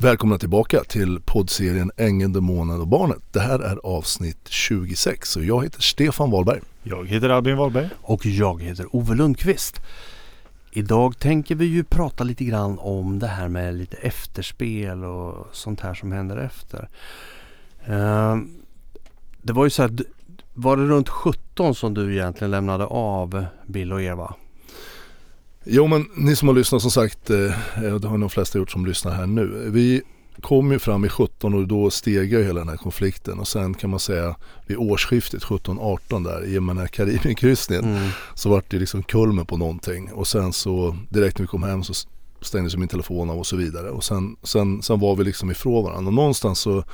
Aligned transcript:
Välkomna 0.00 0.38
tillbaka 0.38 0.84
till 0.84 1.20
poddserien 1.20 1.90
Ängeln, 1.96 2.32
Demonen 2.32 2.80
och 2.80 2.88
Barnet. 2.88 3.22
Det 3.32 3.40
här 3.40 3.58
är 3.58 3.76
avsnitt 3.76 4.48
26 4.48 5.36
och 5.36 5.44
jag 5.44 5.62
heter 5.64 5.82
Stefan 5.82 6.30
Wahlberg. 6.30 6.60
Jag 6.82 7.06
heter 7.06 7.28
Albin 7.28 7.56
Wahlberg. 7.56 7.88
Och 8.02 8.26
jag 8.26 8.62
heter 8.62 8.96
Ove 8.96 9.14
Lundqvist. 9.14 9.80
Idag 10.72 11.18
tänker 11.18 11.54
vi 11.54 11.64
ju 11.64 11.84
prata 11.84 12.24
lite 12.24 12.44
grann 12.44 12.78
om 12.78 13.18
det 13.18 13.26
här 13.26 13.48
med 13.48 13.74
lite 13.74 13.96
efterspel 13.96 15.04
och 15.04 15.46
sånt 15.52 15.80
här 15.80 15.94
som 15.94 16.12
händer 16.12 16.36
efter. 16.36 16.88
Uh, 17.88 18.36
det 19.42 19.52
var 19.52 19.64
ju 19.64 19.70
så 19.70 19.82
här, 19.82 19.92
var 20.54 20.76
det 20.76 20.86
runt 20.86 21.08
17 21.08 21.74
som 21.74 21.94
du 21.94 22.14
egentligen 22.14 22.50
lämnade 22.50 22.84
av 22.84 23.44
Bill 23.66 23.92
och 23.92 24.02
Eva? 24.02 24.34
Jo 25.70 25.86
men 25.86 26.08
ni 26.14 26.36
som 26.36 26.48
har 26.48 26.54
lyssnat 26.54 26.82
som 26.82 26.90
sagt, 26.90 27.30
eh, 27.30 27.36
det 28.00 28.08
har 28.08 28.18
de 28.18 28.30
flesta 28.30 28.58
gjort 28.58 28.70
som 28.70 28.86
lyssnar 28.86 29.12
här 29.12 29.26
nu. 29.26 29.70
Vi 29.70 30.02
kom 30.40 30.72
ju 30.72 30.78
fram 30.78 31.04
i 31.04 31.08
17 31.08 31.54
och 31.54 31.68
då 31.68 31.90
steg 31.90 32.32
ju 32.32 32.44
hela 32.44 32.60
den 32.60 32.68
här 32.68 32.76
konflikten 32.76 33.38
och 33.38 33.48
sen 33.48 33.74
kan 33.74 33.90
man 33.90 34.00
säga 34.00 34.36
vid 34.66 34.76
årsskiftet 34.76 35.42
17-18 35.42 36.24
där 36.24 36.46
i 36.46 36.58
och 36.58 36.62
med 36.62 36.76
den 36.76 36.80
här 36.80 36.88
Karibienkryssningen 36.88 37.84
mm. 37.84 38.10
så 38.34 38.48
vart 38.48 38.70
det 38.70 38.78
liksom 38.78 39.02
kulmen 39.02 39.46
på 39.46 39.56
någonting 39.56 40.12
och 40.12 40.26
sen 40.26 40.52
så 40.52 40.96
direkt 41.08 41.38
när 41.38 41.42
vi 41.44 41.48
kom 41.48 41.62
hem 41.62 41.84
så 41.84 41.94
stängdes 42.40 42.76
min 42.76 42.88
telefon 42.88 43.30
av 43.30 43.38
och 43.38 43.46
så 43.46 43.56
vidare 43.56 43.90
och 43.90 44.04
sen, 44.04 44.36
sen, 44.42 44.82
sen 44.82 45.00
var 45.00 45.16
vi 45.16 45.24
liksom 45.24 45.50
ifrån 45.50 45.84
varandra 45.84 46.08
och 46.08 46.14
någonstans 46.14 46.58
så 46.60 46.84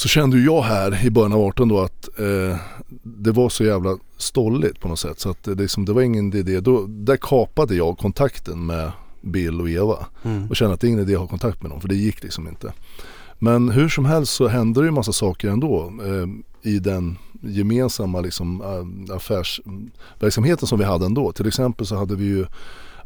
så 0.00 0.08
kände 0.08 0.38
jag 0.38 0.62
här 0.62 1.06
i 1.06 1.10
början 1.10 1.32
av 1.32 1.40
18 1.40 1.68
då 1.68 1.80
att 1.80 2.08
eh, 2.18 2.56
det 3.02 3.32
var 3.32 3.48
så 3.48 3.64
jävla 3.64 3.98
stolligt 4.16 4.80
på 4.80 4.88
något 4.88 4.98
sätt 4.98 5.20
så 5.20 5.30
att 5.30 5.42
det, 5.42 5.54
liksom, 5.54 5.84
det 5.84 5.92
var 5.92 6.02
ingen 6.02 6.34
idé. 6.34 6.60
Då, 6.60 6.86
där 6.86 7.16
kapade 7.16 7.74
jag 7.74 7.98
kontakten 7.98 8.66
med 8.66 8.92
Bill 9.20 9.60
och 9.60 9.70
Eva 9.70 10.06
mm. 10.22 10.50
och 10.50 10.56
kände 10.56 10.74
att 10.74 10.80
det 10.80 10.86
är 10.86 10.88
ingen 10.88 11.00
idé 11.00 11.14
att 11.14 11.20
ha 11.20 11.26
kontakt 11.26 11.62
med 11.62 11.70
dem 11.70 11.80
för 11.80 11.88
det 11.88 11.94
gick 11.94 12.22
liksom 12.22 12.48
inte. 12.48 12.72
Men 13.38 13.68
hur 13.68 13.88
som 13.88 14.04
helst 14.04 14.32
så 14.32 14.48
hände 14.48 14.80
det 14.80 14.84
ju 14.84 14.90
massa 14.90 15.12
saker 15.12 15.48
ändå 15.48 15.92
eh, 16.04 16.26
i 16.72 16.78
den 16.78 17.18
gemensamma 17.40 18.20
liksom, 18.20 18.62
äh, 18.62 19.16
affärsverksamheten 19.16 20.68
som 20.68 20.78
vi 20.78 20.84
hade 20.84 21.06
ändå. 21.06 21.32
Till 21.32 21.48
exempel 21.48 21.86
så 21.86 21.96
hade 21.96 22.16
vi 22.16 22.24
ju 22.24 22.46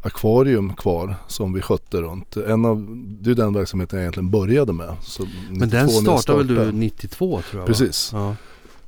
akvarium 0.05 0.75
kvar 0.75 1.15
som 1.27 1.53
vi 1.53 1.61
skötte 1.61 1.97
runt. 1.97 2.37
En 2.37 2.65
av, 2.65 2.85
det 3.05 3.31
är 3.31 3.35
den 3.35 3.53
verksamheten 3.53 3.99
jag 3.99 4.03
egentligen 4.03 4.29
började 4.29 4.73
med. 4.73 4.95
Så 5.01 5.27
Men 5.49 5.69
den 5.69 5.89
startade 5.89 6.53
väl 6.53 6.65
du 6.65 6.71
92 6.71 7.41
tror 7.49 7.61
jag? 7.61 7.67
Precis. 7.67 8.09
Ja. 8.13 8.35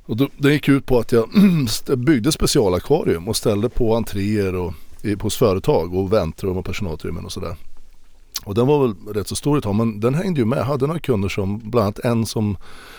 Och 0.06 0.16
då, 0.16 0.28
den 0.36 0.52
gick 0.52 0.68
ut 0.68 0.86
på 0.86 0.98
att 0.98 1.12
jag 1.12 1.28
byggde 1.96 2.32
specialakvarium 2.32 3.28
och 3.28 3.36
ställde 3.36 3.68
på 3.68 3.96
entréer 3.96 4.54
och, 4.54 4.74
hos 5.20 5.36
företag 5.36 5.94
och 5.94 6.12
väntrum 6.12 6.56
och 6.56 6.64
personalutrymmen 6.64 7.24
och 7.24 7.32
sådär. 7.32 7.56
Och 8.44 8.54
den 8.54 8.66
var 8.66 8.86
väl 8.86 9.14
rätt 9.14 9.28
så 9.28 9.36
stor 9.36 9.58
ett 9.58 9.64
tag 9.64 9.74
men 9.74 10.00
den 10.00 10.14
hängde 10.14 10.40
ju 10.40 10.46
med. 10.46 10.58
Jag 10.58 10.64
hade 10.64 10.86
några 10.86 11.00
kunder 11.00 11.28
som, 11.28 11.58
bland 11.58 11.84
annat 11.84 11.98
en 11.98 12.26
som 12.26 12.56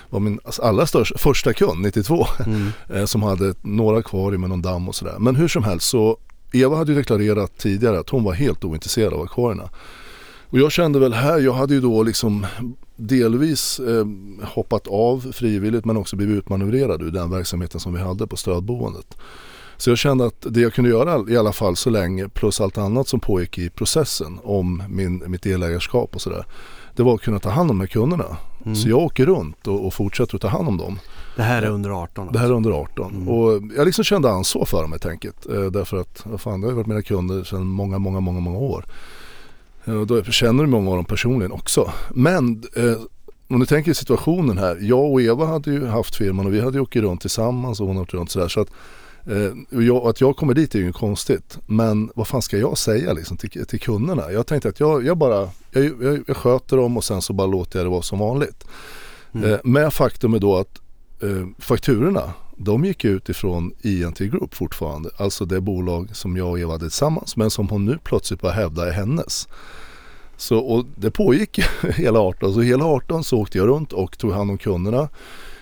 var 0.10 0.20
min 0.20 0.40
allra 0.62 0.86
största, 0.86 1.18
första 1.18 1.54
kund 1.54 1.82
92. 1.82 2.26
Mm. 2.46 2.72
Eh, 2.94 3.06
som 3.06 3.24
hade 3.24 3.54
några 3.62 3.98
akvarium 3.98 4.42
med 4.42 4.50
någon 4.50 4.62
damm 4.62 4.88
och 4.88 4.96
sådär. 4.96 5.16
Men 5.20 5.36
hur 5.36 5.48
som 5.48 5.64
helst 5.64 5.90
så 5.90 6.18
Eva 6.52 6.76
hade 6.76 6.92
ju 6.92 6.98
deklarerat 6.98 7.58
tidigare 7.58 8.00
att 8.00 8.10
hon 8.10 8.24
var 8.24 8.34
helt 8.34 8.64
ointresserad 8.64 9.14
av 9.14 9.22
akvarierna. 9.22 9.70
Och 10.50 10.60
jag 10.60 10.72
kände 10.72 11.00
väl 11.00 11.14
här, 11.14 11.40
jag 11.40 11.54
hade 11.54 11.74
ju 11.74 11.82
då 11.82 12.04
liksom 12.04 12.46
delvis 12.96 13.80
eh, 13.80 14.06
hoppat 14.44 14.88
av 14.88 15.32
frivilligt 15.32 15.86
men 15.86 15.98
också 15.98 16.16
blivit 16.16 16.38
utmanövrerad 16.38 17.02
ur 17.02 17.12
den 17.12 17.32
verksamheten 17.32 17.80
som 17.80 17.94
vi 17.94 18.00
hade 18.00 18.28
på 18.28 18.38
stödboendet. 18.38 19.18
Så 19.78 19.90
jag 19.90 19.98
kände 19.98 20.26
att 20.26 20.46
det 20.50 20.62
jag 20.62 20.74
kunde 20.74 20.90
göra 20.90 21.32
i 21.32 21.38
alla 21.38 21.54
fall 21.54 21.76
så 21.76 21.90
länge 21.90 22.30
plus 22.30 22.62
allt 22.62 22.78
annat 22.78 23.08
som 23.08 23.20
pågick 23.20 23.58
i 23.58 23.70
processen 23.70 24.40
om 24.44 24.84
min, 24.90 25.24
mitt 25.28 25.42
delägarskap 25.42 26.16
och 26.16 26.22
sådär. 26.22 26.46
Det 27.00 27.04
var 27.04 27.16
att 27.16 27.22
kunna 27.22 27.40
ta 27.40 27.50
hand 27.50 27.72
om 27.72 27.78
de 27.78 27.80
här 27.80 27.88
kunderna. 27.88 28.38
Mm. 28.66 28.76
Så 28.76 28.90
jag 28.90 29.00
åker 29.00 29.26
runt 29.26 29.68
och, 29.68 29.86
och, 29.86 29.94
fortsätter 29.94 30.36
att 30.36 30.42
ta 30.42 30.48
hand 30.48 30.68
om 30.68 30.78
dem. 30.78 31.00
Det 31.36 31.42
här 31.42 31.62
är 31.62 31.70
under 31.70 31.90
18? 31.90 32.24
Alltså. 32.24 32.34
Det 32.34 32.40
här 32.40 32.48
är 32.48 32.52
under 32.52 32.72
18. 32.72 33.16
Mm. 33.16 33.30
Och 33.30 33.62
jag 33.78 33.86
liksom 33.86 34.04
kände 34.04 34.30
ansvar 34.30 34.66
för 34.66 34.82
dem 34.82 34.92
helt 34.92 35.06
enkelt. 35.06 35.46
Eh, 35.46 35.66
därför 35.66 35.98
att 35.98 36.26
vad 36.26 36.42
fan, 36.42 36.62
det 36.62 36.68
har 36.68 36.74
varit 36.74 36.88
mina 36.88 37.02
kunder 37.02 37.44
sedan 37.44 37.68
många, 37.68 38.00
många, 38.00 38.20
många, 38.20 38.40
många 38.40 38.58
år. 38.58 38.86
Eh, 39.86 39.94
och 39.94 40.08
då 40.08 40.24
känner 40.24 40.66
många 40.66 40.90
av 40.90 40.96
dem 40.96 41.06
personligen 41.06 41.52
också. 41.52 41.92
Men 42.10 42.64
eh, 42.76 42.96
om 43.48 43.60
du 43.60 43.66
tänker 43.66 43.94
situationen 43.94 44.58
här. 44.58 44.78
Jag 44.82 45.12
och 45.12 45.22
Eva 45.22 45.46
hade 45.46 45.72
ju 45.72 45.86
haft 45.86 46.16
firman 46.16 46.46
och 46.46 46.54
vi 46.54 46.62
hade 46.62 46.78
ju 46.78 46.82
åkt 46.82 46.96
runt 46.96 47.22
tillsammans 47.22 47.80
och 47.80 47.88
hon 47.88 47.96
har 47.96 48.04
åkt 48.04 48.14
runt 48.14 48.32
sådär. 48.32 48.48
Så 48.48 48.62
att, 48.62 48.70
eh, 49.30 49.80
jag, 49.84 50.08
att 50.08 50.22
jag 50.22 50.38
kommer 50.38 50.54
dit 50.54 50.76
är 50.76 50.80
ju 50.80 50.94
konstigt. 50.94 51.60
Men 51.66 52.12
vad 52.16 52.28
fan 52.28 52.42
ska 52.42 52.58
jag 52.58 52.78
säga 52.78 53.14
liksom 53.14 53.38
till, 53.38 53.66
till 53.66 53.80
kunderna? 53.80 54.32
Jag 54.32 54.48
tänkte 54.48 54.70
att 54.70 54.80
jag, 54.80 55.06
jag 55.06 55.18
bara 55.18 55.50
jag, 55.72 55.84
jag, 56.02 56.24
jag, 56.28 56.38
sköter 56.38 56.78
dem 56.78 56.98
och 56.98 57.04
sen 57.04 57.22
så 57.22 57.34
bara 57.34 57.48
låter 57.48 57.80
jag 57.80 57.86
det 57.86 57.90
vara 57.90 58.02
som 58.02 58.20
vanligt. 58.20 58.68
Mm. 59.34 59.54
Eh, 59.54 59.60
med 59.64 59.94
faktum 59.94 60.34
är 60.34 60.40
då 60.40 60.58
att 60.58 60.80
eh, 61.22 61.48
fakturorna 61.58 62.34
de 62.58 62.86
gick 62.86 63.06
ut 63.06 63.30
ifrån 63.30 63.74
INT 63.82 64.20
Group 64.20 64.56
fortfarande. 64.56 65.10
Alltså 65.18 65.46
det 65.46 65.62
bolag 65.62 66.16
som 66.16 66.38
jag 66.38 66.50
och 66.50 66.60
Eva 66.60 66.72
hade 66.72 66.86
tillsammans 66.86 67.38
men 67.38 67.50
som 67.50 67.70
hon 67.70 67.86
nu 67.86 67.98
plötsligt 68.04 68.42
bara 68.42 68.52
hävdar 68.52 68.88
är 68.88 68.92
hennes. 68.92 69.48
Så, 70.38 70.58
och 70.58 70.86
det 70.96 71.12
pågick 71.12 71.60
hela 71.96 72.20
18. 72.20 72.54
Så 72.54 72.62
hela 72.62 72.86
18 72.86 73.24
så 73.24 73.38
åkte 73.38 73.58
jag 73.58 73.68
runt 73.68 73.94
och 73.94 74.18
tog 74.18 74.32
hand 74.32 74.52
om 74.52 74.58
kunderna. 74.58 75.10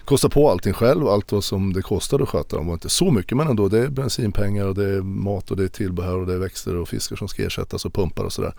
Kosta 0.07 0.29
på 0.29 0.49
allting 0.49 0.73
själv, 0.73 1.07
allt 1.07 1.31
vad 1.31 1.43
som 1.43 1.73
det 1.73 1.81
kostade 1.81 2.23
att 2.23 2.29
sköta 2.29 2.55
dem. 2.55 2.65
Det 2.65 2.69
var 2.69 2.73
inte 2.73 2.89
så 2.89 3.11
mycket 3.11 3.37
men 3.37 3.47
ändå. 3.47 3.67
Det 3.67 3.79
är 3.79 3.87
bensinpengar 3.87 4.65
och 4.65 4.75
det 4.75 4.89
är 4.89 5.01
mat 5.01 5.51
och 5.51 5.57
det 5.57 5.63
är 5.63 5.67
tillbehör 5.67 6.17
och 6.19 6.25
det 6.27 6.33
är 6.33 6.37
växter 6.37 6.75
och 6.75 6.89
fiskar 6.89 7.15
som 7.15 7.27
ska 7.27 7.43
ersättas 7.43 7.85
och 7.85 7.93
pumpar 7.93 8.23
och 8.23 8.33
sådär. 8.33 8.53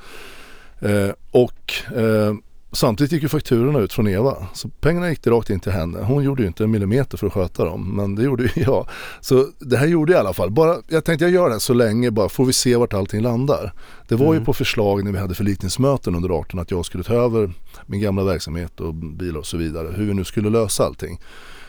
Eh, 0.81 1.11
och 1.31 1.73
eh, 1.97 2.35
Samtidigt 2.73 3.13
gick 3.13 3.23
ju 3.23 3.29
fakturorna 3.29 3.79
ut 3.79 3.93
från 3.93 4.09
Eva. 4.09 4.47
Så 4.55 4.69
pengarna 4.69 5.11
gick 5.11 5.27
rakt 5.27 5.51
in 5.51 5.61
till 5.61 5.73
henne. 5.73 5.99
Hon 6.03 6.25
gjorde 6.25 6.43
ju 6.43 6.49
inte 6.49 6.65
en 6.65 6.71
millimeter 6.71 7.19
för 7.19 7.27
att 7.27 7.33
sköta 7.33 7.65
dem. 7.65 7.97
Men 7.97 8.15
det 8.15 8.23
gjorde 8.23 8.43
ju 8.43 8.51
jag. 8.63 8.89
Så 9.21 9.47
det 9.59 9.77
här 9.77 9.87
gjorde 9.87 10.13
jag 10.13 10.19
i 10.19 10.21
alla 10.21 10.33
fall. 10.33 10.51
Bara, 10.51 10.77
jag 10.89 11.05
tänkte 11.05 11.25
jag 11.25 11.33
gör 11.33 11.47
det 11.47 11.55
här 11.55 11.59
så 11.59 11.75
länge 11.75 12.11
bara 12.11 12.29
får 12.29 12.45
vi 12.45 12.53
se 12.53 12.77
vart 12.77 12.95
allting 12.95 13.23
landar. 13.23 13.73
Det 14.09 14.15
var 14.15 14.27
mm. 14.27 14.39
ju 14.39 14.45
på 14.45 14.53
förslag 14.53 15.05
när 15.05 15.13
vi 15.13 15.19
hade 15.19 15.35
förlikningsmöten 15.35 16.15
under 16.15 16.29
18 16.29 16.61
att 16.61 16.71
jag 16.71 16.87
skulle 16.87 17.05
ta 17.05 17.15
över 17.15 17.53
min 17.87 18.01
gamla 18.01 18.25
verksamhet 18.25 18.81
och 18.81 18.95
bilar 18.95 19.39
och 19.39 19.47
så 19.47 19.57
vidare. 19.57 19.89
Hur 19.97 20.07
vi 20.07 20.15
nu 20.15 20.25
skulle 20.25 20.51
lösa 20.51 20.85
allting. 20.85 21.21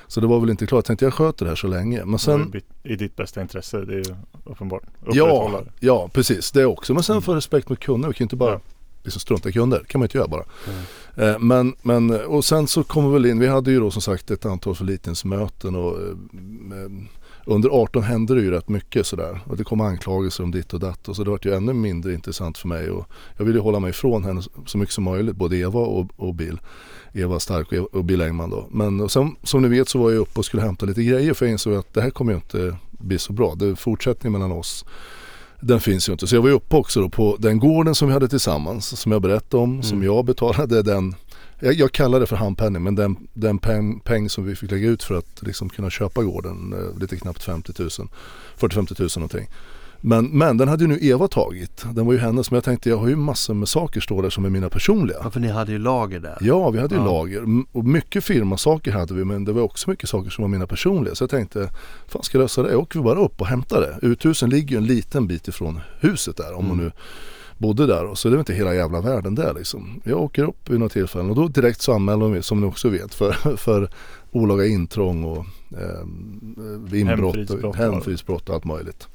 Så 0.07 0.21
det 0.21 0.27
var 0.27 0.39
väl 0.39 0.49
inte 0.49 0.66
klart. 0.66 0.77
Jag 0.77 0.85
tänkte 0.85 1.05
jag 1.05 1.13
sköter 1.13 1.45
det 1.45 1.51
här 1.51 1.55
så 1.55 1.67
länge. 1.67 2.05
Men 2.05 2.19
sen... 2.19 2.53
I 2.83 2.95
ditt 2.95 3.16
bästa 3.16 3.41
intresse, 3.41 3.77
det 3.77 3.93
är 3.93 3.97
ju 3.97 4.16
uppenbart. 4.43 4.83
Ja, 5.11 5.63
ja, 5.79 6.09
precis. 6.13 6.51
Det 6.51 6.66
också. 6.66 6.93
Men 6.93 7.03
sen 7.03 7.13
mm. 7.13 7.21
för 7.21 7.35
respekt 7.35 7.69
mot 7.69 7.79
kunder. 7.79 8.07
Vi 8.07 8.13
kan 8.13 8.23
ju 8.23 8.25
inte 8.25 8.35
bara 8.35 8.51
ja 8.51 8.59
liksom 9.09 9.20
strunta 9.20 9.50
i 9.50 9.52
kunder. 9.52 9.84
kan 9.88 10.00
man 10.00 10.06
inte 10.06 10.18
göra 10.18 10.28
bara. 10.28 10.44
Mm. 10.68 11.34
Eh, 11.34 11.40
men, 11.40 11.75
men, 11.81 12.25
och 12.25 12.46
sen 12.46 12.68
så 12.68 12.84
kommer 12.84 13.09
vi 13.09 13.14
väl 13.14 13.25
in, 13.25 13.40
vi 13.40 13.47
hade 13.47 13.72
ju 13.72 13.80
då 13.80 13.92
som 13.92 14.02
sagt 14.02 14.31
ett 14.31 14.46
antal 14.46 14.75
förlikningsmöten 14.75 15.75
och 15.75 16.02
eh, 16.02 16.16
under 17.46 17.70
18 17.70 18.03
hände 18.03 18.36
det 18.36 18.42
ju 18.42 18.52
rätt 18.52 18.70
mycket 18.70 19.08
sådär 19.08 19.40
och 19.46 19.58
det 19.58 19.64
kom 19.64 19.81
anklagelser 19.81 20.44
om 20.44 20.52
ditt 20.52 20.74
och 20.74 20.80
datt 20.80 21.08
och 21.08 21.16
så 21.16 21.24
det 21.24 21.30
var 21.30 21.40
ju 21.44 21.53
ännu 21.53 21.74
mindre 21.74 22.14
intressant 22.14 22.58
för 22.58 22.68
mig 22.68 22.90
och 22.90 23.08
jag 23.38 23.46
ville 23.46 23.59
hålla 23.59 23.80
mig 23.80 23.90
ifrån 23.90 24.24
henne 24.24 24.42
så 24.66 24.78
mycket 24.78 24.96
som 24.96 25.03
möjligt, 25.03 25.36
både 25.36 25.58
Eva 25.58 25.80
och, 25.80 26.08
och 26.16 26.36
Bill. 26.36 26.59
Eva 27.14 27.40
Stark 27.40 27.72
och, 27.72 27.96
och 27.96 28.06
Bill 28.06 28.22
Engman 28.22 28.50
då. 28.50 28.68
Men 28.72 29.09
sen, 29.09 29.36
som 29.44 29.62
ni 29.62 29.68
vet 29.68 29.90
så 29.90 30.00
var 30.00 30.12
jag 30.12 30.20
uppe 30.20 30.40
och 30.40 30.46
skulle 30.46 30.64
hämta 30.64 30.86
lite 30.86 31.03
grejer 31.03 31.34
för 31.34 31.46
jag 31.46 31.52
insåg 31.52 31.74
att 31.74 31.94
det 31.94 32.02
här 32.02 32.09
kommer 32.09 32.31
ju 32.31 32.36
inte 32.36 32.78
bli 32.91 33.20
så 33.20 33.34
bra. 33.34 33.56
Det 33.56 33.66
är 33.66 33.76
fortsättning 33.76 34.31
mellan 34.31 34.52
oss 34.52 34.86
den 35.62 35.80
finns 35.80 36.09
ju 36.09 36.14
inte. 36.14 36.28
Så 36.28 36.36
jag 36.36 36.42
var 36.42 36.50
ju 36.50 36.56
uppe 36.56 36.75
också 36.75 37.02
då 37.02 37.09
på 37.09 37.38
den 37.40 37.59
gården 37.59 37.96
som 37.96 38.08
vi 38.08 38.14
hade 38.14 38.28
tillsammans, 38.28 39.00
som 39.00 39.12
jag 39.12 39.22
berättade 39.22 39.64
om, 39.64 39.72
mm. 39.72 39.84
som 39.84 40.03
jag 40.03 40.25
betalade 40.25 40.84
den 40.84 41.16
jag, 41.59 41.74
jag 41.74 41.92
kallar 41.92 42.20
det 42.20 42.28
för 42.28 42.36
handpenning 42.36 42.84
men 42.84 42.96
den, 42.96 43.16
den 43.34 43.58
peng, 43.58 44.00
peng, 44.00 44.30
som 44.30 44.46
vi 44.46 44.56
fick 44.56 44.72
lägga 44.72 44.90
ut 44.90 45.03
för 45.03 45.16
att 45.16 45.42
liksom 45.42 45.70
kunna 45.70 45.90
köpa 45.90 46.24
gården, 46.24 46.74
eh, 46.74 47.00
lite 47.00 47.18
knappt 47.18 47.44
50 47.44 47.74
000, 47.80 47.90
40-50 47.90 49.02
000 49.02 49.09
någonting. 49.16 49.47
Men, 50.01 50.25
men 50.25 50.57
den 50.57 50.67
hade 50.67 50.83
ju 50.83 50.87
nu 50.87 50.97
Eva 51.01 51.27
tagit. 51.27 51.85
Den 51.93 52.05
var 52.05 52.13
ju 52.13 52.19
hennes. 52.19 52.51
Men 52.51 52.55
jag 52.55 52.63
tänkte 52.63 52.89
jag 52.89 52.97
har 52.97 53.07
ju 53.07 53.15
massor 53.15 53.53
med 53.53 53.67
saker 53.67 54.01
står 54.01 54.21
där 54.21 54.29
som 54.29 54.45
är 54.45 54.49
mina 54.49 54.69
personliga. 54.69 55.17
Ja, 55.23 55.29
för 55.29 55.39
ni 55.39 55.47
hade 55.47 55.71
ju 55.71 55.79
lager 55.79 56.19
där. 56.19 56.37
Ja, 56.41 56.69
vi 56.69 56.79
hade 56.79 56.96
ju 56.96 57.01
ja. 57.01 57.05
lager. 57.05 57.43
Och 57.72 57.85
mycket 57.85 58.23
firmasaker 58.23 58.91
hade 58.91 59.13
vi 59.13 59.25
men 59.25 59.46
det 59.46 59.51
var 59.51 59.61
också 59.61 59.90
mycket 59.90 60.09
saker 60.09 60.29
som 60.29 60.41
var 60.41 60.49
mina 60.49 60.67
personliga. 60.67 61.16
Så 61.16 61.23
jag 61.23 61.29
tänkte, 61.29 61.69
fan 62.07 62.23
ska 62.23 62.37
jag 62.37 62.43
lösa 62.43 62.63
det? 62.63 62.72
Jag 62.72 62.79
åker 62.79 62.99
vi 62.99 63.03
bara 63.03 63.19
upp 63.19 63.41
och 63.41 63.47
hämtar 63.47 63.81
det. 63.81 64.07
Uthusen 64.07 64.49
ligger 64.49 64.69
ju 64.69 64.78
en 64.78 64.85
liten 64.85 65.28
bit 65.28 65.47
ifrån 65.47 65.79
huset 65.99 66.37
där. 66.37 66.53
Om 66.53 66.66
mm. 66.66 66.67
man 66.67 66.85
nu 66.85 66.91
bodde 67.59 67.85
där. 67.85 68.16
Så 68.16 68.29
det 68.29 68.35
är 68.35 68.40
inte 68.40 68.53
hela 68.53 68.75
jävla 68.75 69.02
världen 69.02 69.35
där 69.35 69.53
liksom. 69.53 70.02
Jag 70.03 70.22
åker 70.22 70.43
upp 70.43 70.69
vid 70.69 70.79
några 70.79 70.90
tillfällen 70.90 71.29
och 71.29 71.35
då 71.35 71.47
direkt 71.47 71.81
så 71.81 71.93
anmäler 71.93 72.19
de 72.19 72.31
mig 72.31 72.43
som 72.43 72.61
ni 72.61 72.67
också 72.67 72.90
vet 72.90 73.13
för, 73.13 73.31
för 73.57 73.90
olaga 74.31 74.66
intrång 74.66 75.23
och 75.23 75.45
eh, 75.78 76.99
inbrott, 76.99 77.75
hemfridsbrott 77.75 78.49
och 78.49 78.55
allt 78.55 78.66
möjligt. 78.66 79.07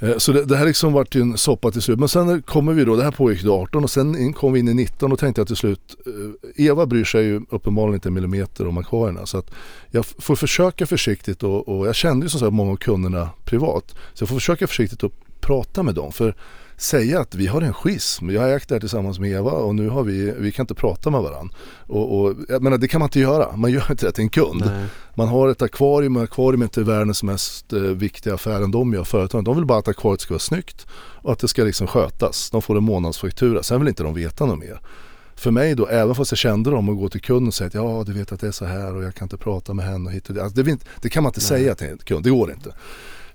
Eh, 0.00 0.16
så 0.16 0.32
det, 0.32 0.44
det 0.44 0.56
här 0.56 0.66
liksom 0.66 0.92
vart 0.92 1.14
ju 1.14 1.20
en 1.20 1.38
soppa 1.38 1.70
till 1.70 1.82
slut. 1.82 1.98
Men 1.98 2.08
sen 2.08 2.42
kommer 2.42 2.72
vi 2.72 2.84
då, 2.84 2.96
det 2.96 3.04
här 3.04 3.10
pågick 3.10 3.42
då 3.42 3.54
18 3.54 3.84
och 3.84 3.90
sen 3.90 4.32
kom 4.32 4.52
vi 4.52 4.60
in 4.60 4.68
i 4.68 4.74
19 4.74 5.12
och 5.12 5.18
tänkte 5.18 5.40
jag 5.40 5.46
till 5.46 5.56
slut, 5.56 5.96
eh, 6.06 6.66
Eva 6.66 6.86
bryr 6.86 7.04
sig 7.04 7.24
ju 7.24 7.40
uppenbarligen 7.50 7.94
inte 7.94 8.08
en 8.08 8.14
millimeter 8.14 8.66
om 8.66 8.78
akvarierna. 8.78 9.26
Så 9.26 9.38
att 9.38 9.50
jag 9.90 10.06
får 10.06 10.36
försöka 10.36 10.86
försiktigt 10.86 11.42
och, 11.42 11.68
och 11.68 11.86
jag 11.86 11.94
kände 11.94 12.26
ju 12.26 12.30
som 12.30 12.40
sagt 12.40 12.52
många 12.52 12.72
av 12.72 12.76
kunderna 12.76 13.30
privat. 13.44 13.94
Så 14.14 14.22
jag 14.22 14.28
får 14.28 14.36
försöka 14.36 14.66
försiktigt 14.66 15.04
att 15.04 15.12
prata 15.40 15.82
med 15.82 15.94
dem. 15.94 16.12
För 16.12 16.34
säga 16.78 17.20
att 17.20 17.34
vi 17.34 17.46
har 17.46 17.62
en 17.62 17.74
schism. 17.74 18.30
Jag 18.30 18.42
har 18.42 18.48
ägt 18.48 18.68
det 18.68 18.74
här 18.74 18.80
tillsammans 18.80 19.18
med 19.18 19.30
Eva 19.30 19.50
och 19.50 19.74
nu 19.74 19.88
har 19.88 20.02
vi, 20.02 20.34
vi 20.38 20.52
kan 20.52 20.62
inte 20.62 20.74
prata 20.74 21.10
med 21.10 21.22
varandra. 21.22 21.54
Och, 21.86 22.20
och, 22.20 22.34
jag 22.48 22.62
menar, 22.62 22.78
det 22.78 22.88
kan 22.88 22.98
man 22.98 23.06
inte 23.06 23.20
göra. 23.20 23.56
Man 23.56 23.70
gör 23.70 23.90
inte 23.90 24.06
det 24.06 24.12
till 24.12 24.24
en 24.24 24.30
kund. 24.30 24.62
Nej. 24.66 24.86
Man 25.14 25.28
har 25.28 25.48
ett 25.48 25.62
akvarium 25.62 26.16
och 26.16 26.22
akvarium 26.22 26.62
är 26.62 26.80
världens 26.80 27.22
mest 27.22 27.72
eh, 27.72 27.80
viktiga 27.80 28.34
affär 28.34 28.62
än 28.62 28.70
de 28.70 28.94
gör 28.94 29.04
företagen. 29.04 29.44
De 29.44 29.56
vill 29.56 29.66
bara 29.66 29.78
att 29.78 29.88
akvariet 29.88 30.20
ska 30.20 30.34
vara 30.34 30.38
snyggt 30.38 30.86
och 31.22 31.32
att 31.32 31.38
det 31.38 31.48
ska 31.48 31.64
liksom 31.64 31.86
skötas. 31.86 32.50
De 32.50 32.62
får 32.62 32.76
en 32.76 32.84
månadsfaktura. 32.84 33.62
Sen 33.62 33.80
vill 33.80 33.88
inte 33.88 34.02
de 34.02 34.14
veta 34.14 34.46
något 34.46 34.58
mer. 34.58 34.80
För 35.34 35.50
mig 35.50 35.74
då, 35.74 35.86
även 35.86 36.14
fast 36.14 36.32
jag 36.32 36.38
kände 36.38 36.70
dem 36.70 36.88
och 36.88 36.96
gå 36.96 37.08
till 37.08 37.20
kunden 37.20 37.48
och 37.48 37.54
säga 37.54 37.68
att 37.68 37.74
ja 37.74 38.04
du 38.06 38.12
vet 38.12 38.32
att 38.32 38.40
det 38.40 38.46
är 38.46 38.52
så 38.52 38.64
här 38.64 38.94
och 38.94 39.02
jag 39.04 39.14
kan 39.14 39.24
inte 39.24 39.36
prata 39.36 39.74
med 39.74 39.84
henne 39.84 40.06
och 40.06 40.12
hit 40.12 40.28
och 40.28 40.34
dit. 40.34 40.42
Alltså, 40.42 40.62
det, 40.62 40.78
det 41.02 41.08
kan 41.08 41.22
man 41.22 41.30
inte 41.30 41.40
Nej. 41.40 41.48
säga 41.48 41.74
till 41.74 41.86
en 41.86 41.98
kund, 41.98 42.24
det 42.24 42.30
går 42.30 42.50
inte. 42.50 42.74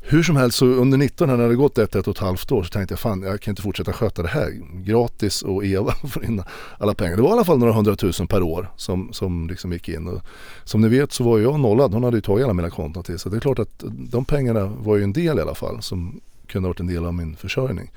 Hur 0.06 0.24
som 0.24 0.36
helst 0.36 0.58
så 0.58 0.66
under 0.66 0.98
19 0.98 1.28
när 1.28 1.38
det 1.38 1.44
hade 1.44 1.56
gått 1.56 1.78
ett, 1.78 1.96
ett 1.96 2.08
och 2.08 2.16
ett 2.16 2.22
halvt 2.22 2.52
år 2.52 2.64
så 2.64 2.70
tänkte 2.70 2.92
jag 2.92 3.00
fan 3.00 3.22
jag 3.22 3.42
kan 3.42 3.52
inte 3.52 3.62
fortsätta 3.62 3.94
sköta 3.94 4.22
det 4.22 4.28
här 4.28 4.52
gratis 4.74 5.42
och 5.42 5.66
Eva 5.66 5.92
får 6.10 6.26
in 6.26 6.44
alla 6.78 6.94
pengar. 6.94 7.16
Det 7.16 7.22
var 7.22 7.30
i 7.30 7.34
alla 7.34 7.44
fall 7.44 7.58
några 7.60 7.74
hundratusen 7.74 8.28
per 8.28 8.42
år 8.42 8.72
som, 8.76 9.14
som 9.14 9.48
liksom 9.48 9.74
gick 9.74 9.90
in. 9.90 10.08
Och 10.08 10.22
som 10.64 10.82
ni 10.82 10.88
vet 10.88 11.12
så 11.12 11.24
var 11.24 11.40
jag 11.40 11.60
nollad, 11.60 11.94
hon 11.94 12.04
hade 12.04 12.18
ju 12.18 12.22
tagit 12.22 12.44
alla 12.44 12.54
mina 12.54 12.70
konton 12.70 13.04
till 13.04 13.20
så 13.20 13.30
det 13.30 13.38
är 13.38 13.42
klart 13.42 13.60
att 13.60 13.84
de 13.88 14.26
pengarna 14.26 14.66
var 14.66 14.96
ju 14.96 15.04
en 15.04 15.14
del 15.14 15.38
i 15.38 15.42
alla 15.42 15.56
fall 15.56 15.82
som 15.82 16.22
kunde 16.48 16.68
ha 16.68 16.70
varit 16.70 16.80
en 16.80 16.88
del 16.88 17.06
av 17.06 17.14
min 17.14 17.36
försörjning. 17.36 17.92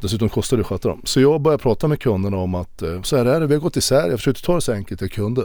Dessutom 0.00 0.28
kostar 0.28 0.56
det 0.56 0.60
att 0.60 0.66
sköta 0.66 0.88
dem. 0.88 1.00
Så 1.04 1.20
jag 1.20 1.40
började 1.40 1.62
prata 1.62 1.88
med 1.88 2.00
kunderna 2.00 2.36
om 2.36 2.54
att 2.54 2.82
eh, 2.82 3.02
så 3.02 3.16
här 3.16 3.24
är 3.26 3.40
det, 3.40 3.46
vi 3.46 3.54
har 3.54 3.60
gått 3.60 3.76
isär. 3.76 4.10
Jag 4.10 4.18
försökte 4.18 4.42
ta 4.42 4.54
det 4.54 4.60
så 4.60 4.72
enkelt 4.72 5.00
jag 5.00 5.12
kunde. 5.12 5.44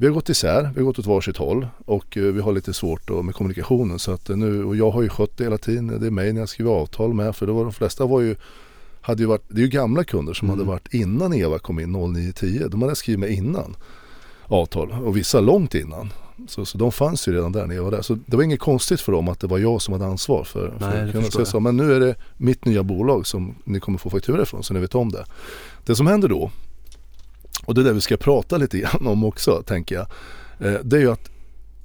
Vi 0.00 0.06
har 0.06 0.14
gått 0.14 0.28
isär, 0.28 0.70
vi 0.74 0.80
har 0.80 0.84
gått 0.86 0.98
åt 0.98 1.06
varsitt 1.06 1.36
håll 1.36 1.68
och 1.86 2.16
eh, 2.16 2.22
vi 2.22 2.40
har 2.40 2.52
lite 2.52 2.72
svårt 2.74 3.10
med 3.24 3.34
kommunikationen. 3.34 3.98
Så 3.98 4.12
att 4.12 4.30
eh, 4.30 4.36
nu, 4.36 4.64
och 4.64 4.76
jag 4.76 4.90
har 4.90 5.02
ju 5.02 5.08
skött 5.08 5.36
det 5.36 5.44
hela 5.44 5.58
tiden. 5.58 6.00
Det 6.00 6.06
är 6.06 6.10
mig 6.10 6.32
när 6.32 6.40
jag 6.40 6.48
skriver 6.48 6.70
avtal 6.70 7.14
med. 7.14 7.36
För 7.36 7.46
då 7.46 7.52
var 7.52 7.62
de 7.64 7.72
flesta 7.72 8.06
var 8.06 8.20
ju, 8.20 8.36
hade 9.00 9.22
ju 9.22 9.26
varit, 9.26 9.42
det 9.48 9.60
är 9.60 9.62
ju 9.62 9.68
gamla 9.68 10.04
kunder 10.04 10.32
som 10.34 10.48
Mm. 10.48 10.58
hade 10.58 10.68
varit 10.70 10.94
innan 10.94 11.34
Eva 11.34 11.58
kom 11.58 11.80
in 11.80 11.92
0910. 11.92 12.62
De 12.70 12.82
hade 12.82 12.96
skrivit 12.96 13.20
med 13.20 13.30
innan 13.30 13.76
avtal 14.46 14.90
och 15.04 15.16
vissa 15.16 15.40
långt 15.40 15.74
innan. 15.74 16.12
Så, 16.48 16.64
så 16.64 16.78
de 16.78 16.92
fanns 16.92 17.28
ju 17.28 17.32
redan 17.32 17.52
där 17.52 17.66
när 17.66 17.74
jag 17.74 17.82
var 17.82 17.90
där. 17.90 18.02
Så 18.02 18.18
det 18.26 18.36
var 18.36 18.44
inget 18.44 18.60
konstigt 18.60 19.00
för 19.00 19.12
dem 19.12 19.28
att 19.28 19.40
det 19.40 19.46
var 19.46 19.58
jag 19.58 19.82
som 19.82 19.92
hade 19.92 20.06
ansvar 20.06 20.44
för, 20.44 20.74
för 20.78 20.90
Nej, 20.90 21.06
det 21.06 21.12
kunderna. 21.12 21.44
Så 21.44 21.60
men 21.60 21.76
nu 21.76 21.92
är 21.94 22.00
det 22.00 22.14
mitt 22.36 22.64
nya 22.64 22.82
bolag 22.82 23.26
som 23.26 23.54
ni 23.64 23.80
kommer 23.80 23.98
få 23.98 24.10
faktura 24.10 24.42
ifrån 24.42 24.62
så 24.62 24.74
ni 24.74 24.80
vet 24.80 24.94
om 24.94 25.12
det. 25.12 25.24
Det 25.86 25.96
som 25.96 26.06
händer 26.06 26.28
då, 26.28 26.50
och 27.68 27.74
det 27.74 27.80
är 27.80 27.84
det 27.84 27.92
vi 27.92 28.00
ska 28.00 28.16
prata 28.16 28.56
lite 28.56 28.78
grann 28.78 29.06
om 29.06 29.24
också 29.24 29.62
tänker 29.62 29.94
jag. 29.94 30.06
Eh, 30.58 30.80
det 30.82 30.96
är 30.96 31.00
ju 31.00 31.12
att 31.12 31.30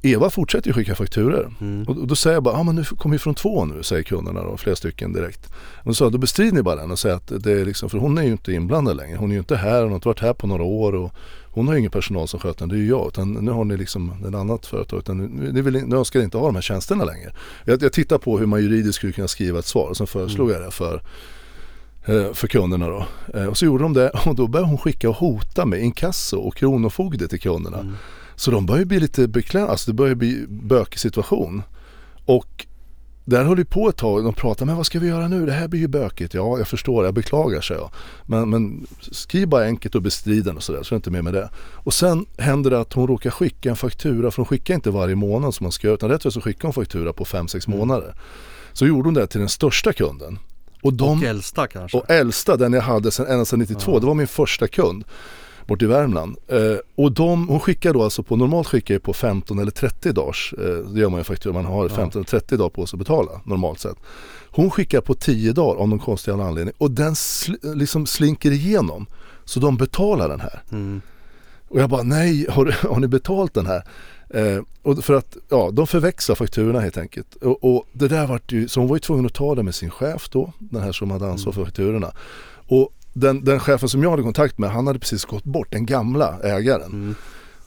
Eva 0.01 0.29
fortsätter 0.29 0.67
ju 0.67 0.73
skicka 0.73 0.95
fakturer. 0.95 1.51
Mm. 1.61 1.83
Och 1.83 2.07
då 2.07 2.15
säger 2.15 2.33
jag 2.33 2.43
bara, 2.43 2.55
ja 2.55 2.59
ah, 2.59 2.63
men 2.63 2.75
nu 2.75 2.83
kommer 2.83 3.15
vi 3.15 3.19
från 3.19 3.35
två 3.35 3.65
nu, 3.65 3.83
säger 3.83 4.03
kunderna 4.03 4.43
då, 4.43 4.57
flera 4.57 4.75
stycken 4.75 5.13
direkt. 5.13 5.53
Och 5.55 5.85
då 5.85 5.93
sa 5.93 6.09
då 6.09 6.17
bestrider 6.17 6.51
ni 6.51 6.61
bara 6.61 6.75
den 6.75 6.91
och 6.91 6.99
säger 6.99 7.15
att 7.15 7.43
det 7.43 7.51
är 7.51 7.65
liksom, 7.65 7.89
för 7.89 7.97
hon 7.97 8.17
är 8.17 8.23
ju 8.23 8.31
inte 8.31 8.53
inblandad 8.53 8.97
längre. 8.97 9.17
Hon 9.17 9.29
är 9.29 9.33
ju 9.33 9.39
inte 9.39 9.55
här, 9.55 9.81
hon 9.81 9.89
har 9.89 9.95
inte 9.95 10.07
varit 10.07 10.19
här 10.19 10.33
på 10.33 10.47
några 10.47 10.63
år 10.63 10.95
och 10.95 11.13
hon 11.43 11.67
har 11.67 11.73
ju 11.73 11.79
ingen 11.79 11.91
personal 11.91 12.27
som 12.27 12.39
sköter 12.39 12.59
den, 12.59 12.69
det 12.69 12.75
är 12.75 12.79
ju 12.79 12.87
jag. 12.87 13.07
Utan 13.07 13.33
nu 13.33 13.51
har 13.51 13.63
ni 13.63 13.77
liksom 13.77 14.25
ett 14.27 14.35
annat 14.35 14.65
företag, 14.65 14.99
utan 14.99 15.17
nu, 15.17 15.51
ni, 15.51 15.61
vill, 15.61 15.73
nu 15.73 15.95
önskar 15.95 16.19
ni 16.19 16.25
inte 16.25 16.37
ha 16.37 16.45
de 16.45 16.55
här 16.55 16.61
tjänsterna 16.61 17.05
längre. 17.05 17.33
Jag, 17.65 17.83
jag 17.83 17.93
tittar 17.93 18.17
på 18.17 18.37
hur 18.39 18.45
man 18.45 18.61
juridiskt 18.61 18.95
skulle 18.95 19.13
kunna 19.13 19.27
skriva 19.27 19.59
ett 19.59 19.65
svar 19.65 19.89
och 19.89 19.97
sen 19.97 20.07
föreslog 20.07 20.51
jag 20.51 20.61
det 20.61 20.71
för 20.71 21.01
för 22.33 22.47
kunderna 22.47 22.87
då. 22.87 23.05
Eh, 23.33 23.45
Och 23.45 23.57
så 23.57 23.65
gjorde 23.65 23.83
de 23.83 23.93
det 23.93 24.09
och 24.25 24.35
då 24.35 24.47
började 24.47 24.69
hon 24.69 24.77
skicka 24.77 25.09
och 25.09 25.15
hota 25.15 25.65
med 25.65 25.81
inkasso 25.83 26.37
och 26.39 26.55
kronofogde 26.55 27.27
till 27.27 27.39
kunderna. 27.41 27.79
Mm. 27.79 27.93
Så 28.35 28.51
de 28.51 28.65
börjar 28.65 28.79
ju 28.79 28.85
bli 28.85 28.99
lite 28.99 29.27
beklämda, 29.27 29.71
alltså 29.71 29.91
det 29.91 29.95
börjar 29.95 30.15
bli 30.15 30.45
bökig 30.49 30.99
situation. 30.99 31.63
Och 32.25 32.65
där 33.25 33.43
höll 33.43 33.57
ju 33.57 33.65
på 33.65 33.89
ett 33.89 33.97
tag, 33.97 34.23
de 34.23 34.33
pratade, 34.33 34.65
men 34.65 34.75
vad 34.77 34.85
ska 34.85 34.99
vi 34.99 35.07
göra 35.07 35.27
nu? 35.27 35.45
Det 35.45 35.51
här 35.51 35.67
blir 35.67 35.79
ju 35.79 35.87
bökigt. 35.87 36.33
Ja, 36.33 36.57
jag 36.57 36.67
förstår, 36.67 37.05
jag 37.05 37.13
beklagar 37.13 37.61
sig 37.61 37.77
jag. 37.77 37.89
Men, 38.25 38.49
men 38.49 38.87
skriv 39.11 39.47
bara 39.47 39.63
enkelt 39.65 39.95
och 39.95 40.01
bestrid 40.01 40.43
den 40.45 40.57
och 40.57 40.63
sådär, 40.63 40.83
så 40.83 40.93
är 40.93 40.95
jag 40.95 40.97
inte 40.99 41.11
med 41.11 41.23
med 41.23 41.33
det. 41.33 41.49
Och 41.73 41.93
sen 41.93 42.25
händer 42.37 42.69
det 42.71 42.79
att 42.79 42.93
hon 42.93 43.07
råkar 43.07 43.29
skicka 43.29 43.69
en 43.69 43.75
faktura, 43.75 44.31
för 44.31 44.37
hon 44.37 44.45
skickar 44.45 44.73
inte 44.73 44.91
varje 44.91 45.15
månad 45.15 45.53
som 45.55 45.63
man 45.63 45.71
ska 45.71 45.87
göra, 45.87 45.95
utan 45.95 46.09
rätt 46.09 46.25
och 46.25 46.33
så 46.33 46.41
skickar 46.41 46.63
hon 46.63 46.73
faktura 46.73 47.13
på 47.13 47.25
5-6 47.25 47.67
Mm. 47.67 47.79
månader. 47.79 48.15
Så 48.73 48.85
gjorde 48.85 49.07
hon 49.07 49.13
det 49.13 49.27
till 49.27 49.39
den 49.39 49.49
största 49.49 49.93
kunden. 49.93 50.39
Och 50.83 50.93
de 50.93 51.17
Och 51.19 51.23
äldsta 51.27 51.67
kanske? 51.67 51.97
och 51.97 52.09
äldsta, 52.09 52.57
den 52.57 52.73
jag 52.73 52.81
hade 52.81 53.11
sen, 53.11 53.25
ända 53.27 53.45
sedan 53.45 53.59
92, 53.59 53.91
Ja. 53.93 53.99
det 53.99 54.05
var 54.05 54.13
min 54.13 54.27
första 54.27 54.67
kund 54.67 55.03
bort 55.67 55.81
i 55.81 55.85
Värmland. 55.85 56.37
Eh, 56.47 56.57
och 56.95 57.11
de, 57.11 57.47
hon 57.47 57.59
skickar 57.59 57.93
då 57.93 58.03
alltså 58.03 58.23
på, 58.23 58.35
normalt 58.35 58.67
skickar 58.67 58.95
jag 58.95 59.03
på 59.03 59.13
15 59.13 59.59
eller 59.59 59.71
30 59.71 60.11
dagars, 60.11 60.53
eh, 60.57 60.65
det 60.93 60.99
gör 60.99 61.09
man 61.09 61.19
ju 61.19 61.23
faktiskt, 61.23 61.53
man 61.53 61.65
har 61.65 61.89
Ja. 61.89 61.95
15 61.95 62.19
eller 62.19 62.27
30 62.29 62.57
dagar 62.57 62.69
på 62.69 62.85
sig 62.85 62.97
att 62.97 62.99
betala 62.99 63.31
normalt 63.45 63.79
sett. 63.79 63.97
Hon 64.51 64.71
skickar 64.71 65.01
på 65.01 65.13
10 65.13 65.51
dagar 65.53 65.81
av 65.81 65.89
någon 65.89 65.99
konstig 65.99 66.31
anledning 66.31 66.73
och 66.77 66.91
den 66.91 67.13
sl- 67.13 67.75
liksom 67.75 68.05
slinker 68.05 68.51
igenom. 68.51 69.05
Så 69.45 69.59
de 69.59 69.77
betalar 69.77 70.29
den 70.29 70.39
här. 70.39 70.61
Mm. 70.71 71.01
Och 71.69 71.79
jag 71.79 71.89
bara 71.89 72.03
nej, 72.03 72.47
har, 72.49 72.75
har 72.89 72.99
ni 72.99 73.07
betalt 73.07 73.53
den 73.53 73.65
här? 73.65 73.83
Eh, 74.33 74.61
och 74.81 75.03
för 75.03 75.13
att 75.13 75.37
ja, 75.49 75.71
de 75.73 75.87
förväxlar 75.87 76.35
fakturorna 76.35 76.79
helt 76.79 76.97
enkelt. 76.97 77.35
Och, 77.35 77.75
och 77.75 77.85
det 77.93 78.07
där 78.07 78.27
vart 78.27 78.51
ju, 78.51 78.67
så 78.67 78.79
hon 78.79 78.89
var 78.89 78.95
ju 78.95 78.99
tvungen 78.99 79.25
att 79.25 79.33
ta 79.33 79.55
det 79.55 79.63
med 79.63 79.75
sin 79.75 79.89
chef 79.89 80.29
då, 80.29 80.53
den 80.59 80.81
här 80.81 80.91
som 80.91 81.11
hade 81.11 81.29
ansvar 81.29 81.53
för 81.53 81.65
fakturorna. 81.65 82.11
Och 82.67 82.93
den, 83.13 83.43
den 83.43 83.59
chefen 83.59 83.89
som 83.89 84.03
jag 84.03 84.11
hade 84.11 84.23
kontakt 84.23 84.57
med, 84.57 84.69
han 84.69 84.87
hade 84.87 84.99
precis 84.99 85.25
gått 85.25 85.43
bort, 85.43 85.71
den 85.71 85.85
gamla 85.85 86.39
ägaren. 86.43 86.91
Mm. 86.91 87.15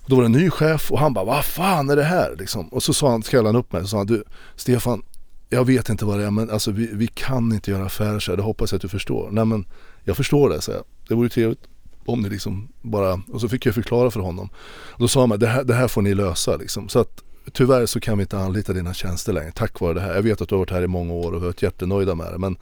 Och 0.02 0.10
då 0.10 0.16
var 0.16 0.22
det 0.22 0.26
en 0.26 0.32
ny 0.32 0.50
chef 0.50 0.92
och 0.92 0.98
han 0.98 1.12
bara, 1.12 1.24
vad 1.24 1.44
fan 1.44 1.90
är 1.90 1.96
det 1.96 2.04
här? 2.04 2.36
Liksom. 2.38 2.68
Och 2.68 2.82
så 2.82 2.94
sa 2.94 3.10
han, 3.10 3.22
kallade 3.22 3.48
han 3.48 3.56
upp 3.56 3.72
mig 3.72 3.82
och 3.82 3.88
sa, 3.88 4.04
du 4.04 4.24
Stefan, 4.56 5.02
jag 5.48 5.64
vet 5.64 5.88
inte 5.88 6.04
vad 6.04 6.18
det 6.18 6.24
är 6.24 6.30
men 6.30 6.50
alltså 6.50 6.70
vi, 6.70 6.90
vi 6.92 7.06
kan 7.06 7.52
inte 7.52 7.70
göra 7.70 7.84
affärer 7.84 8.18
så 8.18 8.32
här, 8.32 8.36
det 8.36 8.42
hoppas 8.42 8.72
jag 8.72 8.76
att 8.76 8.82
du 8.82 8.88
förstår. 8.88 9.28
Nej 9.30 9.44
men 9.44 9.64
jag 10.04 10.16
förstår 10.16 10.48
det, 10.48 10.60
så 10.60 10.70
jag. 10.70 10.84
Det 11.08 11.14
vore 11.14 11.28
trevligt 11.28 11.60
om 12.06 12.20
ni 12.22 12.28
liksom 12.28 12.68
bara, 12.82 13.20
och 13.32 13.40
så 13.40 13.48
fick 13.48 13.66
jag 13.66 13.74
förklara 13.74 14.10
för 14.10 14.20
honom. 14.20 14.48
Och 14.68 15.00
då 15.00 15.08
sa 15.08 15.26
han, 15.26 15.38
det 15.38 15.46
här, 15.46 15.64
det 15.64 15.74
här 15.74 15.88
får 15.88 16.02
ni 16.02 16.14
lösa 16.14 16.56
liksom. 16.56 16.88
Så 16.88 16.98
att 16.98 17.22
tyvärr 17.52 17.86
så 17.86 18.00
kan 18.00 18.18
vi 18.18 18.22
inte 18.22 18.38
anlita 18.38 18.72
dina 18.72 18.94
tjänster 18.94 19.32
längre 19.32 19.52
tack 19.52 19.80
vare 19.80 19.94
det 19.94 20.00
här. 20.00 20.14
Jag 20.14 20.22
vet 20.22 20.40
att 20.40 20.48
du 20.48 20.54
har 20.54 20.58
varit 20.60 20.70
här 20.70 20.82
i 20.82 20.86
många 20.86 21.12
år 21.12 21.32
och 21.32 21.42
varit 21.42 21.62
jättenöjda 21.62 22.14
med 22.14 22.32
det 22.32 22.38
men 22.38 22.56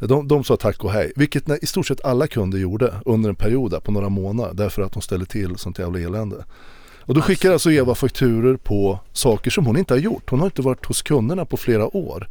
de, 0.00 0.28
de 0.28 0.44
sa 0.44 0.56
tack 0.56 0.84
och 0.84 0.92
hej, 0.92 1.12
vilket 1.16 1.46
när, 1.46 1.64
i 1.64 1.66
stort 1.66 1.86
sett 1.86 2.04
alla 2.04 2.26
kunder 2.26 2.58
gjorde 2.58 2.94
under 3.04 3.28
en 3.30 3.36
period 3.36 3.70
där, 3.70 3.80
på 3.80 3.92
några 3.92 4.08
månader 4.08 4.54
därför 4.54 4.82
att 4.82 4.92
de 4.92 5.02
ställde 5.02 5.26
till 5.26 5.56
sånt 5.56 5.78
jävla 5.78 6.00
elände. 6.00 6.44
Och 7.06 7.14
då 7.14 7.20
skickar 7.20 7.52
alltså 7.52 7.70
Eva 7.70 7.94
fakturer 7.94 8.56
på 8.56 8.98
saker 9.12 9.50
som 9.50 9.66
hon 9.66 9.76
inte 9.76 9.94
har 9.94 9.98
gjort. 9.98 10.30
Hon 10.30 10.40
har 10.40 10.46
inte 10.46 10.62
varit 10.62 10.86
hos 10.86 11.02
kunderna 11.02 11.44
på 11.44 11.56
flera 11.56 11.96
år. 11.96 12.28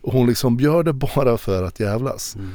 Och 0.00 0.12
hon 0.12 0.26
liksom 0.26 0.60
gör 0.60 0.82
det 0.82 0.92
bara 0.92 1.36
för 1.36 1.62
att 1.62 1.80
jävlas. 1.80 2.36
Mm. 2.36 2.50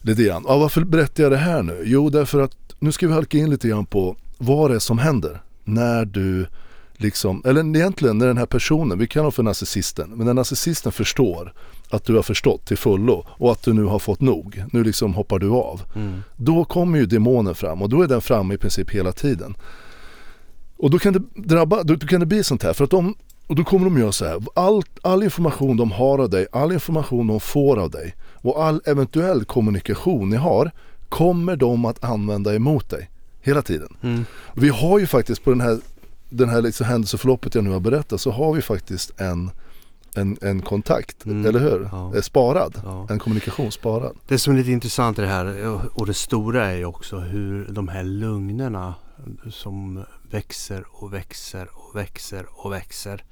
Lite 0.00 0.22
grann. 0.22 0.44
Ja, 0.48 0.58
varför 0.58 0.84
berättar 0.84 1.22
jag 1.22 1.32
det 1.32 1.38
här 1.38 1.62
nu? 1.62 1.82
Jo, 1.84 2.10
därför 2.10 2.40
att 2.40 2.61
nu 2.82 2.92
ska 2.92 3.06
vi 3.06 3.12
halka 3.12 3.38
in 3.38 3.50
lite 3.50 3.68
grann 3.68 3.86
på 3.86 4.16
vad 4.38 4.70
det 4.70 4.74
är 4.74 4.78
som 4.78 4.98
händer 4.98 5.42
när 5.64 6.04
du 6.04 6.46
liksom, 6.92 7.42
eller 7.44 7.76
egentligen 7.76 8.18
när 8.18 8.26
den 8.26 8.38
här 8.38 8.46
personen, 8.46 8.98
vi 8.98 9.06
kallar 9.06 9.22
honom 9.22 9.32
för 9.32 9.42
narcissisten, 9.42 10.10
men 10.10 10.26
när 10.26 10.34
narcissisten 10.34 10.92
förstår 10.92 11.52
att 11.90 12.04
du 12.04 12.14
har 12.14 12.22
förstått 12.22 12.66
till 12.66 12.76
fullo 12.76 13.26
och 13.28 13.52
att 13.52 13.62
du 13.62 13.72
nu 13.72 13.84
har 13.84 13.98
fått 13.98 14.20
nog, 14.20 14.64
nu 14.72 14.84
liksom 14.84 15.14
hoppar 15.14 15.38
du 15.38 15.50
av. 15.50 15.82
Mm. 15.94 16.22
Då 16.36 16.64
kommer 16.64 16.98
ju 16.98 17.06
demonen 17.06 17.54
fram 17.54 17.82
och 17.82 17.88
då 17.88 18.02
är 18.02 18.06
den 18.06 18.20
framme 18.20 18.54
i 18.54 18.58
princip 18.58 18.90
hela 18.90 19.12
tiden. 19.12 19.54
Och 20.76 20.90
då 20.90 20.98
kan 20.98 21.12
det 21.12 21.22
drabba, 21.34 21.82
då, 21.82 21.96
kan 21.96 22.20
det 22.20 22.26
bli 22.26 22.44
sånt 22.44 22.62
här 22.62 22.72
för 22.72 22.84
att 22.84 22.90
de, 22.90 23.14
och 23.46 23.56
då 23.56 23.64
kommer 23.64 23.84
de 23.84 23.98
göra 23.98 24.12
så 24.12 24.24
här, 24.24 24.42
all, 24.54 24.82
all 25.02 25.22
information 25.22 25.76
de 25.76 25.90
har 25.90 26.18
av 26.18 26.30
dig, 26.30 26.46
all 26.52 26.72
information 26.72 27.26
de 27.26 27.40
får 27.40 27.76
av 27.76 27.90
dig 27.90 28.14
och 28.34 28.64
all 28.64 28.82
eventuell 28.84 29.44
kommunikation 29.44 30.30
ni 30.30 30.36
har 30.36 30.70
kommer 31.12 31.56
de 31.56 31.84
att 31.84 32.04
använda 32.04 32.54
emot 32.54 32.90
dig 32.90 33.10
hela 33.40 33.62
tiden. 33.62 33.96
Mm. 34.02 34.24
Vi 34.54 34.68
har 34.68 34.98
ju 34.98 35.06
faktiskt 35.06 35.44
på 35.44 35.50
den 35.50 35.60
här, 35.60 35.78
den 36.30 36.48
här 36.48 36.62
liksom 36.62 36.86
händelseförloppet 36.86 37.54
jag 37.54 37.64
nu 37.64 37.70
har 37.70 37.80
berättat 37.80 38.20
så 38.20 38.30
har 38.30 38.52
vi 38.54 38.62
faktiskt 38.62 39.20
en, 39.20 39.50
en, 40.16 40.36
en 40.40 40.62
kontakt, 40.62 41.24
Mm. 41.24 41.46
eller 41.46 41.60
hur? 41.60 41.88
Ja. 41.92 42.14
Eh, 42.14 42.20
Sparad, 42.22 42.80
Ja. 42.84 43.06
en 43.10 43.18
kommunikation 43.18 43.72
sparad. 43.72 44.16
Det 44.28 44.38
som 44.38 44.52
är 44.54 44.58
lite 44.58 44.70
intressant 44.70 45.18
i 45.18 45.22
det 45.22 45.28
här 45.28 45.66
och- 45.68 46.00
och 46.00 46.06
det 46.06 46.14
stora 46.14 46.66
är 46.66 46.76
ju 46.76 46.84
också 46.84 47.18
hur 47.18 47.66
de 47.70 47.88
här 47.88 48.04
lugnerna 48.04 48.94
som 49.50 50.04
växer 50.30 50.84
och 50.90 51.12
växer 51.12 51.68
och 51.72 51.96
växer 51.96 52.46
och 52.50 52.72
växer. 52.72 53.24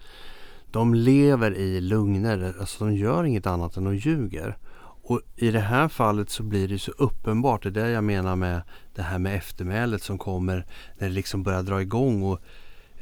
De 0.71 0.95
lever 0.95 1.55
i 1.57 1.81
lugner, 1.81 2.55
alltså 2.61 2.85
de 2.85 2.95
gör 2.97 3.25
inget 3.25 3.47
annat 3.47 3.77
än 3.77 3.87
att 3.87 4.07
ljuger. 4.07 4.57
Och 5.11 5.21
i 5.37 5.51
det 5.51 5.61
här 5.61 5.89
fallet 5.89 6.31
så 6.31 6.43
blir 6.43 6.69
det 6.69 6.79
så 6.79 6.91
uppenbart, 6.91 7.63
det 7.63 7.69
är 7.69 7.73
det 7.73 7.91
jag 7.91 8.05
menar 8.05 8.37
med 8.37 8.63
det 8.95 9.03
här 9.03 9.19
med 9.19 9.37
eftermälet 9.37 10.03
som 10.03 10.19
kommer 10.19 10.67
när 10.99 11.09
det 11.09 11.15
liksom 11.15 11.43
börjar 11.43 11.63
dra 11.63 11.83
igång 11.83 12.23
och 12.23 12.41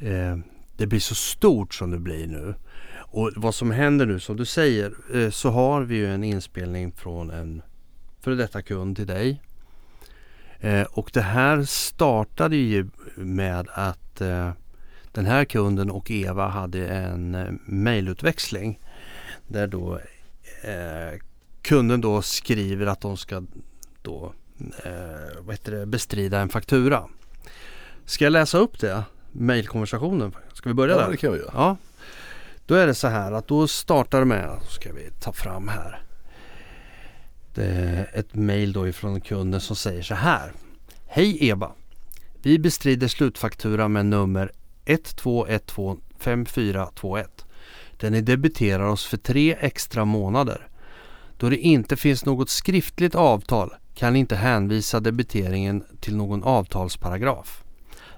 eh, 0.03 0.37
det 0.77 0.87
blir 0.87 0.99
så 0.99 1.15
stort 1.15 1.73
som 1.73 1.91
det 1.91 1.99
blir 1.99 2.27
nu. 2.27 2.55
Och 2.97 3.31
vad 3.35 3.55
som 3.55 3.71
händer 3.71 4.05
nu, 4.05 4.19
som 4.19 4.37
du 4.37 4.45
säger, 4.45 4.93
eh, 5.13 5.29
så 5.29 5.49
har 5.49 5.81
vi 5.81 5.95
ju 5.95 6.13
en 6.13 6.23
inspelning 6.23 6.91
från 6.91 7.31
en 7.31 7.61
före 8.21 8.35
detta 8.35 8.61
kund 8.61 8.95
till 8.95 9.07
dig. 9.07 9.41
Eh, 10.59 10.83
och 10.83 11.09
det 11.13 11.21
här 11.21 11.63
startade 11.63 12.55
ju 12.55 12.89
med 13.15 13.67
att 13.73 14.21
eh, 14.21 14.51
den 15.11 15.25
här 15.25 15.45
kunden 15.45 15.91
och 15.91 16.11
Eva 16.11 16.47
hade 16.47 16.87
en 16.87 17.35
eh, 17.35 17.51
mejlutväxling 17.65 18.79
där 19.47 19.67
då 19.67 19.99
eh, 20.63 21.19
kunden 21.61 22.01
då 22.01 22.21
skriver 22.21 22.85
att 22.85 23.01
de 23.01 23.17
ska 23.17 23.43
då 24.01 24.33
eh, 24.83 24.91
vad 25.41 25.55
heter 25.55 25.71
det, 25.71 25.85
bestrida 25.85 26.39
en 26.39 26.49
faktura. 26.49 27.03
Ska 28.05 28.23
jag 28.23 28.31
läsa 28.31 28.57
upp 28.57 28.79
det? 28.79 29.03
Mailkonversationen? 29.31 30.35
Ska 30.53 30.69
vi 30.69 30.73
börja 30.73 30.95
Ja 30.95 31.01
där? 31.01 31.11
det 31.11 31.17
kan 31.17 31.33
vi 31.33 31.39
göra. 31.39 31.51
Ja. 31.53 31.77
Då 32.65 32.75
är 32.75 32.87
det 32.87 32.95
så 32.95 33.07
här 33.07 33.31
att 33.31 33.47
då 33.47 33.67
startar 33.67 34.23
med, 34.23 34.57
ska 34.69 34.93
vi 34.93 35.09
ta 35.19 35.33
fram 35.33 35.67
här. 35.67 36.01
Det 37.53 37.65
är 37.65 38.09
ett 38.13 38.35
mail 38.35 38.73
då 38.73 38.87
ifrån 38.87 39.21
kunden 39.21 39.61
som 39.61 39.75
säger 39.75 40.01
så 40.01 40.15
här. 40.15 40.51
Hej 41.07 41.47
Eva! 41.47 41.71
Vi 42.41 42.59
bestrider 42.59 43.07
slutfaktura 43.07 43.87
med 43.87 44.05
nummer 44.05 44.51
12125421. 44.85 47.45
Den 47.97 48.11
ni 48.11 48.21
debiterar 48.21 48.83
oss 48.83 49.05
för 49.05 49.17
tre 49.17 49.57
extra 49.59 50.05
månader. 50.05 50.67
Då 51.39 51.49
det 51.49 51.57
inte 51.57 51.97
finns 51.97 52.25
något 52.25 52.49
skriftligt 52.49 53.15
avtal 53.15 53.73
kan 53.95 54.13
ni 54.13 54.19
inte 54.19 54.35
hänvisa 54.35 54.99
debiteringen 54.99 55.83
till 55.99 56.15
någon 56.15 56.43
avtalsparagraf. 56.43 57.63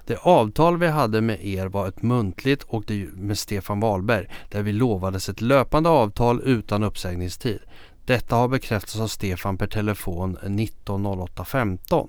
Det 0.06 0.16
avtal 0.16 0.78
vi 0.78 0.88
hade 0.88 1.20
med 1.20 1.46
er 1.46 1.66
var 1.66 1.88
ett 1.88 2.02
muntligt 2.02 2.62
och 2.62 2.84
det 2.86 3.08
med 3.14 3.38
Stefan 3.38 3.80
Wahlberg 3.80 4.26
där 4.50 4.62
vi 4.62 4.72
lovades 4.72 5.28
ett 5.28 5.40
löpande 5.40 5.88
avtal 5.88 6.40
utan 6.44 6.82
uppsägningstid. 6.82 7.58
Detta 8.04 8.36
har 8.36 8.48
bekräftats 8.48 9.00
av 9.00 9.06
Stefan 9.06 9.58
per 9.58 9.66
telefon 9.66 10.36
190815. 10.36 12.08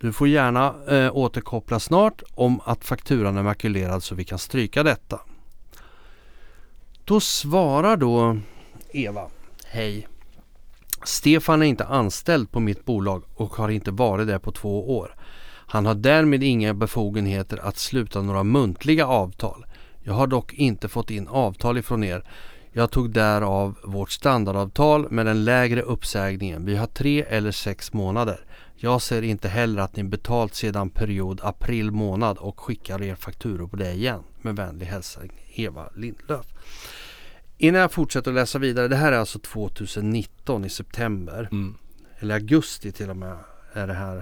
Du 0.00 0.12
får 0.12 0.28
gärna 0.28 0.74
eh, 0.88 1.16
återkoppla 1.16 1.80
snart 1.80 2.22
om 2.34 2.60
att 2.64 2.84
fakturan 2.84 3.36
är 3.36 3.42
makulerad 3.42 4.02
så 4.02 4.14
vi 4.14 4.24
kan 4.24 4.38
stryka 4.38 4.82
detta. 4.82 5.20
Då 7.04 7.20
svarar 7.20 7.96
då 7.96 8.38
Eva. 8.92 9.28
Hej. 9.64 10.08
Stefan 11.04 11.62
är 11.62 11.66
inte 11.66 11.84
anställd 11.84 12.50
på 12.50 12.60
mitt 12.60 12.84
bolag 12.84 13.24
och 13.34 13.54
har 13.54 13.68
inte 13.68 13.90
varit 13.90 14.26
det 14.26 14.38
på 14.38 14.52
två 14.52 14.98
år. 14.98 15.14
Han 15.66 15.86
har 15.86 15.94
därmed 15.94 16.42
inga 16.42 16.74
befogenheter 16.74 17.58
att 17.62 17.78
sluta 17.78 18.22
några 18.22 18.44
muntliga 18.44 19.06
avtal. 19.06 19.66
Jag 20.02 20.14
har 20.14 20.26
dock 20.26 20.52
inte 20.52 20.88
fått 20.88 21.10
in 21.10 21.28
avtal 21.28 21.78
ifrån 21.78 22.04
er. 22.04 22.24
Jag 22.72 22.90
tog 22.90 23.10
därav 23.10 23.78
vårt 23.84 24.10
standardavtal 24.10 25.10
med 25.10 25.26
den 25.26 25.44
lägre 25.44 25.82
uppsägningen. 25.82 26.64
Vi 26.64 26.76
har 26.76 26.86
tre 26.86 27.22
eller 27.28 27.50
sex 27.50 27.92
månader. 27.92 28.44
Jag 28.76 29.02
ser 29.02 29.22
inte 29.22 29.48
heller 29.48 29.82
att 29.82 29.96
ni 29.96 30.04
betalt 30.04 30.54
sedan 30.54 30.90
period 30.90 31.40
april 31.42 31.90
månad 31.90 32.38
och 32.38 32.60
skickar 32.60 33.02
er 33.02 33.14
fakturor 33.14 33.68
på 33.68 33.76
det 33.76 33.92
igen. 33.92 34.22
Med 34.42 34.56
vänlig 34.56 34.86
hälsning 34.86 35.32
Eva 35.54 35.88
Lindlöf. 35.96 36.46
Innan 37.64 37.80
jag 37.80 37.92
fortsätter 37.92 38.30
att 38.30 38.34
läsa 38.34 38.58
vidare. 38.58 38.88
Det 38.88 38.96
här 38.96 39.12
är 39.12 39.16
alltså 39.16 39.38
2019 39.38 40.64
i 40.64 40.68
september. 40.68 41.48
Mm. 41.52 41.74
Eller 42.18 42.34
augusti 42.34 42.92
till 42.92 43.10
och 43.10 43.16
med 43.16 43.36
är 43.72 43.86
det 43.86 43.94
här. 43.94 44.16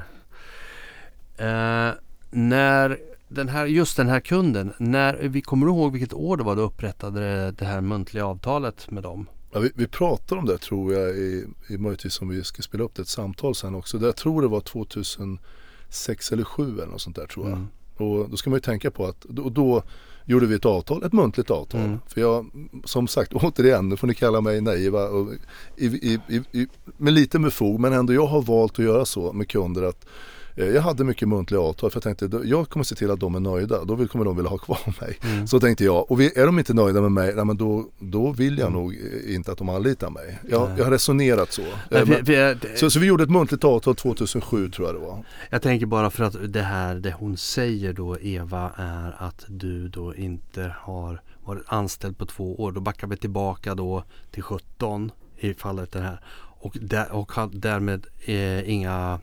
Eh, 1.36 1.94
när 2.30 2.98
den 3.28 3.48
här, 3.48 3.66
just 3.66 3.96
den 3.96 4.08
här 4.08 4.20
kunden, 4.20 4.72
när, 4.78 5.14
vi 5.14 5.42
kommer 5.42 5.66
du 5.66 5.72
ihåg 5.72 5.92
vilket 5.92 6.12
år 6.12 6.36
det 6.36 6.42
var 6.42 6.56
du 6.56 6.62
upprättade 6.62 7.20
det, 7.20 7.50
det 7.50 7.64
här 7.64 7.80
muntliga 7.80 8.26
avtalet 8.26 8.90
med 8.90 9.02
dem? 9.02 9.26
Ja, 9.52 9.60
vi, 9.60 9.70
vi 9.74 9.86
pratar 9.86 10.36
om 10.36 10.46
det 10.46 10.58
tror 10.58 10.92
jag 10.92 11.16
i, 11.16 11.46
i 11.68 11.78
möjligtvis 11.78 12.20
om 12.20 12.28
vi 12.28 12.44
ska 12.44 12.62
spela 12.62 12.84
upp 12.84 12.94
det 12.94 13.02
ett 13.02 13.08
samtal 13.08 13.54
sen 13.54 13.74
också. 13.74 13.98
Det, 13.98 14.06
jag 14.06 14.16
tror 14.16 14.42
det 14.42 14.48
var 14.48 14.60
2006 14.60 16.32
eller 16.32 16.44
2007 16.44 16.78
eller 16.78 16.86
något 16.86 17.00
sånt 17.00 17.16
där 17.16 17.26
tror 17.26 17.48
jag. 17.48 17.56
Mm. 17.56 17.68
Och 17.96 18.30
då 18.30 18.36
ska 18.36 18.50
man 18.50 18.56
ju 18.56 18.60
tänka 18.60 18.90
på 18.90 19.06
att 19.06 19.20
då, 19.20 19.48
då 19.50 19.82
gjorde 20.24 20.46
vi 20.46 20.54
ett 20.54 20.64
avtal, 20.64 21.04
ett 21.04 21.12
muntligt 21.12 21.50
avtal. 21.50 21.80
Mm. 21.80 21.98
För 22.06 22.20
jag, 22.20 22.50
som 22.84 23.08
sagt, 23.08 23.32
återigen, 23.34 23.88
nu 23.88 23.96
får 23.96 24.06
ni 24.06 24.14
kalla 24.14 24.40
mig 24.40 24.60
naiva. 24.60 25.08
Och 25.08 25.32
i, 25.76 25.86
i, 25.86 26.20
i, 26.52 26.66
med 26.96 27.12
lite 27.12 27.38
med 27.38 27.52
fog, 27.52 27.80
men 27.80 27.92
ändå 27.92 28.12
jag 28.12 28.26
har 28.26 28.42
valt 28.42 28.78
att 28.78 28.84
göra 28.84 29.04
så 29.04 29.32
med 29.32 29.48
kunder 29.48 29.82
att 29.82 30.06
jag 30.54 30.82
hade 30.82 31.04
mycket 31.04 31.28
muntliga 31.28 31.60
avtal 31.60 31.90
för 31.90 31.96
jag 31.96 32.18
tänkte 32.18 32.40
jag 32.44 32.68
kommer 32.68 32.84
se 32.84 32.94
till 32.94 33.10
att 33.10 33.20
de 33.20 33.34
är 33.34 33.40
nöjda. 33.40 33.84
Då 33.84 34.06
kommer 34.08 34.24
de 34.24 34.36
vilja 34.36 34.50
ha 34.50 34.58
kvar 34.58 34.78
mig. 35.00 35.18
Mm. 35.22 35.46
Så 35.46 35.60
tänkte 35.60 35.84
jag. 35.84 36.10
Och 36.10 36.20
vi, 36.20 36.38
är 36.38 36.46
de 36.46 36.58
inte 36.58 36.74
nöjda 36.74 37.00
med 37.00 37.12
mig, 37.12 37.32
nej, 37.36 37.44
men 37.44 37.56
då, 37.56 37.86
då 37.98 38.30
vill 38.32 38.58
jag 38.58 38.72
nog 38.72 38.92
eh, 38.94 39.34
inte 39.34 39.52
att 39.52 39.58
de 39.58 39.68
anlitar 39.68 40.10
mig. 40.10 40.38
Jag, 40.50 40.70
jag 40.78 40.84
har 40.84 40.90
resonerat 40.90 41.52
så. 41.52 41.62
Nej, 41.90 42.02
Eh, 42.02 42.08
men, 42.08 42.34
jag- 42.34 42.56
det- 42.56 42.78
så. 42.78 42.90
Så 42.90 42.98
vi 43.00 43.06
gjorde 43.06 43.22
ett 43.24 43.30
muntligt 43.30 43.64
avtal 43.64 43.94
2007 43.94 44.70
tror 44.70 44.86
jag 44.88 44.94
det 44.96 45.06
var. 45.06 45.24
Jag 45.50 45.62
tänker 45.62 45.86
bara 45.86 46.10
för 46.10 46.24
att 46.24 46.36
det 46.52 46.62
här 46.62 46.94
det 46.94 47.12
hon 47.18 47.36
säger 47.36 47.92
då 47.92 48.18
Eva 48.20 48.70
är 48.76 49.16
att 49.18 49.44
du 49.48 49.88
då 49.88 50.14
inte 50.14 50.74
har 50.78 51.22
varit 51.44 51.62
anställd 51.66 52.18
på 52.18 52.26
två 52.26 52.60
år. 52.62 52.72
Då 52.72 52.80
backar 52.80 53.06
vi 53.06 53.16
tillbaka 53.16 53.74
då 53.74 54.04
till 54.30 54.42
17 54.42 55.10
i 55.38 55.54
fallet 55.54 55.92
det 55.92 56.00
här. 56.00 56.20
Och, 56.60 56.76
där, 56.80 57.12
och 57.12 57.32
därmed 57.52 58.06
eh, 58.24 58.70
inga, 58.70 59.20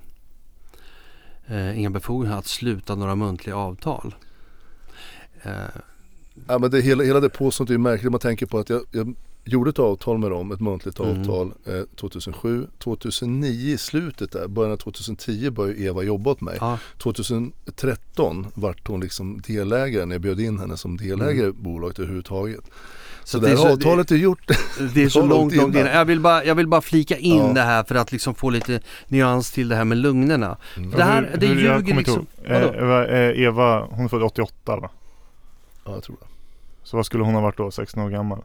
eh, 1.49 1.79
inga 1.79 1.89
befogenheter 1.89 2.39
att 2.39 2.47
sluta 2.47 2.95
några 2.95 3.15
muntliga 3.15 3.55
avtal. 3.55 4.15
Eh, 5.43 5.51
Ja, 6.47 6.59
men 6.59 6.71
det, 6.71 6.81
hela, 6.81 7.03
hela 7.03 7.19
det 7.19 7.29
påståendet 7.29 7.73
är 7.73 7.77
märkligt. 7.77 8.11
Man 8.11 8.19
tänker 8.19 8.45
på 8.45 8.59
att 8.59 8.69
jag, 8.69 8.81
jag 8.91 9.15
gjorde 9.43 9.69
ett 9.69 9.79
avtal 9.79 10.17
med 10.17 10.31
dem, 10.31 10.51
ett 10.51 10.59
muntligt 10.59 10.99
Mm. 10.99 11.19
avtal 11.19 11.53
eh, 11.65 11.81
2007. 11.95 12.67
2009 12.77 13.73
i 13.73 13.77
slutet 13.77 14.31
där, 14.31 14.47
början 14.47 14.71
av 14.73 14.77
2010 14.77 15.49
började 15.49 15.79
Eva 15.81 16.03
jobba 16.03 16.31
åt 16.31 16.41
mig. 16.41 16.57
ja, 16.59 16.77
2013 16.97 18.47
vart 18.53 18.87
hon 18.87 18.99
liksom 19.01 19.41
delägare 19.47 20.05
när 20.05 20.15
jag 20.15 20.21
bjöd 20.21 20.39
in 20.39 20.59
henne 20.59 20.77
som 20.77 20.97
delägare 20.97 21.47
i 21.47 21.51
bolaget 21.51 21.99
överhuvudtaget. 21.99 22.63
Så, 23.23 23.37
Mm. 23.37 23.49
det 23.49 23.55
det 23.55 23.61
är 23.61 23.63
här 23.63 23.69
så- 23.69 23.73
avtalet 23.73 24.11
är 24.11 24.15
gjort. 24.15 24.47
Det 24.93 25.03
är 25.03 25.09
så 25.19 25.25
långt, 25.25 25.55
långt 25.55 25.75
innan. 25.75 25.87
Jag 25.91 26.05
vill, 26.05 26.19
bara, 26.19 26.43
jag 26.45 26.55
vill 26.55 26.67
bara 26.67 26.81
flika 26.81 27.17
in 27.17 27.37
Ja. 27.47 27.53
det 27.53 27.61
här 27.61 27.83
för 27.83 27.95
att 27.95 28.11
liksom 28.11 28.35
få 28.35 28.49
lite 28.49 28.79
nyans 29.07 29.51
till 29.51 29.69
det 29.69 29.75
här 29.75 29.85
med 29.85 29.97
lugnerna. 29.97 30.57
Mm. 30.77 30.91
Det 30.91 31.03
här- 31.03 31.35
det 31.39 31.45
jag 31.45 31.55
ljuger 31.55 31.69
kommer 31.79 31.89
inte 31.89 31.97
liksom-. 31.97 32.27
Eh? 32.45 32.61
Eva, 32.61 33.07
eh, 33.07 33.41
Eva, 33.41 33.79
hon 33.91 34.05
är 34.05 34.09
född 34.09 34.23
88 34.23 34.75
va? 34.75 34.89
Ja, 35.85 35.91
jag 35.93 36.03
tror 36.03 36.15
det. 36.19 36.25
Så 36.83 36.97
vad 36.97 37.05
skulle 37.05 37.23
hon 37.23 37.33
ha 37.33 37.41
varit 37.41 37.57
då? 37.57 37.71
16 37.71 38.03
år 38.03 38.09
gammal? 38.09 38.39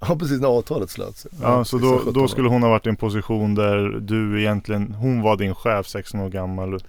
Ja, 0.00 0.16
precis 0.18 0.40
när 0.40 0.48
avtalet 0.48 0.90
slöts. 0.90 1.26
Ja, 1.42 1.64
så 1.64 1.78
precis, 1.78 1.90
då, 1.92 1.98
17 1.98 2.12
då 2.14 2.28
skulle 2.28 2.48
hon 2.48 2.62
ha 2.62 2.70
varit 2.70 2.86
i 2.86 2.88
en 2.88 2.96
position 2.96 3.54
där 3.54 3.76
du 4.00 4.40
egentligen, 4.40 4.94
hon 4.98 5.22
var 5.22 5.36
din 5.36 5.54
chef 5.54 5.86
16 5.86 6.20
år 6.20 6.28
gammal 6.28 6.74
och 6.74 6.80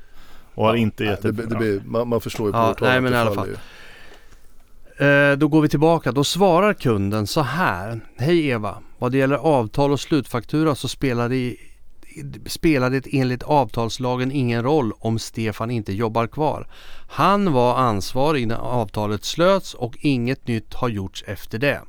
har 0.55 0.69
Ja, 0.69 0.77
inte 0.77 1.03
nej, 1.03 1.11
gett 1.11 1.21
det, 1.21 1.29
ett- 1.29 1.49
det 1.49 1.55
blir, 1.55 1.81
man, 1.85 2.07
man 2.07 2.21
förstår 2.21 2.45
ju 2.47 2.51
på 2.51 2.57
Ja, 2.57 2.69
årtalet 2.71 2.91
nej, 2.93 3.01
men 3.01 3.11
i 3.11 3.15
det 3.15 3.21
alla 3.21 3.31
fall. 3.35 3.49
Eh, 4.99 5.31
då 5.37 5.47
går 5.47 5.61
vi 5.61 5.69
tillbaka. 5.69 6.11
Då 6.11 6.23
svarar 6.23 6.73
kunden 6.73 7.27
så 7.27 7.41
här. 7.41 7.99
Hej 8.17 8.47
Eva. 8.47 8.77
Vad 8.97 9.11
det 9.11 9.17
gäller 9.17 9.35
avtal 9.35 9.91
och 9.91 9.99
slutfaktura 9.99 10.75
så 10.75 10.87
spelar 10.87 11.29
det, 11.29 11.55
spelar 12.45 12.89
det 12.89 13.07
enligt 13.11 13.43
avtalslagen 13.43 14.31
ingen 14.31 14.63
roll 14.63 14.91
om 14.99 15.19
Stefan 15.19 15.71
inte 15.71 15.93
jobbar 15.93 16.27
kvar. 16.27 16.67
Han 17.09 17.53
var 17.53 17.75
ansvarig 17.75 18.47
när 18.47 18.55
avtalet 18.55 19.25
slöts 19.25 19.73
och 19.73 19.97
inget 19.99 20.47
nytt 20.47 20.73
har 20.73 20.89
gjorts 20.89 21.23
efter 21.27 21.59
det. 21.59 21.81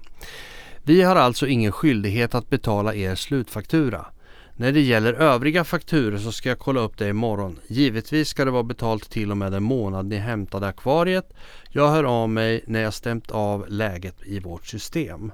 Vi 0.82 1.02
har 1.02 1.16
alltså 1.16 1.46
ingen 1.46 1.72
skyldighet 1.72 2.34
att 2.34 2.50
betala 2.50 2.94
er 2.94 3.14
slutfaktura. 3.14 4.06
När 4.60 4.72
det 4.72 4.80
gäller 4.80 5.12
övriga 5.12 5.64
fakturor 5.64 6.18
så 6.18 6.32
ska 6.32 6.48
jag 6.48 6.58
kolla 6.58 6.80
upp 6.80 6.98
det 6.98 7.08
imorgon. 7.08 7.58
Givetvis 7.66 8.28
ska 8.28 8.44
det 8.44 8.50
vara 8.50 8.62
betalt 8.62 9.10
till 9.10 9.30
och 9.30 9.36
med 9.36 9.52
den 9.52 9.62
månad 9.62 10.06
ni 10.06 10.16
hämtade 10.16 10.66
akvariet. 10.66 11.32
Jag 11.68 11.90
hör 11.90 12.04
av 12.04 12.28
mig 12.28 12.64
när 12.66 12.80
jag 12.80 12.94
stämt 12.94 13.30
av 13.30 13.68
läget 13.68 14.16
i 14.26 14.40
vårt 14.40 14.66
system. 14.66 15.32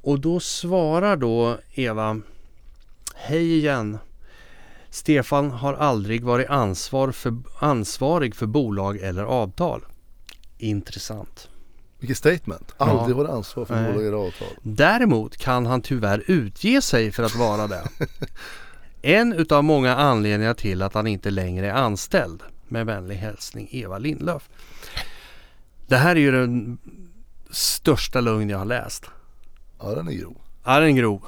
Och 0.00 0.20
då 0.20 0.40
svarar 0.40 1.16
då 1.16 1.58
Eva 1.74 2.20
Hej 3.14 3.56
igen. 3.56 3.98
Stefan 4.90 5.50
har 5.50 5.74
aldrig 5.74 6.24
varit 6.24 6.48
ansvar 6.48 7.12
för, 7.12 7.34
ansvarig 7.58 8.34
för 8.34 8.46
bolag 8.46 8.98
eller 8.98 9.22
avtal. 9.22 9.84
Intressant. 10.58 11.48
Vilket 11.98 12.18
statement. 12.18 12.74
Ja. 12.78 12.84
Aldrig 12.84 13.16
varit 13.16 13.30
ansvar 13.30 13.64
för 13.64 13.74
Nej. 13.74 13.90
eller 13.90 14.12
avtal. 14.12 14.48
Däremot 14.62 15.36
kan 15.36 15.66
han 15.66 15.82
tyvärr 15.82 16.22
utge 16.26 16.82
sig 16.82 17.12
för 17.12 17.22
att 17.22 17.34
vara 17.34 17.66
det. 17.66 17.82
En 19.02 19.32
utav 19.32 19.64
många 19.64 19.96
anledningar 19.96 20.54
till 20.54 20.82
att 20.82 20.94
han 20.94 21.06
inte 21.06 21.30
längre 21.30 21.66
är 21.66 21.72
anställd. 21.74 22.42
Med 22.68 22.86
vänlig 22.86 23.16
hälsning 23.16 23.68
Eva 23.70 23.98
Lindlöf. 23.98 24.48
Det 25.86 25.96
här 25.96 26.16
är 26.16 26.20
ju 26.20 26.30
den 26.30 26.78
största 27.50 28.20
lögn 28.20 28.50
jag 28.50 28.58
har 28.58 28.64
läst. 28.64 29.04
Ja, 29.80 29.94
den 29.94 30.08
är 30.08 30.12
grov. 30.12 30.36
Är 30.64 30.80
den 30.80 30.96
grov? 30.96 31.22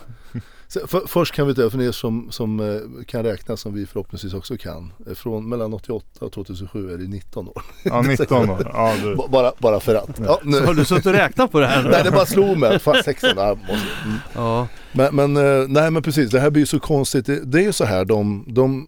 Så, 0.73 0.87
för, 0.87 1.03
först 1.07 1.35
kan 1.35 1.47
vi 1.47 1.55
ta, 1.55 1.71
för 1.71 1.83
er 1.83 1.93
som, 1.93 2.27
som 2.31 2.61
eh, 2.61 3.05
kan 3.07 3.23
räkna 3.23 3.57
som 3.57 3.75
vi 3.75 3.87
förhoppningsvis 3.87 4.35
också 4.35 4.57
kan. 4.57 4.93
eh, 5.07 5.15
Från 5.15 5.49
mellan 5.49 5.75
88 5.75 6.25
och 6.25 6.33
2007 6.33 6.93
är 6.95 6.99
det 6.99 7.09
19 7.09 7.49
år. 7.49 7.62
Ja, 7.85 8.03
19 8.03 8.50
år. 8.50 8.71
Ja, 8.75 8.95
du. 9.03 9.17
Bara, 9.31 9.53
bara 9.59 9.81
för 9.81 9.95
att. 9.95 10.21
Ja, 10.27 10.41
nu. 10.45 10.61
Har 10.61 10.75
du 10.75 10.85
suttit 10.85 11.07
och 11.07 11.12
räknat 11.12 11.53
på 11.53 11.61
det 11.61 11.67
här? 11.67 11.83
Nej 11.91 12.00
det 12.05 12.11
bara 12.11 12.27
slog 12.27 12.59
mig. 12.59 12.79
Fan 12.79 13.03
16, 13.05 13.31
ja, 13.37 13.55
måste. 13.55 13.87
Mm. 14.05 14.17
Ja. 14.35 14.69
Men, 14.93 15.15
men, 15.17 15.37
eh, 15.37 15.69
nej, 15.69 15.91
men 15.91 16.03
precis, 16.03 16.31
det 16.31 16.41
här 16.41 16.50
blir 16.50 16.62
ju 16.62 16.67
så 16.67 16.81
konstigt. 16.81 17.27
Det, 17.27 17.45
det 17.45 17.59
är 17.59 17.62
ju 17.62 17.73
så 17.73 17.85
här, 17.85 18.05
de, 18.05 18.45
de 18.49 18.87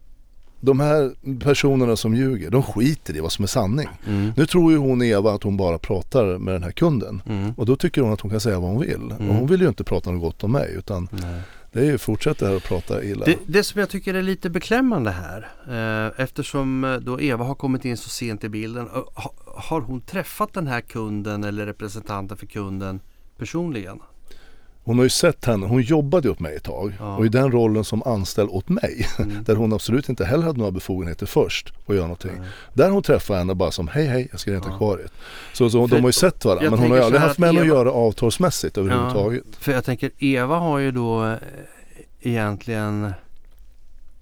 de 0.60 0.80
här 0.80 1.10
personerna 1.40 1.96
som 1.96 2.14
ljuger, 2.14 2.50
de 2.50 2.62
skiter 2.62 3.16
i 3.16 3.20
vad 3.20 3.32
som 3.32 3.42
är 3.42 3.46
sanning. 3.46 3.88
Mm. 4.06 4.32
Nu 4.36 4.46
tror 4.46 4.72
ju 4.72 4.78
hon 4.78 5.02
Eva 5.02 5.32
att 5.32 5.42
hon 5.42 5.56
bara 5.56 5.78
pratar 5.78 6.38
med 6.38 6.54
den 6.54 6.62
här 6.62 6.70
kunden. 6.70 7.22
Mm. 7.26 7.52
Och 7.56 7.66
då 7.66 7.76
tycker 7.76 8.02
hon 8.02 8.12
att 8.12 8.20
hon 8.20 8.30
kan 8.30 8.40
säga 8.40 8.60
vad 8.60 8.70
hon 8.70 8.80
vill. 8.80 9.10
Mm. 9.10 9.28
Och 9.30 9.34
hon 9.34 9.46
vill 9.46 9.60
ju 9.60 9.68
inte 9.68 9.84
prata 9.84 10.10
något 10.10 10.20
gott 10.22 10.44
om 10.44 10.52
mig 10.52 10.74
utan 10.78 11.08
Nej 11.12 11.40
det 11.72 11.80
är 11.80 11.84
ju 11.84 11.98
fortsätta 11.98 12.46
här 12.46 12.56
och 12.56 12.62
prata 12.62 13.04
illa. 13.04 13.24
Det, 13.24 13.38
det 13.46 13.64
som 13.64 13.80
jag 13.80 13.88
tycker 13.88 14.14
är 14.14 14.22
lite 14.22 14.50
beklämmande 14.50 15.10
här 15.10 15.48
eh, 15.68 16.20
eftersom 16.20 16.84
eh, 16.84 16.96
då 16.96 17.20
Eva 17.20 17.44
har 17.44 17.54
kommit 17.54 17.84
in 17.84 17.96
så 17.96 18.08
sent 18.08 18.44
i 18.44 18.48
bilden. 18.48 18.86
Eh, 18.86 18.92
ha, 19.14 19.34
har 19.46 19.80
hon 19.80 20.00
träffat 20.00 20.52
den 20.52 20.66
här 20.66 20.80
kunden 20.80 21.44
eller 21.44 21.66
representanten 21.66 22.36
för 22.36 22.46
kunden 22.46 23.00
personligen? 23.38 24.00
Hon 24.84 24.96
har 24.96 25.04
ju 25.04 25.10
sett 25.10 25.44
henne, 25.44 25.66
hon 25.66 25.82
jobbade 25.82 26.28
ju 26.28 26.32
åt 26.32 26.40
mig 26.40 26.56
ett 26.56 26.62
tag 26.64 26.92
Ja. 26.98 27.16
och 27.16 27.26
i 27.26 27.28
den 27.28 27.52
rollen 27.52 27.84
som 27.84 28.02
anställd 28.02 28.50
åt 28.50 28.68
mig 28.68 29.06
Mm. 29.18 29.42
där 29.46 29.54
hon 29.54 29.72
absolut 29.72 30.08
inte 30.08 30.24
heller 30.24 30.44
hade 30.44 30.58
några 30.58 30.70
befogenheter 30.70 31.26
först 31.26 31.72
att 31.86 31.94
göra 31.94 32.04
någonting. 32.06 32.30
Nej. 32.38 32.48
Där 32.74 32.90
hon 32.90 33.02
träffade 33.02 33.38
henne 33.38 33.54
bara 33.54 33.70
som 33.70 33.88
hej 33.88 34.06
hej 34.06 34.28
jag 34.30 34.40
ska 34.40 34.52
renta 34.52 34.68
Ja. 34.68 34.74
akvariet. 34.74 35.12
Så, 35.52 35.70
så 35.70 35.86
de 35.86 36.00
har 36.00 36.08
ju 36.08 36.12
sett 36.12 36.44
varandra 36.44 36.70
men 36.70 36.78
hon 36.78 36.90
har 36.90 36.96
ju 36.98 37.02
aldrig 37.04 37.20
haft 37.22 37.38
med 37.38 37.48
att 37.48 37.54
henne 37.54 37.60
att 37.72 37.76
göra 37.78 37.92
avtalsmässigt 37.92 38.78
överhuvudtaget. 38.78 39.44
För 39.58 39.72
jag 39.72 39.84
tänker 39.84 40.10
Eva 40.18 40.56
har 40.58 40.78
ju 40.78 40.90
då 40.90 41.24
eh, 41.26 41.36
egentligen 42.20 43.12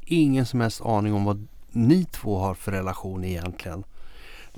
ingen 0.05 0.47
som 0.47 0.61
helst 0.61 0.81
aning 0.85 1.15
om 1.15 1.25
vad 1.25 1.47
ni 1.73 2.05
två 2.05 2.39
har 2.39 2.55
för 2.55 2.73
relation 2.73 3.25
egentligen. 3.25 3.85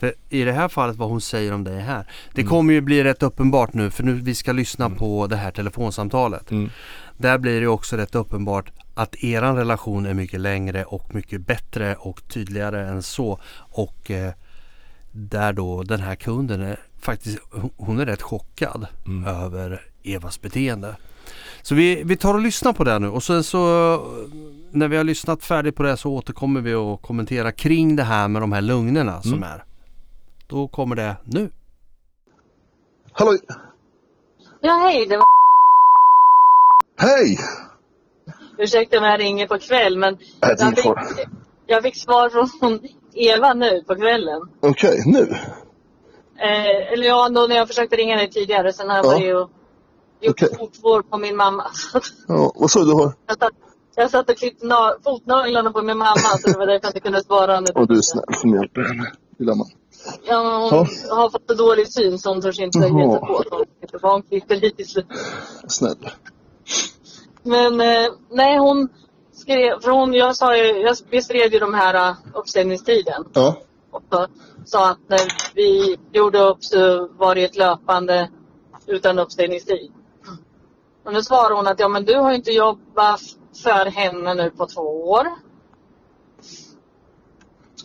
För 0.03 0.15
i 0.29 0.45
det 0.45 0.53
här 0.53 0.69
fallet 0.69 0.97
vad 0.97 1.09
hon 1.09 1.21
säger 1.21 1.53
om 1.55 1.65
dig 1.65 1.81
här. 1.81 2.07
Det 2.35 2.41
Mm. 2.41 2.51
kommer 2.51 2.73
ju 2.75 2.81
bli 2.81 3.05
rätt 3.05 3.23
uppenbart 3.23 3.73
nu 3.75 3.91
för 3.91 4.03
nu 4.03 4.13
vi 4.13 4.35
ska 4.35 4.53
lyssna 4.53 4.85
Mm. 4.87 4.99
på 4.99 5.27
det 5.27 5.37
här 5.37 5.51
telefonsamtalet. 5.51 6.51
Mm. 6.51 6.71
Där 7.17 7.39
blir 7.39 7.61
det 7.61 7.67
också 7.67 7.97
rätt 7.97 8.15
uppenbart 8.15 8.71
att 8.95 9.15
eran 9.25 9.57
relation 9.57 10.07
är 10.07 10.15
mycket 10.15 10.41
längre 10.41 10.85
och 10.85 11.15
mycket 11.15 11.47
bättre 11.47 11.95
och 11.95 12.29
tydligare 12.29 12.89
än 12.89 13.03
så. 13.03 13.41
Och 13.57 14.11
eh, 14.11 14.33
där 15.13 15.53
då 15.53 15.83
den 15.83 16.01
här 16.01 16.15
kunden 16.15 16.61
är 16.61 16.77
faktiskt, 17.01 17.39
hon- 17.77 18.01
är 18.01 18.07
rätt 18.07 18.23
chockad 18.23 18.87
Mm. 19.07 19.27
över 19.43 19.81
Evas 20.05 20.41
beteende. 20.41 20.97
Så 21.63 21.75
vi, 21.75 22.03
vi 22.05 22.17
tar 22.17 22.35
och 22.35 22.41
lyssnar 22.41 22.73
på 22.73 22.85
det 22.85 22.99
nu 22.99 23.09
och 23.09 23.23
sen 23.23 23.45
så 23.45 23.59
när 24.71 24.89
vi 24.89 24.97
har 24.97 25.05
lyssnat 25.05 25.45
färdigt 25.45 25.77
på 25.77 25.83
det 25.83 25.97
så 25.97 26.13
återkommer 26.13 26.61
vi 26.61 26.75
och 26.75 27.03
kommentera 27.03 27.53
kring 27.53 27.97
det 27.97 28.03
här 28.03 28.29
med 28.29 28.43
de 28.43 28.53
här 28.53 28.61
lugnerna 28.61 29.23
som 29.23 29.33
Mm. 29.33 29.43
är. 29.43 29.65
Då 30.53 30.69
kommer 30.69 30.97
det 30.97 31.17
nu. 31.25 31.51
Hallå, 33.13 33.37
Ja, 34.61 34.73
hej. 34.73 35.07
Det 35.07 35.17
var... 35.17 35.25
hej! 36.99 37.39
Ursäkta 38.59 38.99
om 38.99 39.05
jag 39.05 39.21
ringer 39.21 39.47
på 39.47 39.59
kväll, 39.59 39.99
men 39.99 40.17
det 40.41 40.47
är 40.47 40.57
jag 40.61 40.77
fick, 40.77 41.27
jag 41.67 41.83
fick 41.83 41.97
svar 41.97 42.29
från 42.29 42.81
Eva 43.15 43.55
nu 43.55 43.83
på 43.87 43.95
kvällen. 43.95 44.41
Okej, 44.61 45.03
nu? 45.07 45.21
Eh, 46.39 46.93
eller 46.93 47.07
ja, 47.07 47.29
då 47.29 47.47
när 47.47 47.57
jag 47.57 47.69
försökte 47.69 47.97
ringa 47.97 48.17
dig 48.17 48.31
tidigare. 48.31 48.73
Sen 48.73 48.89
har 48.91 48.97
jag 48.97 49.05
Ja. 49.07 49.11
varit 49.11 49.35
och 49.35 49.51
gjort 50.21 50.43
Okej. 50.43 50.57
fotvård 50.59 51.11
på 51.11 51.19
min 51.19 51.37
mamma. 51.37 51.67
Ja, 52.29 52.53
vad 52.55 52.71
sa 52.71 52.81
du? 52.85 52.93
har? 52.93 53.13
jag, 53.27 53.39
satt, 53.39 53.53
jag 53.95 54.11
satt 54.11 54.31
och 54.31 54.37
klippte 54.37 54.67
na- 54.67 55.03
fotnaglarna 55.05 55.73
på 55.73 55.83
min 55.83 55.99
mamma, 55.99 56.17
så 56.41 56.49
det 56.51 56.59
var 56.59 56.67
därför 56.67 56.85
jag 56.87 56.91
inte 56.91 57.01
kunde 57.01 57.23
svara. 57.25 57.59
Och 57.75 57.89
du 57.89 57.97
är 57.97 58.01
snäll 58.03 58.35
som 58.35 58.55
hjälper 58.55 58.81
henne, 58.83 59.13
lilla 59.39 59.55
man. 59.55 59.67
Ja, 60.25 60.69
hon 60.71 60.87
har 61.19 61.31
fått 61.31 61.43
så 61.47 61.55
dålig 61.55 61.93
syn 61.93 62.19
så 62.19 62.29
hon 62.29 62.43
törs 62.43 62.59
inte 62.59 62.79
ge 62.79 63.11
sig 63.11 63.21
på. 63.21 63.45
Så 64.01 64.09
hon 64.09 64.23
klipper 64.23 64.57
lite. 64.57 64.85
Snäll. 65.69 65.97
Men 67.43 67.81
eh, 67.81 68.13
nej, 68.31 68.59
hon 68.59 68.89
skrev, 69.33 69.81
för 69.81 69.91
hon, 69.91 70.15
jag 70.15 70.37
sa 70.37 70.57
ju, 70.57 70.65
jag 70.65 70.97
beskrev 71.11 71.53
ju 71.53 71.59
de 71.59 71.75
här 71.75 72.11
uh, 72.11 72.17
uppsägningstiden. 72.35 73.25
Ja, 73.33 73.57
Och 73.91 74.03
så 74.11 74.27
sa 74.65 74.91
att 74.91 74.99
när 75.07 75.55
vi 75.55 75.99
gjorde 76.13 76.39
upp 76.39 76.65
så 76.65 77.09
var 77.19 77.35
det 77.35 77.45
ett 77.45 77.57
löpande 77.57 78.31
utan 78.87 79.19
uppsägningstid. 79.19 79.93
Och 81.05 81.13
nu 81.13 81.23
svarar 81.23 81.57
hon 81.57 81.67
att 81.67 81.81
ja 81.81 81.89
men 81.89 82.05
du 82.05 82.17
har 82.17 82.31
ju 82.31 82.37
inte 82.37 82.51
jobbat 82.51 83.21
för 83.63 83.87
henne 83.87 84.35
nu 84.35 84.51
på 84.51 84.67
två 84.67 85.11
år. 85.11 85.27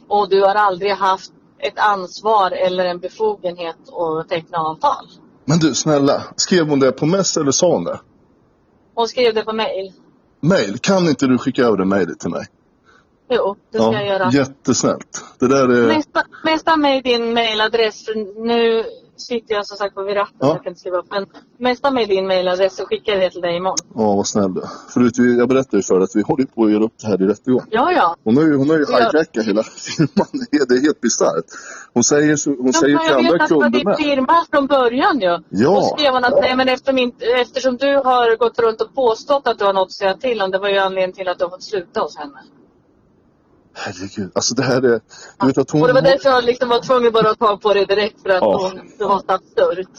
Och 0.08 0.30
du 0.30 0.42
har 0.42 0.56
aldrig 0.56 0.92
haft 0.92 1.32
ett 1.60 1.80
ansvar 1.80 2.52
eller 2.52 2.86
en 2.86 3.00
befogenhet 3.00 3.76
att 3.90 4.30
teckna 4.30 4.58
avtal. 4.58 5.08
men 5.46 5.60
du 5.60 5.74
snälla. 5.74 6.24
Skrev 6.36 6.68
hon 6.70 6.80
det 6.80 6.92
på 6.92 7.06
mess 7.06 7.38
eller 7.38 7.52
sa 7.52 7.74
hon 7.74 7.84
det? 7.84 8.00
Hon 8.96 9.08
skrev 9.08 9.34
det 9.34 9.44
på 9.44 9.54
mail. 9.54 9.94
Mail, 10.42 10.78
kan 10.80 11.08
inte 11.08 11.28
du 11.28 11.38
skicka 11.38 11.64
över 11.64 11.78
det 11.78 11.86
mejlet 11.86 12.20
till 12.20 12.30
mig? 12.30 12.46
Jo, 13.30 13.56
det 13.72 13.78
ska 13.78 13.92
jag 13.92 14.08
göra. 14.08 14.30
jättesnällt. 14.32 15.24
Det 15.40 15.48
där 15.48 15.70
är... 15.70 15.88
Mesta, 15.88 16.24
mesta 16.44 16.78
mig 16.78 17.02
din 17.02 17.34
mailadress, 17.34 18.06
för 18.06 18.44
nu 18.46 18.84
sitter 19.18 19.56
jag 19.56 19.66
som 19.68 19.78
sagt 19.78 19.96
på 19.96 20.04
vid 20.04 20.16
ratten, 20.16 20.36
Ja. 20.40 20.48
jag 20.48 20.64
kan 20.64 20.70
inte 20.72 20.80
skriva 20.80 20.98
upp. 20.98 21.06
Men 21.12 21.26
mesta 21.58 21.92
mig 21.92 22.06
din 22.06 22.28
mailadress 22.28 22.76
så 22.76 22.86
skickar 22.86 23.14
jag 23.14 23.22
det 23.22 23.30
till 23.30 23.42
dig 23.42 23.56
imorgon. 23.58 23.78
Ja, 23.96 24.14
vad 24.16 24.28
snäll 24.28 24.54
du 24.54 24.62
är. 24.62 24.68
Förut, 24.94 25.18
jag 25.40 25.50
berättade 25.50 25.78
ju 25.78 25.84
för 25.84 25.96
dig 25.96 26.04
att 26.04 26.16
vi 26.16 26.22
håller 26.22 26.46
på 26.46 26.64
att 26.64 26.72
göra 26.72 26.84
upp 26.84 26.94
det 27.02 27.08
här 27.08 27.22
i 27.22 27.26
rättegång. 27.28 27.62
Ja, 27.70 27.92
ja. 27.92 28.16
Hon 28.24 28.38
har 28.38 28.44
ju, 28.44 28.56
hon 28.56 28.70
har 28.70 28.78
ju 28.78 28.86
Ja. 28.90 28.98
hijackat 28.98 29.46
hela 29.46 29.64
firman. 29.86 30.28
Det 30.52 30.58
är- 30.58 30.66
Det 30.68 30.76
är 30.76 30.82
helt 30.82 31.02
bisarrt. 31.02 31.46
Hon 31.94 32.04
säger, 32.04 32.36
så, 32.36 32.50
hon 32.50 32.64
Men 32.64 32.74
säger 32.74 32.98
till 32.98 33.08
jag 33.10 33.18
andra 33.18 33.32
vet 33.34 33.42
att 33.42 33.50
det 33.50 33.56
var 33.56 33.62
kunder 33.64 33.80
din 33.80 33.88
med. 33.88 33.98
firma 33.98 34.46
från 34.52 34.68
början 34.68 35.20
ju. 35.20 35.28
Ja. 35.50 35.70
Då 35.76 35.82
skrev 35.98 36.14
hon 36.14 36.24
att 36.26 36.34
nej, 36.42 36.56
men 36.56 36.70
eftersom, 36.70 36.98
inte, 36.98 37.26
eftersom 37.26 37.78
du 37.78 37.96
har 37.96 38.38
gått 38.38 38.60
runt 38.60 38.82
och 38.82 38.96
påstått 38.96 39.48
att 39.48 39.60
du 39.60 39.66
har 39.66 39.74
något 39.74 39.86
att 39.86 39.92
säga 39.92 40.14
till 40.14 40.42
om, 40.42 40.52
det 40.52 40.58
var 40.60 40.70
ju 40.70 40.78
anledningen 40.78 41.14
till 41.14 41.28
att 41.28 41.40
du 41.40 41.46
har 41.46 41.50
fått 41.50 41.64
sluta 41.64 42.00
hos 42.00 42.18
henne. 42.18 42.40
Herregud, 43.80 44.32
alltså 44.36 44.56
det 44.56 44.64
här 44.64 44.82
är... 44.82 45.02
Du 45.40 45.48
vet 45.48 45.58
att 45.58 45.72
hon... 45.72 45.82
Och 45.82 45.88
det 45.88 45.94
var 45.94 46.02
därför 46.02 46.30
jag 46.30 46.44
liksom 46.44 46.70
var 46.70 46.80
tvungen 46.80 47.12
bara 47.12 47.30
att 47.30 47.40
ta 47.40 47.58
på 47.58 47.74
det 47.74 47.86
direkt 47.86 48.22
för 48.22 48.30
att 48.30 48.42
Ja. 48.42 48.70
hon, 48.74 48.92
det 48.98 49.04
var 49.06 49.20
så 49.20 49.26
absurt. 49.34 49.98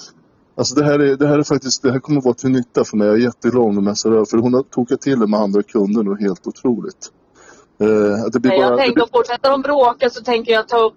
Alltså 0.57 0.75
det 0.75 0.85
här, 0.85 0.99
är, 0.99 1.17
det 1.17 1.27
här 1.27 1.39
är 1.39 1.43
faktiskt, 1.43 1.83
det 1.83 1.93
här 1.93 1.99
kommer 1.99 2.19
att 2.19 2.25
vara 2.25 2.35
till 2.35 2.51
nytta 2.51 2.85
för 2.85 2.97
mig. 2.97 3.07
Jag 3.07 3.17
är 3.17 3.21
jätteglad 3.21 3.65
om 3.65 3.75
de 3.75 3.85
messar 3.85 4.11
över. 4.11 4.25
För 4.25 4.37
hon 4.39 4.55
har 4.55 4.63
tokat 4.63 5.01
till 5.01 5.19
det 5.21 5.27
med 5.27 5.41
andra 5.41 5.63
kunder 5.63 6.03
nu 6.03 6.17
helt 6.21 6.47
otroligt. 6.47 7.13
Att 8.27 8.33
det 8.33 8.41
blir 8.41 8.51
Nej, 8.51 8.61
bara, 8.61 8.69
jag 8.69 8.79
tänker 8.79 8.95
blir, 8.95 9.05
att 9.05 9.11
fortsätter 9.11 9.51
de 9.51 9.63
bråka 9.63 10.11
så 10.11 10.23
tänker 10.23 10.53
jag 10.53 10.69
ta 10.69 10.79
upp 10.79 10.95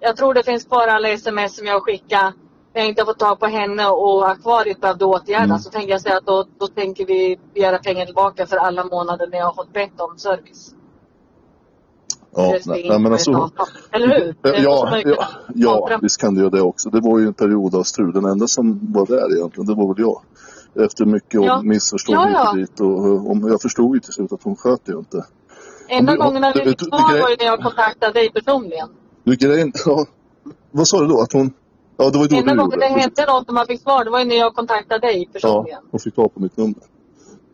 Jag 0.00 0.16
tror 0.16 0.34
det 0.34 0.42
finns 0.42 0.64
kvar 0.64 0.88
alla 0.88 1.08
sms 1.08 1.56
som 1.56 1.66
jag 1.66 1.82
skickade 1.82 2.32
när 2.74 2.80
jag 2.80 2.88
inte 2.88 3.02
har 3.02 3.06
fått 3.06 3.18
tag 3.18 3.40
på 3.40 3.46
henne 3.46 3.86
och 3.86 4.30
akvariet 4.30 4.80
behövde 4.80 5.04
åtgärdas. 5.04 5.44
Mm. 5.44 5.58
Så 5.58 5.70
tänker 5.70 5.90
jag 5.90 6.00
säga 6.00 6.16
att 6.16 6.26
då, 6.26 6.46
då 6.58 6.66
tänker 6.66 7.06
vi 7.06 7.38
begära 7.54 7.78
pengar 7.78 8.06
tillbaka 8.06 8.46
för 8.46 8.56
alla 8.56 8.84
månader 8.84 9.26
när 9.26 9.38
jag 9.38 9.46
har 9.46 9.54
fått 9.54 9.72
bett 9.72 10.00
om 10.00 10.18
service. 10.18 10.74
Ja, 12.34 12.56
nej, 12.66 12.86
nej, 12.88 12.98
men 12.98 13.12
alltså. 13.12 13.50
Eller 13.90 14.06
hur? 14.08 14.26
Måste 14.42 14.60
Ja, 14.62 14.98
ja, 15.54 15.88
ja, 15.90 15.98
visst 16.02 16.20
kan 16.20 16.34
det 16.34 16.40
göra 16.40 16.50
det 16.50 16.62
också. 16.62 16.90
Det 16.90 17.00
var 17.00 17.18
ju 17.18 17.26
en 17.26 17.34
period 17.34 17.74
av 17.74 17.82
strul. 17.82 18.12
Den 18.12 18.24
enda 18.24 18.46
som 18.46 18.80
var 18.92 19.06
där 19.06 19.36
egentligen, 19.36 19.66
det 19.66 19.74
var 19.74 19.94
väl 19.94 20.00
jag. 20.04 20.22
Efter 20.84 21.04
mycket 21.04 21.42
Ja. 21.44 21.62
missförstånd 21.62 22.18
Ja, 22.18 22.30
ja. 22.30 22.52
dit. 22.52 22.80
Och, 22.80 23.30
och, 23.30 23.50
jag 23.50 23.62
förstod 23.62 23.94
ju 23.94 24.00
till 24.00 24.12
slut 24.12 24.32
att 24.32 24.42
hon 24.42 24.56
sköt 24.56 24.88
ju 24.88 24.98
inte. 24.98 25.24
Enda 25.88 26.16
gången 26.16 26.42
när 26.42 26.54
vi 26.54 26.60
du- 26.60 26.70
fick 26.70 26.80
svar 26.80 27.20
var 27.20 27.30
ju 27.30 27.36
när 27.38 27.44
jag 27.46 27.60
kontaktade 27.60 28.12
dig 28.12 28.30
personligen. 28.32 28.88
Du, 29.24 29.36
grejen, 29.36 29.72
ja, 29.86 30.06
vad 30.70 30.88
sa 30.88 31.00
du 31.00 31.06
då? 31.06 31.20
Att 31.20 31.32
hon... 31.32 31.52
Ja, 31.96 32.10
det 32.10 32.18
var 32.18 32.24
ju 32.24 32.28
då 32.28 32.36
Enda 32.36 32.54
gången 32.54 32.78
det 32.78 32.86
hände 32.86 33.26
något 33.26 33.48
och 33.48 33.54
man 33.54 33.66
fick 33.66 33.80
svar, 33.82 34.04
det 34.04 34.10
var 34.10 34.18
ju 34.18 34.24
när 34.24 34.36
jag 34.36 34.54
kontaktade 34.54 35.06
dig 35.06 35.18
Ja, 35.22 35.28
personligen. 35.32 35.80
hon 35.90 36.00
fick 36.00 36.14
tag 36.14 36.34
på 36.34 36.40
mitt 36.40 36.56
nummer. 36.56 36.74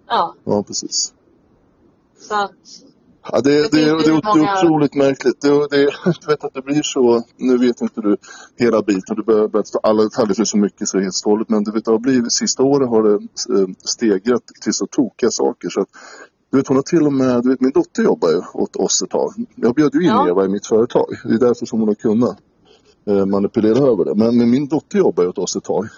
Ja. 0.08 0.34
Ja, 0.44 0.62
precis. 0.62 1.12
Så 2.20 2.34
att, 2.34 2.50
Ja, 3.32 3.40
det, 3.40 3.50
det, 3.50 3.68
Det 3.70 3.84
det, 3.84 4.02
det, 4.04 4.10
är 4.10 4.36
många- 4.36 4.52
otroligt 4.62 4.94
märkligt. 4.94 5.40
Det, 5.40 5.48
det, 5.48 5.76
du 6.20 6.26
vet 6.26 6.44
att 6.44 6.54
det 6.54 6.62
blir 6.62 6.82
så, 6.82 7.22
nu 7.36 7.58
vet 7.58 7.80
inte 7.80 8.00
du 8.00 8.16
hela 8.58 8.82
biten, 8.82 9.16
du 9.16 9.22
behöver 9.22 9.48
berätta 9.48 9.78
alla 9.82 10.02
detaljer 10.02 10.34
för 10.34 10.44
så 10.44 10.56
mycket 10.58 10.88
så 10.88 10.96
det 10.96 11.00
är 11.00 11.02
helt 11.02 11.14
ståligt. 11.14 11.48
Men 11.48 11.64
du 11.64 11.70
vet, 11.72 11.84
det 11.84 11.90
har 11.90 11.98
blivit, 11.98 12.32
sista 12.32 12.62
året 12.62 12.88
har 12.88 13.02
det 13.02 13.14
eh, 13.60 13.68
stegrat 13.84 14.42
till 14.62 14.72
så 14.74 14.86
tokiga 14.86 15.30
saker. 15.30 15.68
Så 15.68 15.80
att, 15.80 15.88
du 16.50 16.56
vet, 16.56 16.68
hon 16.68 16.76
har 16.76 16.82
till 16.82 17.06
och 17.06 17.12
med, 17.12 17.42
du 17.42 17.48
vet 17.48 17.60
min 17.60 17.70
dotter 17.70 18.02
jobbar 18.02 18.30
ju 18.30 18.40
åt 18.54 18.76
oss 18.76 19.02
ett 19.02 19.10
tag. 19.10 19.32
Jag 19.54 19.74
bjöd 19.74 19.94
ju 19.94 20.00
in 20.00 20.06
Ja. 20.06 20.28
Eva 20.28 20.44
i 20.44 20.48
mitt 20.48 20.66
företag. 20.66 21.06
Det 21.24 21.34
är 21.34 21.38
därför 21.38 21.66
som 21.66 21.78
hon 21.80 21.88
har 21.88 21.94
kunnat 21.94 22.38
eh, 23.06 23.26
manipulera 23.26 23.78
över 23.78 24.04
det. 24.04 24.14
Men 24.14 24.50
min 24.50 24.68
dotter 24.68 24.98
jobbar 24.98 25.22
ju 25.22 25.28
åt 25.28 25.38
oss 25.38 25.56
ett 25.56 25.64
tag. 25.64 25.88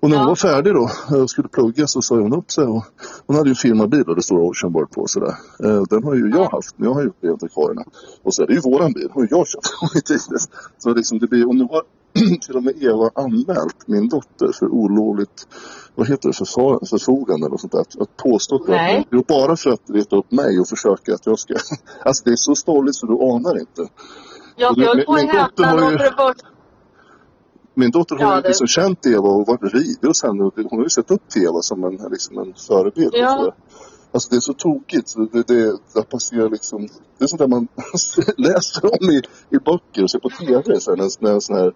Och 0.00 0.10
när 0.10 0.16
hon 0.16 0.24
Ja. 0.24 0.28
var 0.28 0.36
färdig 0.36 0.74
då 0.74 0.90
och 1.22 1.30
skulle 1.30 1.48
plugga 1.48 1.86
så 1.86 2.02
sa 2.02 2.14
hon 2.14 2.32
upp 2.34 2.50
sig. 2.50 2.64
Och 2.64 2.84
hon 3.26 3.36
hade 3.36 3.48
ju 3.48 3.52
en 3.52 3.56
firmabil 3.56 4.02
och 4.02 4.16
det 4.16 4.22
står 4.22 4.38
Ocean 4.38 4.72
Bird 4.72 4.90
på 4.90 5.00
och 5.00 5.10
sådär. 5.10 5.34
Eh, 5.64 5.82
den 5.90 6.04
har 6.04 6.14
ju 6.14 6.30
jag 6.30 6.44
haft 6.50 6.78
när 6.78 6.86
jag 6.86 6.94
har 6.94 7.02
gjort 7.02 7.20
bibliotekarierna. 7.20 7.84
Och 8.22 8.34
så 8.34 8.42
är 8.42 8.46
det 8.46 8.52
ju 8.54 8.60
våran 8.60 8.92
bil, 8.92 9.08
ju 9.16 9.28
jag 9.30 9.46
köpt 9.46 9.66
en 9.66 9.88
gång 9.88 9.96
i 9.98 10.00
tiden. 10.00 10.38
Så 10.78 10.94
liksom 10.94 11.18
det 11.18 11.26
blir, 11.26 11.48
och 11.48 11.54
nu 11.54 11.64
har 11.64 11.82
till 12.46 12.56
och 12.56 12.62
med 12.62 12.82
Eva 12.82 13.10
anmält 13.14 13.76
min 13.88 14.08
dotter 14.08 14.52
för 14.58 14.66
olovligt, 14.68 15.46
vad 15.94 16.08
heter 16.08 16.28
det, 16.28 16.32
förfar, 16.34 16.86
förfogande 16.86 17.46
eller 17.46 17.56
sånt 17.56 17.72
där. 17.72 17.80
Att, 17.80 18.00
att 18.00 18.16
påstå 18.16 18.54
att 18.56 18.68
Nej. 18.68 19.06
Jo, 19.10 19.24
bara 19.28 19.56
för 19.56 19.70
att 19.70 19.82
reta 19.90 20.16
upp 20.16 20.32
mig 20.32 20.60
och 20.60 20.68
försöka 20.68 21.14
att 21.14 21.26
jag 21.26 21.38
ska... 21.38 21.54
Alltså 22.04 22.24
det 22.24 22.30
är 22.30 22.36
så 22.36 22.54
stolligt 22.54 22.94
så 22.96 23.06
du 23.06 23.12
anar 23.12 23.60
inte. 23.60 23.88
jag 24.56 24.70
Och 24.70 24.76
du- 24.78 24.86
höll 24.86 25.04
på 25.04 25.12
att 25.12 25.18
min 25.18 25.26
dotter 25.26 25.38
häpna 25.42 25.66
har 25.66 25.78
ju- 25.78 25.84
och 25.84 25.90
för 25.92 25.98
det 25.98 26.14
första 26.16 26.46
Min 27.78 27.90
dotter 27.90 28.16
har 28.16 28.22
Ja, 28.22 28.36
ju 28.36 28.42
det- 28.42 28.48
liksom 28.48 28.66
känt 28.66 29.06
Eva 29.06 29.28
och 29.28 29.46
varit 29.46 29.74
ridlig 29.74 30.08
hos 30.08 30.22
henne. 30.22 30.42
Hon 30.42 30.78
har 30.78 30.82
ju 30.82 30.88
sett 30.88 31.10
upp 31.10 31.28
till 31.28 31.42
Eva 31.42 31.62
som 31.62 31.84
en, 31.84 31.98
liksom 32.10 32.38
en 32.38 32.54
förebild. 32.66 33.10
Ja. 33.14 33.54
Alltså 34.12 34.30
det 34.30 34.36
är 34.36 34.40
så 34.40 34.52
tokigt. 34.52 35.14
Det, 35.32 35.42
det, 35.48 35.76
det 35.94 36.02
passerar 36.02 36.50
liksom... 36.50 36.88
Det 37.18 37.24
är 37.24 37.26
sånt 37.26 37.40
där 37.40 37.48
man 37.48 37.68
läser 38.36 38.84
om 38.84 39.10
i, 39.10 39.22
i 39.50 39.58
böcker 39.58 40.02
och 40.02 40.10
ser 40.10 40.18
på 40.18 40.28
TV. 40.30 40.80
Så 40.80 40.90
här, 40.90 40.96
när, 40.96 41.22
när 41.22 41.32
en 41.32 41.40
sån 41.40 41.56
här 41.56 41.72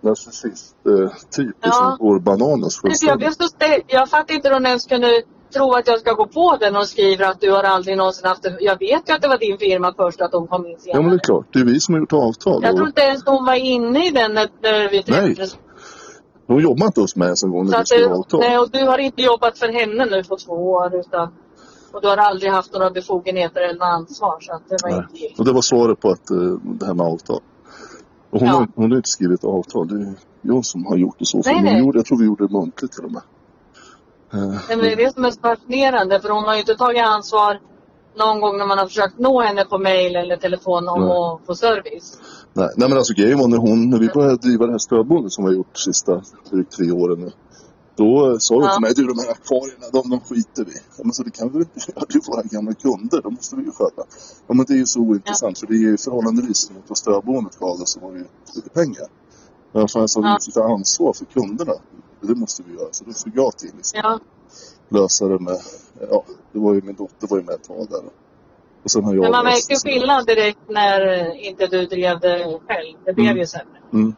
narcissist-typ 0.00 1.56
Ja. 1.60 1.66
liksom 1.68 1.96
går 1.98 2.18
bananas 2.20 2.80
Jag, 3.02 3.18
blev 3.18 3.30
så 3.30 3.48
jag 3.88 4.08
fattar 4.08 4.34
inte 4.34 4.48
hur 4.48 4.54
hon 4.54 4.66
ens 4.66 4.86
kunde 4.86 5.22
tro 5.52 5.72
att 5.72 5.86
jag 5.86 6.00
ska 6.00 6.12
gå 6.12 6.26
på 6.26 6.56
den 6.60 6.76
och 6.76 6.88
skriver 6.88 7.24
att 7.30 7.40
du 7.40 7.50
har 7.50 7.62
aldrig 7.62 7.96
någonsin 7.96 8.26
haft 8.26 8.42
det. 8.42 8.56
Jag 8.60 8.78
vet 8.78 9.08
ju 9.08 9.12
att 9.14 9.22
det 9.22 9.28
var 9.28 9.38
din 9.38 9.58
firma 9.58 9.94
först 9.96 10.20
att 10.20 10.32
de 10.32 10.46
kom 10.46 10.66
in 10.66 10.78
senare. 10.78 10.98
Ja 10.98 11.02
men 11.02 11.10
det 11.10 11.16
är 11.16 11.26
klart. 11.26 11.46
Det 11.52 11.58
är 11.58 11.64
vi 11.64 11.80
som 11.80 11.94
har 11.94 12.00
gjort 12.00 12.12
avtal. 12.12 12.62
Jag 12.62 12.70
och 12.70 12.76
tror 12.76 12.88
inte 12.88 13.00
ens 13.02 13.26
hon 13.26 13.44
var 13.44 13.54
inne 13.54 14.06
i 14.08 14.10
den 14.10 14.32
när, 14.34 14.90
vi 14.90 15.02
träffades. 15.02 15.56
Hon 16.46 16.62
jobbar 16.62 16.86
inte 16.86 17.00
hos 17.00 17.16
mig 17.16 17.26
ens 17.26 17.42
en 17.42 17.50
gång 17.50 17.66
när 17.66 17.78
vi 17.78 17.86
skrev 17.86 18.08
det, 18.08 18.14
avtal. 18.14 18.40
nej, 18.40 18.58
och 18.58 18.70
du 18.70 18.84
har 18.84 18.98
inte 18.98 19.22
jobbat 19.22 19.58
för 19.58 19.68
henne 19.72 20.04
nu 20.04 20.24
på 20.24 20.36
två 20.36 20.52
år. 20.52 20.94
Utan, 20.94 21.28
och 21.92 22.02
du 22.02 22.08
har 22.08 22.16
aldrig 22.16 22.52
haft 22.52 22.72
några 22.72 22.90
befogenheter 22.90 23.60
eller 23.60 23.84
ansvar. 23.84 24.36
Så 24.40 24.52
att 24.52 24.68
det 24.68 24.76
var 24.82 24.90
Nej. 24.90 25.06
inte. 25.14 25.40
Och 25.40 25.44
det 25.44 25.52
var 25.52 25.60
svaret 25.62 26.00
på 26.00 26.10
att, 26.10 26.30
eh, 26.30 26.36
det 26.62 26.86
här 26.86 26.94
med 26.94 27.06
avtal. 27.06 27.40
Och 28.30 28.40
hon, 28.40 28.48
Ja. 28.48 28.54
har, 28.54 28.68
hon 28.74 28.90
har 28.90 28.96
inte 28.96 29.08
skrivit 29.08 29.44
avtal. 29.44 29.88
Det 29.88 29.94
är 29.94 30.14
jag 30.42 30.64
som 30.64 30.86
har 30.86 30.96
gjort 30.96 31.18
det 31.18 31.26
så. 31.26 31.42
För 31.42 31.50
Nej, 31.50 31.62
nej. 31.62 31.80
Gjorde, 31.80 31.98
jag 31.98 32.06
tror 32.06 32.18
vi 32.18 32.24
gjorde 32.24 32.46
det 32.46 32.52
muntligt 32.52 32.92
till 32.92 33.04
och 33.04 33.12
med. 33.12 33.22
Eh, 34.32 34.60
men 34.68 34.78
det 34.78 34.92
är 34.92 34.96
det 34.96 35.14
som 35.14 35.24
är 35.24 35.30
så 35.30 35.40
fascinerande. 35.40 36.20
För 36.20 36.28
hon 36.28 36.44
har 36.44 36.54
ju 36.54 36.60
inte 36.60 36.74
tagit 36.74 37.02
ansvar 37.06 37.60
någon 38.18 38.40
gång 38.40 38.58
när 38.58 38.66
man 38.66 38.78
har 38.78 38.86
försökt 38.86 39.18
nå 39.18 39.42
henne 39.42 39.64
på 39.64 39.78
mail 39.78 40.16
eller 40.16 40.36
telefon 40.36 40.88
om 40.88 41.00
Nej. 41.00 41.10
att 41.16 41.46
få 41.46 41.54
service. 41.54 42.18
Nej, 42.52 42.68
nej 42.76 42.88
men 42.88 42.98
alltså 42.98 43.14
grejen 43.14 43.38
var 43.38 43.48
när 43.48 43.58
hon, 43.58 43.90
när 43.90 43.98
vi 43.98 44.08
började 44.08 44.36
driva 44.36 44.66
det 44.66 44.72
här 44.72 44.78
stödboendet 44.78 45.32
som 45.32 45.44
vi 45.44 45.50
har 45.50 45.56
gjort 45.56 45.74
de 45.74 45.78
sista 45.80 46.22
drygt 46.50 46.72
tre 46.72 46.90
åren 46.90 47.20
nu. 47.20 47.30
Då 47.96 48.36
sa 48.40 48.54
hon 48.54 48.64
Ja. 48.64 48.72
till 48.72 48.80
mig, 48.80 48.92
du 48.96 49.06
de 49.06 49.18
här 49.18 49.30
akvarierna, 49.30 49.86
de, 49.92 50.10
de 50.10 50.20
skiter 50.20 50.64
vi 50.64 50.72
ja, 50.96 51.02
men 51.04 51.12
så 51.12 51.22
det 51.22 51.30
kan 51.30 51.46
vi 51.48 51.52
väl 51.52 51.62
inte 51.74 51.90
göra, 51.90 52.04
det 52.08 52.14
är 52.14 52.14
ju 52.14 52.20
våra 52.32 52.42
gamla 52.42 52.72
kunder, 52.74 53.20
de 53.22 53.34
måste 53.34 53.56
vi 53.56 53.62
ju 53.62 53.70
sköta. 53.72 54.02
Ja 54.46 54.54
men 54.54 54.64
det 54.68 54.72
är 54.72 54.76
ju 54.76 54.86
så 54.86 55.00
ointressant 55.00 55.58
för 55.58 55.66
det 55.66 55.74
är 55.74 55.78
ju 55.78 55.96
förhållandevis 55.96 56.70
mot 56.70 56.84
vad 56.88 56.98
stödboendet 56.98 57.58
gav 57.58 57.80
oss 57.82 57.90
så 57.90 58.00
var 58.00 58.12
det 58.12 58.18
ju 58.18 58.24
lite 58.54 58.70
pengar. 58.70 59.06
Men 59.72 59.88
fan, 59.88 60.08
så 60.08 60.20
vi 60.20 60.26
Ja. 60.28 60.32
måste 60.32 60.50
ta 60.52 60.64
ansvar 60.74 61.12
för 61.12 61.24
kunderna. 61.24 61.72
Det 62.22 62.34
måste 62.34 62.62
vi 62.66 62.74
göra. 62.74 62.88
Så 62.90 63.04
då 63.04 63.12
såg 63.12 63.32
jag 63.36 63.56
till 63.58 63.70
liksom, 63.76 64.00
Ja. 64.02 64.18
lösa 64.88 65.28
det 65.28 65.38
med, 65.38 65.56
ja, 66.10 66.24
det 66.52 66.58
var 66.58 66.74
ju 66.74 66.82
min 66.82 66.96
dotter 66.96 67.26
var 67.26 67.38
ju 67.38 67.44
med 67.44 67.54
ett 67.54 67.64
tag 67.64 67.86
där. 67.90 68.02
Och 68.84 68.90
sen 68.90 69.04
har 69.04 69.14
jag 69.14 69.22
Men 69.22 69.30
man 69.30 69.44
märkte 69.44 69.74
det. 69.74 69.90
skillnad 69.90 70.26
direkt 70.26 70.58
när 70.68 71.06
eh, 71.20 71.48
inte 71.48 71.66
du 71.66 71.86
drev 71.86 72.20
det 72.20 72.38
själv. 72.68 72.96
Det 73.04 73.12
blev 73.12 73.26
Mm. 73.26 73.38
ju 73.38 73.46
sämre. 73.46 73.78
Mm. 73.92 74.14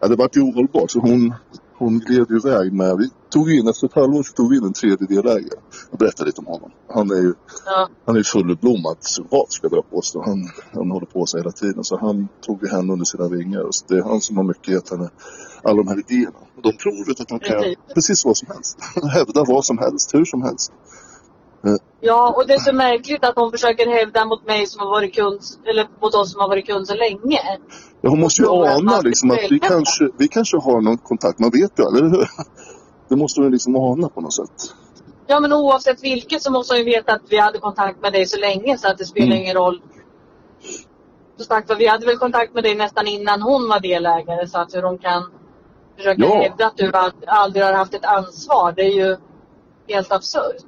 Ja, 0.00 0.08
det 0.08 0.16
vart 0.16 0.36
ju 0.36 0.40
ohållbart. 0.40 0.90
Så 0.90 1.00
hon, 1.00 1.34
hon 1.78 1.98
gled 1.98 2.26
ju 2.30 2.36
iväg 2.36 2.72
med... 2.72 2.96
Vi 2.98 3.10
tog 3.30 3.52
in, 3.52 3.68
efter 3.68 3.86
ett 3.86 3.94
halvår 3.94 4.22
så 4.22 4.32
tog 4.32 4.50
vi 4.50 4.56
in 4.56 4.64
en 4.64 4.72
tredje 4.72 5.06
delägare. 5.06 5.60
Jag 5.90 5.98
berättade 5.98 6.26
lite 6.26 6.40
om 6.40 6.46
honom. 6.46 6.70
Han 6.88 7.10
är 7.10 7.14
ju, 7.22 7.34
Ja. 7.66 7.88
han 8.04 8.14
är 8.14 8.18
ju 8.18 8.24
fullblommad 8.24 9.00
psykopat 9.00 9.52
ska 9.52 9.68
jag 9.72 9.90
påstå. 9.90 10.22
Han, 10.22 10.38
han 10.72 10.90
håller 10.90 11.06
på 11.06 11.26
sig 11.26 11.40
hela 11.40 11.52
tiden. 11.52 11.84
Så 11.84 11.96
han 11.96 12.28
tog 12.40 12.62
ju 12.62 12.68
henne 12.68 12.92
under 12.92 13.04
sina 13.04 13.28
vingar. 13.28 13.60
Och 13.60 13.74
så 13.74 13.84
det 13.88 13.94
är 13.98 14.02
han 14.02 14.20
som 14.20 14.36
har 14.36 14.44
mycket 14.44 14.68
gett 14.68 14.90
henne 14.90 15.10
alla 15.62 15.76
de 15.82 15.88
här 15.88 15.98
idéerna. 15.98 16.38
Och 16.56 16.62
de 16.62 16.72
tror 16.72 17.10
att 17.10 17.28
de 17.28 17.38
kan 17.38 17.74
Precis. 17.94 18.24
vad 18.24 18.36
som 18.36 18.48
helst. 18.54 18.78
Hävda 19.12 19.44
vad 19.44 19.64
som 19.64 19.78
helst, 19.78 20.14
hur 20.14 20.24
som 20.24 20.42
helst. 20.42 20.72
ja, 22.00 22.34
och 22.36 22.46
det 22.46 22.54
är 22.54 22.58
så 22.58 22.72
märkligt 22.72 23.24
att 23.24 23.36
hon 23.36 23.50
försöker 23.50 23.86
hävda 23.90 24.24
mot 24.24 24.46
mig 24.46 24.66
som 24.66 24.80
har 24.80 24.90
varit 24.90 25.14
kund, 25.14 25.40
eller 25.66 25.88
mot 26.02 26.14
oss 26.14 26.32
som 26.32 26.40
har 26.40 26.48
varit 26.48 26.66
kund 26.66 26.86
så 26.86 26.94
länge. 26.94 27.40
Ja, 28.00 28.10
hon 28.10 28.20
måste 28.20 28.42
ju 28.42 28.48
att 28.48 28.76
ana 28.78 29.00
liksom, 29.00 29.30
att 29.30 29.50
vi 29.50 29.58
kanske, 29.58 30.08
vi 30.18 30.28
kanske 30.28 30.56
har 30.56 30.80
någon 30.80 30.98
kontakt. 30.98 31.38
Man 31.38 31.50
vet 31.50 31.78
ju, 31.78 31.84
eller 31.84 32.02
hur? 32.10 32.28
Det 33.08 33.16
måste 33.16 33.40
hon 33.40 33.50
liksom 33.50 33.76
ana 33.76 34.08
på 34.08 34.20
något 34.20 34.34
sätt. 34.34 34.74
Ja, 35.26 35.40
men 35.40 35.52
oavsett 35.52 36.02
vilket 36.04 36.42
så 36.42 36.52
måste 36.52 36.74
hon 36.74 36.78
ju 36.78 36.84
veta 36.84 37.12
att 37.12 37.22
vi 37.28 37.38
hade 37.38 37.58
kontakt 37.58 38.02
med 38.02 38.12
dig 38.12 38.26
så 38.26 38.38
länge 38.40 38.78
så 38.78 38.88
att 38.88 38.98
det 38.98 39.04
spelar 39.04 39.26
Mm. 39.26 39.38
ingen 39.42 39.56
roll. 39.56 39.82
Så 41.36 41.44
sagt 41.44 41.70
vi 41.78 41.86
hade 41.86 42.06
väl 42.06 42.16
kontakt 42.18 42.54
med 42.54 42.64
dig 42.64 42.74
nästan 42.74 43.06
innan 43.06 43.42
hon 43.42 43.68
var 43.68 43.80
delägare 43.80 44.46
så 44.46 44.58
att 44.58 44.74
hur 44.74 44.82
hon 44.82 44.98
kan 44.98 45.22
försöka 46.00 46.22
Ja. 46.22 46.42
hävda 46.42 46.66
att 46.66 46.76
du 46.76 46.90
ald- 46.90 47.24
aldrig 47.26 47.64
har 47.64 47.72
haft 47.72 47.94
ett 47.94 48.04
ansvar, 48.04 48.72
det 48.76 48.82
är 48.82 48.94
ju 49.06 49.16
helt 49.88 50.12
absurt. 50.12 50.66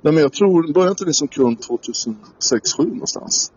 Nej, 0.00 0.12
men 0.14 0.22
jag 0.22 0.32
tror, 0.32 0.72
började 0.72 0.90
inte 0.90 1.04
ni 1.04 1.14
som 1.14 1.28
kund 1.28 1.58
2006-2007 1.60 2.84
någonstans? 2.92 3.52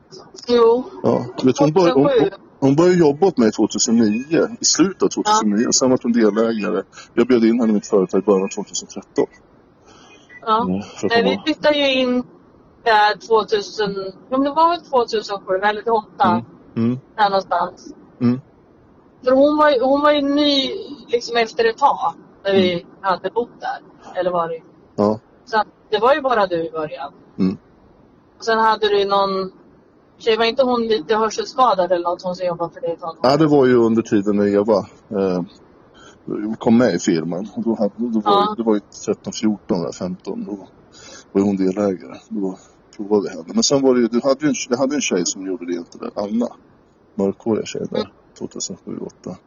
Jo, 0.47 0.83
Ja, 1.03 1.25
du 1.37 1.47
vet, 1.47 1.57
hon, 1.59 1.71
började, 1.73 1.93
hon, 1.93 2.03
2007. 2.03 2.29
hon, 2.59 2.67
hon 2.67 2.75
började 2.75 2.95
jobba 2.97 3.27
åt 3.27 3.37
mig 3.37 3.51
2009, 3.51 4.47
i 4.61 4.65
slutet 4.65 5.03
av 5.03 5.07
2009. 5.07 5.71
Sen 5.71 5.89
var 5.89 5.99
hon 6.03 6.11
delägare. 6.11 6.83
Jag 7.13 7.27
bjöd 7.27 7.43
in 7.45 7.59
henne 7.59 7.71
i 7.71 7.73
mitt 7.75 7.87
företag 7.87 8.19
i 8.19 8.23
början 8.23 8.43
av 8.43 8.47
2013. 8.47 9.25
Ja. 10.45 10.61
Mm, 10.63 10.81
Nej, 11.03 11.23
vi 11.23 11.41
flyttade 11.45 11.77
ju 11.77 11.93
in 12.01 12.23
där 12.83 13.27
2000, 13.27 13.95
ja, 14.29 14.37
men 14.37 14.43
det 14.43 14.49
var 14.53 14.69
väl 14.69 14.81
2007 14.81 15.55
eller 15.55 15.81
2008. 15.81 16.25
Mm. 16.25 16.45
Mm. 16.85 16.99
Där 17.17 17.29
någonstans. 17.29 17.93
Mm. 18.21 18.41
För 19.23 19.31
hon 19.31 19.57
var, 19.57 19.69
ju- 19.71 19.81
hon 19.81 20.01
var 20.01 20.11
ju 20.11 20.21
ny 20.21 20.71
liksom 21.07 21.37
efter 21.37 21.69
ett 21.69 21.77
tag 21.77 22.13
när 22.43 22.53
vi 22.53 22.85
hade 23.01 23.29
bott 23.29 23.49
där. 23.59 23.79
Eller 24.19 24.31
var 24.31 24.49
det? 24.49 24.61
Ja. 24.95 25.19
Så 25.45 25.57
att 25.57 25.67
det 25.89 25.99
var 25.99 26.13
ju 26.15 26.21
bara 26.21 26.47
du 26.47 26.67
i 26.67 26.71
början. 26.71 27.13
Mm. 27.39 27.57
Och 28.37 28.45
sen 28.45 28.59
hade 28.59 28.87
du 28.89 29.05
någon 29.05 29.51
tjej, 30.17 30.37
var 30.37 30.45
inte 30.45 30.63
hon 30.63 30.81
lite 30.87 31.15
hörselskadad 31.15 31.91
eller 31.91 32.03
något 32.09 32.21
hon 32.23 32.35
som 32.35 32.47
jobbade 32.47 32.73
för 32.73 32.81
dig 32.81 32.91
ett 32.91 32.99
tag? 32.99 33.17
ja, 33.23 33.37
det 33.37 33.47
var 33.47 33.65
ju 33.65 33.75
under 33.75 34.01
tiden 34.01 34.35
när 34.35 34.47
Eva 34.47 34.77
eh, 35.09 35.41
kom 36.59 36.77
med 36.77 36.93
i 36.95 36.99
firman. 36.99 37.47
Då 37.55 37.75
hade, 37.75 37.91
då 37.97 38.19
var, 38.19 38.31
Ja. 38.31 38.53
Det 38.57 38.63
var 38.63 38.73
ju 38.73 38.79
13, 39.05 39.33
14 39.33 39.79
eller 39.81 39.91
15. 39.91 40.45
Då 40.45 40.67
var 41.31 41.41
hon 41.41 41.55
delägare. 41.55 42.15
Då 42.29 42.57
provade 42.97 43.21
vi 43.23 43.29
henne. 43.29 43.43
Men 43.53 43.63
sen 43.63 43.81
var 43.81 43.95
det 43.95 44.01
ju, 44.01 44.07
du 44.07 44.21
hade 44.23 44.45
ju 44.45 44.47
en, 44.49 44.55
jag 44.69 44.77
hade 44.77 44.95
en 44.95 45.01
tjej 45.01 45.25
som 45.25 45.47
gjorde 45.47 45.65
det 45.65 45.73
inte 45.73 45.97
där. 45.97 46.11
Anna. 46.15 46.47
Mörkhåriga 47.15 47.65
tjej 47.65 47.85
där. 47.89 47.97
Mm. 47.97 48.11
2007, 48.47 48.97
2008. 48.99 49.37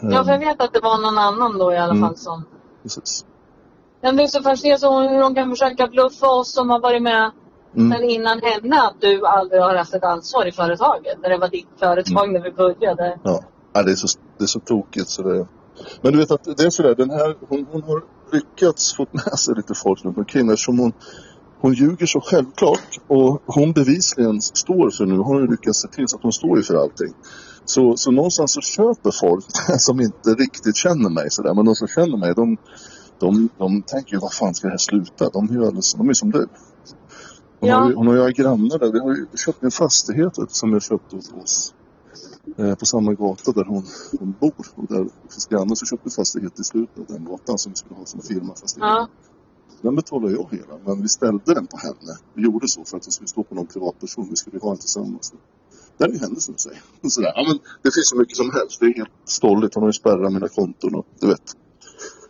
Ja, 0.00 0.24
för 0.24 0.32
jag 0.32 0.38
vet 0.38 0.60
att 0.62 0.72
det 0.72 0.80
var 0.80 0.98
någon 1.02 1.18
annan 1.18 1.58
då 1.58 1.72
i 1.72 1.76
alla 1.76 1.92
Mm. 1.92 2.02
fall 2.02 2.16
som... 2.16 2.44
Precis. 2.82 3.24
Men 4.00 4.16
det 4.16 4.22
är 4.22 4.26
så 4.26 4.42
fascinerande 4.42 5.08
hur 5.08 5.20
de 5.20 5.34
kan 5.34 5.50
försöka 5.50 5.86
bluffa 5.86 6.26
oss 6.26 6.52
som 6.54 6.70
har 6.70 6.80
varit 6.80 7.02
med 7.02 7.30
Mm. 7.76 7.92
sen 7.92 8.10
innan 8.10 8.40
henne 8.42 8.82
att 8.82 9.00
du 9.00 9.26
aldrig 9.26 9.62
har 9.62 9.74
haft 9.74 9.94
ett 9.94 10.04
ansvar 10.04 10.46
i 10.46 10.52
företaget. 10.52 11.18
När 11.22 11.28
det 11.30 11.38
var 11.38 11.48
ditt 11.48 11.68
företag 11.78 12.32
när 12.32 12.40
vi 12.40 12.50
började. 12.52 13.18
Ja, 13.22 13.40
ja 13.72 13.82
det, 13.82 13.90
är 13.90 13.94
så, 13.96 14.18
det 14.38 14.44
är 14.44 14.48
så 14.48 14.60
tokigt 14.60 15.08
så 15.08 15.22
det... 15.22 15.46
Men 16.00 16.12
du 16.12 16.18
vet 16.18 16.30
att 16.30 16.44
det 16.56 16.62
är 16.64 16.70
sådär, 16.70 16.94
den 16.94 17.10
här, 17.10 17.36
hon, 17.48 17.66
hon 17.72 17.82
har 17.82 18.02
lyckats 18.32 18.94
få 18.96 19.06
med 19.10 19.38
sig 19.38 19.54
lite 19.54 19.74
folk 19.74 20.04
runt 20.04 20.18
omkring 20.18 20.48
eftersom 20.50 20.78
hon, 20.78 20.92
hon 21.64 21.74
ljuger 21.74 22.06
så 22.06 22.20
självklart 22.20 22.98
och 23.06 23.42
hon 23.46 23.72
bevisligen 23.72 24.40
står 24.40 24.90
för 24.90 25.06
nu, 25.06 25.16
har 25.16 25.40
hon 25.40 25.50
lyckats 25.50 25.80
se 25.80 25.88
till 25.88 26.08
så 26.08 26.16
att 26.16 26.22
hon 26.22 26.32
står 26.32 26.56
ju 26.56 26.62
för 26.62 26.74
allting. 26.74 27.12
Så, 27.64 27.96
så 27.96 28.10
någonstans 28.10 28.52
så 28.52 28.60
köper 28.60 29.10
folk 29.10 29.44
som 29.78 30.00
inte 30.00 30.30
riktigt 30.34 30.76
känner 30.76 31.10
mig 31.10 31.30
sådär, 31.30 31.54
men 31.54 31.64
de 31.64 31.74
som 31.74 31.88
känner 31.88 32.16
mig 32.16 32.34
de, 32.34 32.56
de, 33.20 33.48
de 33.58 33.82
tänker 33.82 34.12
ju 34.12 34.18
vad 34.18 34.32
fan 34.32 34.54
ska 34.54 34.66
det 34.66 34.72
här 34.72 34.78
sluta? 34.78 35.28
De 35.28 35.48
är 35.48 35.52
ju 35.52 35.66
alldeles, 35.66 35.94
de 35.94 36.08
är 36.08 36.12
som 36.12 36.30
du. 36.30 36.46
Hon, 37.60 37.68
Ja. 37.68 37.76
har 37.76 37.88
ju, 37.88 37.94
hon 37.94 38.06
har 38.06 38.14
ju 38.14 38.32
grannar 38.32 38.78
där, 38.78 38.92
vi 38.92 38.98
har 38.98 39.10
ju 39.16 39.26
köpt 39.36 39.62
en 39.62 39.70
fastighet 39.70 40.34
som 40.48 40.72
jag 40.72 40.82
köpte 40.82 41.16
hos 41.16 41.32
oss 41.32 41.74
eh, 42.56 42.74
på 42.74 42.86
samma 42.86 43.12
gata 43.12 43.52
där 43.52 43.64
hon, 43.64 43.84
hon 44.18 44.34
bor. 44.40 44.66
Och 44.74 44.86
där 44.88 45.08
finns 45.30 45.46
grannar 45.46 45.74
så 45.74 45.86
köpte 45.86 46.10
fastighet 46.10 46.60
i 46.60 46.64
slutet 46.64 46.98
av 46.98 47.06
den 47.06 47.24
gatan 47.24 47.58
som 47.58 47.72
vi 47.72 47.76
skulle 47.76 47.94
ha 47.94 48.04
som 48.04 48.20
firmafastighet. 48.20 48.88
Ja. 48.88 49.08
Den 49.82 49.96
betalade 49.96 50.32
jag 50.32 50.48
hela, 50.50 50.78
men 50.86 51.02
vi 51.02 51.08
ställde 51.08 51.54
den 51.54 51.66
på 51.66 51.76
henne. 51.76 52.18
Vi 52.34 52.42
gjorde 52.42 52.68
så 52.68 52.84
för 52.84 52.96
att 52.96 53.02
den 53.02 53.12
skulle 53.12 53.28
stå 53.28 53.42
på 53.42 53.54
någon 53.54 53.66
privatperson. 53.66 54.26
Vi 54.30 54.36
skulle 54.36 54.58
ha 54.58 54.68
den 54.68 54.78
tillsammans. 54.78 55.32
Den 55.98 56.14
är 56.14 56.18
hennes 56.18 56.48
nu 56.48 56.54
säger. 56.58 56.82
Sådär. 57.08 57.32
Ja, 57.36 57.44
men 57.48 57.58
det 57.82 57.90
finns 57.94 58.08
så 58.08 58.16
mycket 58.16 58.36
som 58.36 58.50
helst. 58.50 58.80
Det 58.80 58.86
är 58.86 58.94
helt 58.94 59.10
stolligt. 59.24 59.74
Hon 59.74 59.82
har 59.82 59.88
ju 59.88 59.92
spärrat 59.92 60.32
mina 60.32 60.48
konton 60.48 60.94
och 60.94 61.06
du 61.20 61.26
vet. 61.26 61.42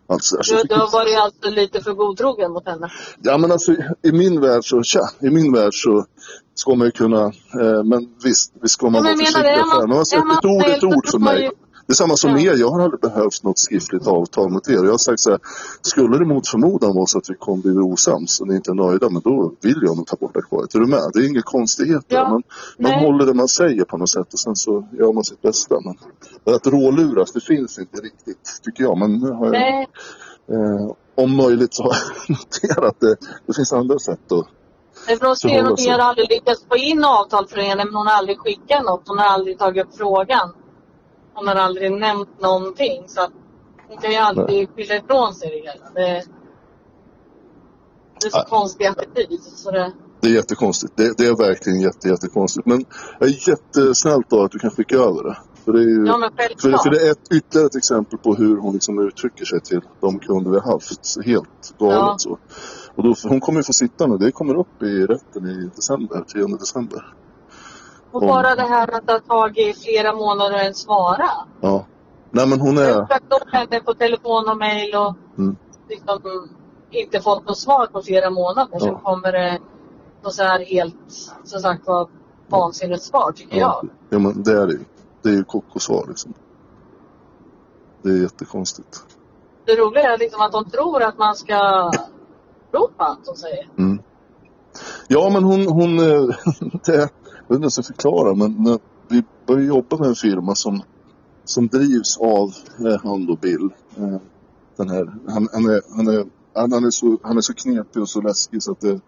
Allt 0.07 0.25
sådär. 0.25 0.43
Så 0.43 0.55
Du, 0.55 0.63
du 0.63 0.75
har 0.75 0.91
varit 0.93 1.17
alltså 1.19 1.51
lite 1.51 1.81
för 1.81 1.93
godtrogen 1.95 2.53
mot 2.53 2.67
henne. 2.67 2.93
Ja 3.23 3.39
men 3.39 3.53
alltså 3.53 3.73
i 4.03 4.13
min 4.13 4.41
värld 4.41 4.65
så, 4.65 4.83
tja, 4.83 5.01
i 5.21 5.31
min 5.31 5.53
värld 5.53 5.73
så 5.73 6.07
ska 6.55 6.75
man 6.75 6.87
ju 6.87 6.91
kunna, 6.91 7.25
eh, 7.61 7.85
men 7.85 8.15
visst, 8.25 8.53
visst 8.63 8.75
ska 8.75 8.87
man 8.91 8.95
Ja, 8.95 9.01
vara 9.03 9.11
men 9.11 9.19
menar 9.19 9.27
försiktig 9.27 9.65
skärpa. 9.71 9.87
man- 9.87 9.99
alltså, 9.99 10.17
man 10.19 10.57
ord 10.57 10.63
är 10.63 10.71
ett 10.75 10.79
snäll 10.79 10.81
så 10.81 10.97
ord 10.97 11.05
för 11.07 11.11
får 11.13 11.19
man 11.19 11.35
mig. 11.35 11.43
ju- 11.43 11.51
Det 11.87 11.93
är 11.93 11.95
samma 11.95 12.17
som 12.17 12.31
Ja. 12.31 12.39
er, 12.53 12.57
jag 12.59 12.71
har 12.71 12.81
aldrig 12.81 13.01
behövt 13.01 13.43
något 13.43 13.59
skriftligt 13.59 14.07
avtal 14.07 14.51
mot 14.51 14.69
er. 14.69 14.73
Jag 14.75 14.91
har 14.91 14.99
sagt 14.99 15.21
så 15.21 15.31
här, 15.31 15.39
skulle 15.83 16.19
det 16.19 16.25
mot 16.25 16.49
förmodan 16.49 16.95
vara 16.95 17.07
så 17.07 17.19
att 17.19 17.31
vi 17.31 17.35
kommer 17.35 17.63
bli 17.63 17.73
osams 17.73 18.41
och 18.41 18.49
ni 18.49 18.55
inte 18.57 18.71
är 18.71 18.75
nöjda, 18.75 19.11
men 19.11 19.23
då 19.23 19.53
vill 19.61 19.79
jag 19.83 19.97
nog 19.97 20.07
ta 20.07 20.17
bort 20.17 20.37
akvariet. 20.37 20.75
Är 20.75 20.79
du 20.79 20.87
med? 20.87 21.11
Det 21.13 21.19
är 21.19 21.29
inga 21.29 21.43
konstigheter. 21.43 22.17
Ja. 22.17 22.23
Man, 22.29 22.43
man 22.79 22.91
Nej. 22.93 23.05
håller 23.07 23.27
det 23.27 23.35
man 23.35 23.49
säger 23.49 23.85
på 23.85 23.97
något 23.97 24.09
sätt 24.11 24.33
och 24.33 24.39
sen 24.39 24.57
så 24.57 24.89
gör 24.93 25.13
man 25.13 25.25
sitt 25.25 25.43
bästa. 25.43 25.75
Men 26.45 26.55
att 26.55 26.67
råluras, 26.67 27.33
det 27.33 27.41
finns 27.41 27.79
inte 27.79 28.01
riktigt, 28.01 28.61
tycker 28.63 28.85
jag. 28.85 28.99
Men 28.99 29.19
nu 29.19 29.31
har 29.31 29.55
jag, 29.55 29.81
eh, 30.51 30.91
om 31.15 31.37
möjligt 31.37 31.75
så 31.75 31.83
har 31.83 31.97
jag 32.29 32.37
noterat 32.39 32.97
det. 33.01 33.17
Det 33.47 33.55
finns 33.55 33.73
andra 33.73 33.99
sätt 33.99 34.33
att 34.33 34.47
men 35.09 35.19
för 35.19 35.27
oss 35.27 35.41
Så 35.41 35.49
ser 35.49 35.55
håller 35.57 35.69
hon 35.69 35.79
sig. 35.79 35.91
har 35.93 35.99
aldrig 35.99 36.31
lyckats 36.31 36.65
få 36.69 36.77
in 36.77 37.05
avtal 37.05 37.47
för 37.49 37.57
henne 37.61 37.85
men 37.85 37.95
hon 37.95 38.07
har 38.07 38.15
aldrig 38.15 38.39
skickat 38.39 38.85
något. 38.85 39.03
Hon 39.07 39.19
har 39.19 39.27
aldrig 39.27 39.59
tagit 39.59 39.85
upp 39.87 39.97
frågan. 39.97 40.53
Hon 41.35 41.49
har 41.49 41.55
aldrig 41.55 41.93
nämnt 41.93 42.41
någonting. 42.41 43.03
Så 43.07 43.21
att 43.21 43.33
hon 43.89 43.97
kan 43.99 44.11
ju 44.11 44.17
alltid 44.17 44.69
skylla 44.77 44.95
ifrån 44.97 45.35
sig 45.35 45.49
det 45.51 45.71
hela. 45.71 45.91
Det, 45.95 46.25
Det 48.21 48.27
är 48.27 48.31
så 48.31 48.45
konstig 48.49 48.87
attityd. 48.87 49.41
Så 49.43 49.71
det, 49.71 49.93
Det 50.21 50.29
är 50.29 50.33
jättekonstigt. 50.35 50.97
Det, 50.97 51.17
det 51.19 51.27
är 51.27 51.37
verkligen 51.37 51.81
jätte, 51.81 52.09
jättekonstigt. 52.09 52.67
Men 52.67 52.85
jag 53.21 53.29
är 53.29 53.49
jättesnällt 53.49 54.31
då 54.31 54.43
att 54.43 54.51
du 54.53 54.59
kan 54.59 54.71
skicka 54.71 54.97
över 54.97 55.25
det. 55.25 55.37
För 55.65 55.73
det 55.73 55.79
är 55.79 55.89
ju... 55.89 56.07
ja 56.07 56.31
För, 56.59 56.83
för 56.83 56.91
det 56.91 57.07
är 57.07 57.11
ett, 57.11 57.33
ytterligare 57.33 57.67
ett 57.67 57.77
exempel 57.77 58.19
på 58.19 58.35
hur 58.35 58.57
hon 58.57 58.73
liksom 58.75 58.99
uttrycker 58.99 59.45
sig 59.45 59.61
till 59.61 59.81
de 60.01 60.19
kunder 60.19 60.51
vi 60.51 60.57
har 60.59 60.73
haft. 60.73 61.25
Helt 61.25 61.79
galet 61.79 61.97
Ja. 61.99 62.17
så. 62.19 62.39
Och 62.95 63.03
då, 63.03 63.15
hon 63.29 63.41
kommer 63.41 63.59
ju 63.61 63.65
få 63.65 63.73
sitta 63.73 64.07
nu. 64.07 64.17
Det 64.19 64.33
kommer 64.33 64.55
upp 64.55 64.83
i 64.83 65.07
rätten 65.07 65.47
i 65.47 65.71
december, 65.77 66.25
10 66.29 66.47
december. 66.47 67.15
Och 68.15 68.21
bara 68.21 68.55
det 68.55 68.63
här 68.63 68.95
att 68.95 69.07
det 69.07 69.13
har 69.13 69.21
tagit 69.21 69.83
flera 69.85 70.13
månader 70.13 70.57
att 70.57 70.63
ens 70.63 70.79
svara. 70.79 71.31
Ja. 71.61 71.85
Nej 72.31 72.47
men 72.49 72.61
hon 72.61 72.77
Jag 72.77 72.89
är... 72.89 72.95
har 72.95 73.21
nå 73.31 73.39
henne 73.59 73.81
på 73.81 73.95
telefon 73.95 74.49
och 74.49 74.57
mejl 74.57 74.95
och 74.95 75.15
Mm. 75.39 75.57
liksom 75.89 76.21
inte 76.91 77.21
fått 77.21 77.47
något 77.47 77.59
svar 77.59 77.87
på 77.87 78.03
flera 78.03 78.31
månader. 78.31 78.69
Ja. 78.73 78.81
Sen 78.81 78.95
kommer 78.97 79.33
det 79.33 79.59
något 80.23 80.35
så 80.35 80.43
här 80.43 80.65
helt, 80.65 80.97
som 81.45 81.61
sagt 81.61 81.87
var, 81.87 82.09
vansinnigt 82.49 83.03
svar 83.03 83.33
tycker 83.33 83.57
jag. 83.59 83.89
Ja, 84.11 84.19
men 84.19 84.43
det 84.43 84.53
är 84.53 84.67
det 84.67 84.73
ju. 84.73 84.85
Det 85.23 85.29
är 85.29 85.33
ju 85.33 85.45
kokosvar 85.45 86.05
liksom. 86.09 86.35
Det 88.03 88.09
är 88.09 88.23
jättekonstigt. 88.23 89.05
Det 89.67 89.77
roliga 89.77 90.13
är 90.13 90.19
liksom 90.19 90.41
att 90.43 90.53
de 90.53 90.71
tror 90.71 91.03
att 91.03 91.19
man 91.19 91.35
ska 91.35 91.91
tro 92.71 92.89
på 92.97 93.05
allt 93.05 93.25
de 93.25 93.35
säger. 93.37 93.69
Mm. 93.79 94.03
Ja, 95.09 95.31
men 95.31 95.45
hon, 95.45 95.67
hon 95.67 95.99
eh, 95.99 96.37
det, 96.85 97.09
jag 97.49 97.55
vet 97.55 97.57
inte 97.57 97.59
hur 97.59 97.65
jag 97.65 97.73
ska 97.73 97.83
förklara, 97.83 98.35
men 98.35 98.57
när 98.59 98.79
vi 99.09 99.23
började 99.47 99.67
jobba 99.67 99.97
med 99.97 100.09
en 100.09 100.15
firma 100.15 100.55
som, 100.55 100.83
som 101.45 101.69
drivs 101.69 102.19
av 102.19 102.53
eh, 102.87 103.01
han 103.03 103.31
och 103.31 103.39
Bill. 103.39 103.71
Eh, 103.97 104.17
den 104.77 104.89
här, 104.91 105.15
han, 105.29 105.49
han, 105.53 105.65
är, 105.65 105.97
han, 105.97 106.09
är, 106.09 106.27
han, 106.55 106.73
han, 106.73 106.85
är 106.85 106.91
så, 106.91 107.19
han 107.23 107.37
är 107.37 107.41
så 107.41 107.55
knepig 107.55 108.03
och 108.03 108.09
så 108.09 108.21
läskig 108.21 108.63
så 108.63 108.73
att 108.73 108.81
det, 108.81 109.01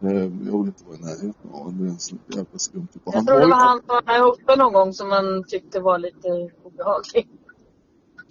eh, 0.00 0.22
jag 0.22 0.58
vill 0.58 0.66
inte 0.66 0.84
vara 0.84 0.96
i 0.96 1.00
närheten 1.00 1.50
av 1.52 1.58
honom. 1.58 1.78
Det 1.78 1.84
är 1.84 1.88
en 1.88 2.18
jävla 2.26 2.58
skumt. 2.58 2.88
typ. 2.92 3.02
Jag 3.04 3.26
tror 3.26 3.40
det 3.40 3.46
var 3.46 3.66
han 3.66 3.80
som 3.86 4.00
var 4.06 4.32
uppe 4.32 4.56
någon 4.56 4.72
gång 4.72 4.92
som 4.92 5.08
man 5.08 5.44
tyckte 5.48 5.80
var 5.80 5.98
lite 5.98 6.28
obehaglig. 6.62 7.28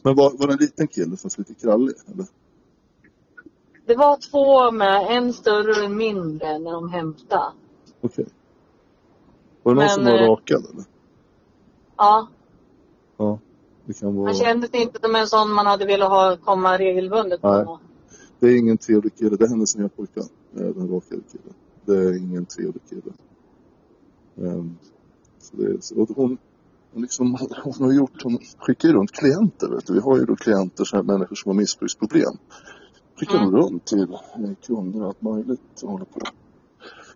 Men 0.04 0.16
var, 0.16 0.38
var 0.38 0.48
det 0.48 0.54
en 0.54 0.60
liten 0.60 0.88
kille 0.88 1.18
var 1.24 1.38
lite 1.38 1.54
krallig? 1.54 1.96
Eller? 2.14 2.26
Det 3.86 3.96
var 3.96 4.18
två 4.32 4.72
med, 4.72 5.18
en 5.18 5.34
större 5.34 5.72
och 5.72 5.86
en 5.86 5.98
mindre 5.98 6.60
när 6.60 6.72
de 6.72 6.90
hämtade. 6.90 7.52
Okej. 8.02 8.26
Var 9.64 9.76
det 9.76 9.76
någon 9.76 9.86
Men, 9.86 9.90
som 9.90 10.04
var 10.04 10.22
eh, 10.24 10.30
rakad 10.30 10.66
eller? 10.74 10.86
Ja, 11.98 12.28
Ja. 13.18 13.40
Det 13.86 13.94
kan 14.00 14.16
vara... 14.16 14.26
han 14.26 14.36
kändes 14.36 14.70
inte 14.74 15.00
som 15.04 15.16
en 15.16 15.28
sån 15.28 15.52
man 15.54 15.66
hade 15.66 15.86
velat 15.86 16.10
ha 16.10 16.38
komma 16.38 16.78
regelbundet 16.78 17.44
Nej. 17.44 17.66
på. 17.66 17.80
Det 18.40 18.48
är 18.48 18.58
ingen 18.58 18.78
trevlig 18.78 19.16
kille. 19.18 19.36
Det 19.38 19.46
är 19.46 19.50
hennes 19.50 19.76
nya 19.76 19.90
pojkvän. 19.90 20.24
eh, 20.56 20.62
Den 20.62 20.88
rakade 20.90 21.22
killen. 21.32 21.54
Det 21.86 21.94
är 21.98 22.18
ingen 22.18 22.46
trevlig 22.46 22.82
kille. 22.90 23.02
Ehm, 24.38 24.76
så 25.40 25.56
det, 25.58 25.84
så, 25.84 25.96
hon, 26.16 26.38
hon, 26.94 27.02
liksom, 27.02 27.38
hon 27.64 27.74
har 27.82 27.92
gjort, 27.94 28.24
hon 28.24 28.40
skickar 28.60 28.88
ju 28.90 28.94
runt 28.96 29.12
klienter. 29.12 29.68
Vet 29.70 29.88
du. 29.88 29.94
Vi 29.94 30.00
har 30.00 30.18
ju 30.18 30.26
då 30.26 30.36
klienter, 30.36 30.84
så 30.84 30.96
här 30.96 31.04
människor 31.04 31.36
som 31.36 31.50
har 31.50 31.56
missbruksproblem. 31.56 32.34
Skickar 33.20 33.38
Mm. 33.38 33.52
runt 33.56 33.86
till 33.86 34.18
kunder 34.66 35.02
och 35.02 35.08
allt 35.08 35.22
möjligt 35.22 35.82
håller 35.82 36.06
på. 36.06 36.20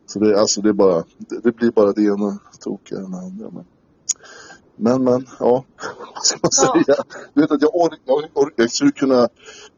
Så 0.07 0.19
det, 0.19 0.39
alltså 0.39 0.61
det, 0.61 0.73
bara, 0.73 1.03
det, 1.17 1.39
det 1.43 1.51
blir 1.51 1.71
bara 1.71 1.91
det 1.91 2.01
ena 2.03 2.37
tokiga 2.59 2.99
än 2.99 3.11
det 3.11 3.17
andra. 3.17 3.49
Men, 3.51 3.65
men, 4.77 5.03
men 5.03 5.27
ja, 5.39 5.63
vad 6.13 6.23
ska 6.23 6.37
man 6.41 6.51
Ja. 6.75 6.83
säga? 6.85 6.97
Du 7.33 7.41
vet 7.41 7.51
att 7.51 7.61
jag 7.61 7.75
orkar, 7.75 7.99
jag, 8.05 8.17
orkar, 8.33 8.63
jag 8.63 8.71
skulle 8.71 8.91
kunna 8.91 9.29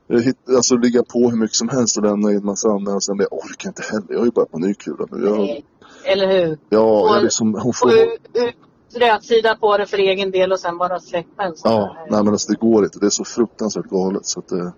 eh, 0.09 0.19
hit, 0.19 0.37
alltså 0.55 0.75
ligga 0.75 1.03
på 1.03 1.29
hur 1.29 1.37
mycket 1.37 1.55
som 1.55 1.69
helst 1.69 1.97
och 1.97 2.03
lämna 2.03 2.31
in 2.31 2.45
massa 2.45 2.67
anmälningar. 2.69 3.15
Men 3.15 3.27
jag 3.29 3.33
orkar 3.33 3.69
inte 3.69 3.81
heller. 3.91 4.05
Jag 4.09 4.17
har 4.19 4.25
ju 4.25 4.31
börjat 4.31 4.51
på 4.51 4.59
ny 4.59 4.73
kula 4.73 5.05
nu. 5.11 5.25
Jag. 5.25 5.63
Eller 6.13 6.27
hur? 6.27 6.57
ja, 6.69 7.15
jag 7.15 7.23
liksom, 7.23 7.53
hon 7.53 7.73
får... 7.73 7.87
Och 7.87 7.93
ut- 7.93 8.27
rätsida 8.99 9.55
på 9.55 9.77
det 9.77 9.85
för 9.85 9.97
egen 9.97 10.31
del 10.31 10.51
och 10.51 10.59
sen 10.59 10.77
bara 10.77 10.99
släppa 10.99 11.43
en 11.43 11.55
sån 11.55 11.71
Ja, 11.71 11.95
nej 12.09 12.23
men 12.23 12.33
alltså 12.33 12.51
det 12.51 12.59
går 12.59 12.83
inte. 12.83 12.99
Det 12.99 13.05
är 13.05 13.09
så 13.09 13.23
fruktansvärt 13.25 13.85
galet. 13.85 14.25
Så 14.25 14.39
att, 14.39 14.51
eh, 14.51 14.69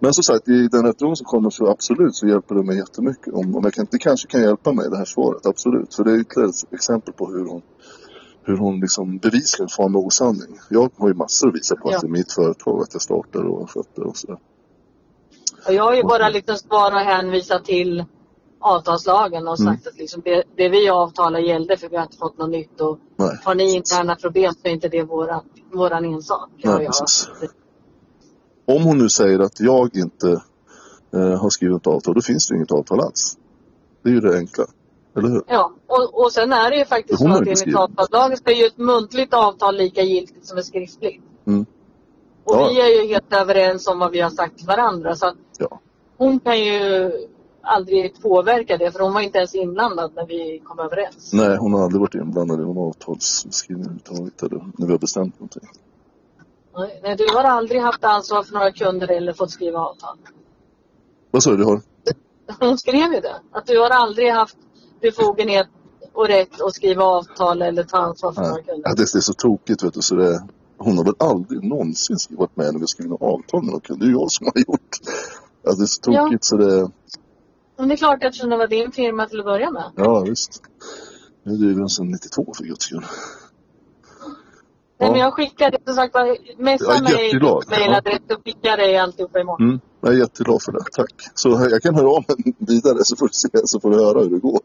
men 0.00 0.14
som 0.14 0.24
sagt, 0.24 0.48
i 0.48 0.68
den 0.68 0.86
rättegång 0.86 1.16
som 1.16 1.24
kommer 1.26 1.50
så 1.50 1.70
absolut 1.70 2.14
så 2.14 2.26
hjälper 2.26 2.54
det 2.54 2.62
mig 2.62 2.76
jättemycket. 2.76 3.34
Om, 3.34 3.56
om 3.56 3.64
jag 3.64 3.74
kan, 3.74 3.86
det 3.90 3.98
kanske 3.98 4.28
kan 4.28 4.40
hjälpa 4.42 4.72
mig 4.72 4.90
det 4.90 4.96
här 4.96 5.04
svaret, 5.04 5.46
absolut. 5.46 5.94
För 5.94 6.04
det 6.04 6.10
är 6.10 6.20
ytterligare 6.20 6.50
ett 6.50 6.72
exempel 6.72 7.14
på 7.14 7.26
hur 7.26 7.46
hon, 7.46 7.62
hur 8.42 8.56
hon 8.56 8.80
liksom 8.80 9.18
bevisligen 9.18 9.68
far 9.68 9.88
med 9.88 10.00
osanning. 10.00 10.58
Jag 10.70 10.90
har 10.96 11.08
ju 11.08 11.14
massor 11.14 11.48
att 11.48 11.54
visa 11.54 11.76
på 11.76 11.90
Ja. 11.90 11.94
att 11.96 12.00
det 12.00 12.06
är 12.06 12.10
mitt 12.10 12.32
företag, 12.32 12.82
att 12.82 12.92
jag 12.92 13.02
startar 13.02 13.44
och 13.44 13.70
sköter 13.70 14.02
och 14.06 14.16
sådär. 14.16 14.38
Och 15.66 15.74
jag 15.74 15.84
har 15.84 15.94
ju 15.94 16.02
bara 16.02 16.28
liksom 16.28 16.56
och 16.70 17.00
hänvisat 17.00 17.64
till 17.64 18.04
avtalslagen 18.64 19.48
och 19.48 19.60
Mm. 19.60 19.74
sagt 19.74 19.86
att 19.86 19.98
liksom 19.98 20.22
det, 20.24 20.42
det 20.56 20.68
vi 20.68 20.88
avtalar 20.90 21.38
gällde 21.38 21.76
för 21.76 21.88
vi 21.88 21.96
har 21.96 22.02
inte 22.02 22.16
fått 22.16 22.38
något 22.38 22.50
nytt. 22.50 22.80
Och 22.80 22.98
Nej, 23.16 23.38
har 23.44 23.54
ni 23.54 23.74
interna 23.74 24.16
problem 24.16 24.52
så 24.52 24.68
är 24.68 24.72
inte 24.72 24.88
det 24.88 25.02
våran, 25.02 25.44
våran 25.72 26.04
ensak. 26.04 26.48
Nej, 26.64 26.88
om 28.66 28.82
hon 28.82 28.98
nu 28.98 29.08
säger 29.08 29.38
att 29.38 29.60
jag 29.60 29.96
inte 29.96 30.42
eh, 31.14 31.40
har 31.40 31.50
skrivit 31.50 31.86
avtal, 31.86 32.14
då 32.14 32.20
finns 32.20 32.48
det 32.48 32.52
ju 32.54 32.56
inget 32.58 32.72
avtal 32.72 33.00
alls. 33.00 33.36
Det 34.02 34.08
är 34.10 34.14
ju 34.14 34.20
det 34.20 34.36
enkla. 34.38 34.64
Eller 35.16 35.28
hur? 35.28 35.42
Ja, 35.48 35.72
och, 35.86 36.24
och 36.24 36.32
sen 36.32 36.52
är 36.52 36.70
det 36.70 36.76
ju 36.76 36.84
faktiskt 36.84 37.18
så 37.22 37.28
att 37.28 37.40
enligt 37.46 37.76
avtalslagen 37.76 38.36
så 38.36 38.42
är 38.46 38.54
ju 38.54 38.66
ett 38.66 38.78
muntligt 38.78 39.34
avtal 39.34 39.76
lika 39.76 40.02
giltigt 40.02 40.46
som 40.46 40.58
ett 40.58 40.66
skriftligt. 40.66 41.22
Mm. 41.46 41.66
Och 42.44 42.54
Ja. 42.56 42.68
vi 42.68 42.80
är 42.80 43.02
ju 43.02 43.08
helt 43.08 43.32
överens 43.32 43.86
om 43.86 43.98
vad 43.98 44.10
vi 44.10 44.20
har 44.20 44.30
sagt 44.30 44.56
till 44.58 44.66
varandra. 44.66 45.16
Så 45.16 45.26
att 45.26 45.36
Ja. 45.58 45.80
hon 46.16 46.40
kan 46.40 46.58
ju 46.60 47.10
aldrig 47.64 48.22
påverka 48.22 48.76
det 48.76 48.92
för 48.92 49.00
hon 49.00 49.14
var 49.14 49.20
inte 49.20 49.38
ens 49.38 49.54
inblandad 49.54 50.12
när 50.14 50.26
vi 50.26 50.62
kom 50.64 50.78
överens. 50.78 51.32
Nej, 51.32 51.56
hon 51.56 51.72
har 51.72 51.84
aldrig 51.84 52.00
varit 52.00 52.14
inblandad 52.14 52.60
i 52.60 52.62
någon 52.62 52.88
avtalsskrivning 52.88 54.00
överhuvudtaget. 54.10 54.42
Eller 54.42 54.64
när 54.78 54.86
vi 54.86 54.92
har 54.92 54.98
bestämt 54.98 55.40
någonting. 55.40 55.68
Nej, 56.76 57.00
nej, 57.02 57.16
du 57.16 57.26
har 57.34 57.44
aldrig 57.44 57.80
haft 57.80 58.04
ansvar 58.04 58.42
för 58.42 58.54
några 58.54 58.72
kunder 58.72 59.10
eller 59.10 59.32
fått 59.32 59.50
skriva 59.50 59.78
avtal. 59.78 60.16
Vad 61.30 61.42
sa 61.42 61.50
du? 61.50 61.56
du 61.56 61.64
har? 61.64 61.80
Hon 62.60 62.78
skrev 62.78 63.12
ju 63.12 63.20
det. 63.20 63.36
Att 63.52 63.66
du 63.66 63.78
har 63.78 63.90
aldrig 63.90 64.32
haft 64.32 64.56
befogenhet 65.00 65.68
och 66.12 66.26
rätt 66.26 66.60
att 66.60 66.74
skriva 66.74 67.04
avtal 67.04 67.62
eller 67.62 67.84
ta 67.84 67.98
ansvar 67.98 68.32
för 68.32 68.40
några 68.40 68.54
Nej. 68.54 68.64
kunder. 68.64 68.88
Ja, 68.88 68.94
det, 68.94 69.02
är 69.02 69.20
så 69.20 69.32
tokigt 69.32 69.82
vet 69.82 69.94
du. 69.94 70.02
Så 70.02 70.14
det, 70.14 70.42
hon 70.78 70.98
har 70.98 71.04
väl 71.04 71.14
aldrig 71.18 71.64
någonsin 71.64 72.16
varit 72.30 72.56
med 72.56 72.72
när 72.72 72.80
vi 72.80 72.86
skrivit 72.86 73.10
något 73.10 73.22
avtal 73.22 73.62
med 73.62 73.72
någon 73.72 73.80
kund. 73.80 74.00
Det 74.00 74.06
är 74.06 74.08
ju 74.08 74.12
jag 74.12 74.30
som 74.30 74.46
har 74.54 74.60
gjort. 74.60 74.90
Ja, 75.62 75.72
det 75.72 75.82
är 75.82 75.86
så 75.86 76.00
Ja. 76.12 76.24
tokigt 76.24 76.44
så 76.44 76.56
det... 76.56 76.90
Men 77.76 77.88
det 77.88 77.94
är 77.94 77.96
klart 77.96 78.24
eftersom 78.24 78.50
det 78.50 78.56
var 78.56 78.66
din 78.66 78.92
firma 78.92 79.26
till 79.26 79.38
att 79.38 79.44
börja 79.46 79.70
med. 79.70 79.84
Ja, 79.96 80.20
visst. 80.20 80.62
Nu 81.42 81.56
driver 81.56 81.80
den 81.80 81.88
sedan 81.88 82.08
92 82.10 82.52
för 82.56 82.64
guds 82.64 82.84
skull. 82.84 83.00
Nej, 83.00 83.08
Ja. 85.08 85.12
men 85.12 85.20
jag 85.20 85.34
skickar 85.34 85.70
det 85.70 85.78
som 85.86 85.94
sagt 85.94 86.14
var. 86.14 86.36
Messa 86.62 86.84
Jag 86.84 86.96
är 86.96 87.02
mig 87.02 87.24
jätteglad. 87.24 87.64
mejladress 87.70 88.18
så 88.28 88.36
skickar 88.44 88.70
jag 88.70 88.78
dig 88.78 88.96
alltihopa 88.98 89.40
imorgon. 89.40 89.68
Mm, 89.68 89.80
jag 90.00 90.14
är 90.14 90.18
jätteglad 90.18 90.62
för 90.62 90.72
det. 90.72 90.84
Tack. 90.92 91.12
Så 91.34 91.48
jag 91.70 91.82
kan 91.82 91.94
höra 91.94 92.08
av 92.08 92.24
mig 92.28 92.54
vidare 92.58 93.04
så 93.04 93.16
får 93.16 93.26
du, 93.28 93.32
se, 93.32 93.48
så 93.64 93.80
får 93.80 93.90
du 93.90 93.96
höra 93.96 94.20
hur 94.20 94.30
det 94.30 94.38
går. 94.38 94.60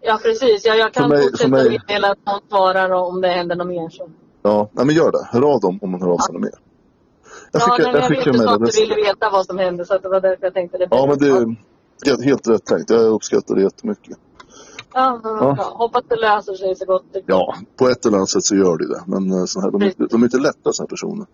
Ja 0.00 0.18
precis. 0.22 0.64
Ja, 0.64 0.74
jag 0.74 0.92
kan 0.94 1.02
För 1.02 1.08
mig- 1.08 1.22
för 1.22 1.30
fortsätta 1.30 1.50
mig- 1.50 1.80
meddela 1.88 2.10
att 2.10 2.26
någon 2.26 2.40
svarar 2.48 2.90
om 2.90 3.20
det 3.20 3.28
händer 3.28 3.56
något 3.56 3.66
mer. 3.66 3.88
Så. 3.90 4.10
Ja, 4.42 4.68
nej, 4.72 4.86
men 4.86 4.94
gör 4.94 5.12
det. 5.12 5.28
Hör 5.32 5.42
av 5.54 5.60
dem 5.60 5.78
om 5.82 5.90
man 5.90 6.00
hör 6.02 6.08
av 6.08 6.18
sig 6.18 6.32
något 6.32 6.42
mer. 6.42 6.50
Jag 7.52 7.62
ja, 7.62 7.66
skickar, 7.76 7.84
nej, 7.84 7.92
men 7.92 8.02
jag 8.02 8.02
jag 8.02 8.08
skickar 8.08 8.18
vet 8.18 8.26
ju 8.26 8.30
att 8.30 8.34
du 8.34 8.38
mejladressen. 8.38 8.82
ville 8.82 8.94
veta 8.94 9.30
vad 9.30 9.46
som 9.46 9.58
hände 9.58 9.84
så 9.84 9.94
att 9.94 10.02
det 10.02 10.08
var 10.08 10.20
därför 10.20 10.44
jag 10.46 10.54
tänkte 10.54 10.78
det. 10.78 10.88
Ja, 10.90 11.06
men 11.08 11.18
det 11.18 11.26
är 11.28 11.56
helt 12.24 12.48
rätt 12.48 12.64
tänkt. 12.64 12.90
Jag 12.90 13.02
uppskattar 13.04 13.54
det 13.54 13.62
jättemycket. 13.62 14.18
Ja, 14.94 15.20
men 15.24 15.32
Ja. 15.32 15.54
bra. 15.54 15.74
Hoppas 15.76 16.04
det 16.08 16.16
löser 16.16 16.54
sig 16.54 16.76
så 16.76 16.84
gott 16.84 17.04
det 17.12 17.20
går. 17.20 17.24
Ja, 17.26 17.56
på 17.76 17.88
ett 17.88 18.06
eller 18.06 18.16
annat 18.16 18.28
sätt 18.28 18.44
så 18.44 18.56
gör 18.56 18.76
det 18.78 18.88
det. 18.88 19.02
Men 19.06 19.32
eh, 19.32 19.44
så 19.44 19.60
här, 19.60 19.70
de, 19.70 19.82
är, 19.82 19.86
inte- 19.86 20.06
de 20.10 20.22
är 20.22 20.26
inte 20.26 20.38
lätta 20.38 20.72
sådana 20.72 20.84
här 20.86 20.86
personer. 20.90 21.26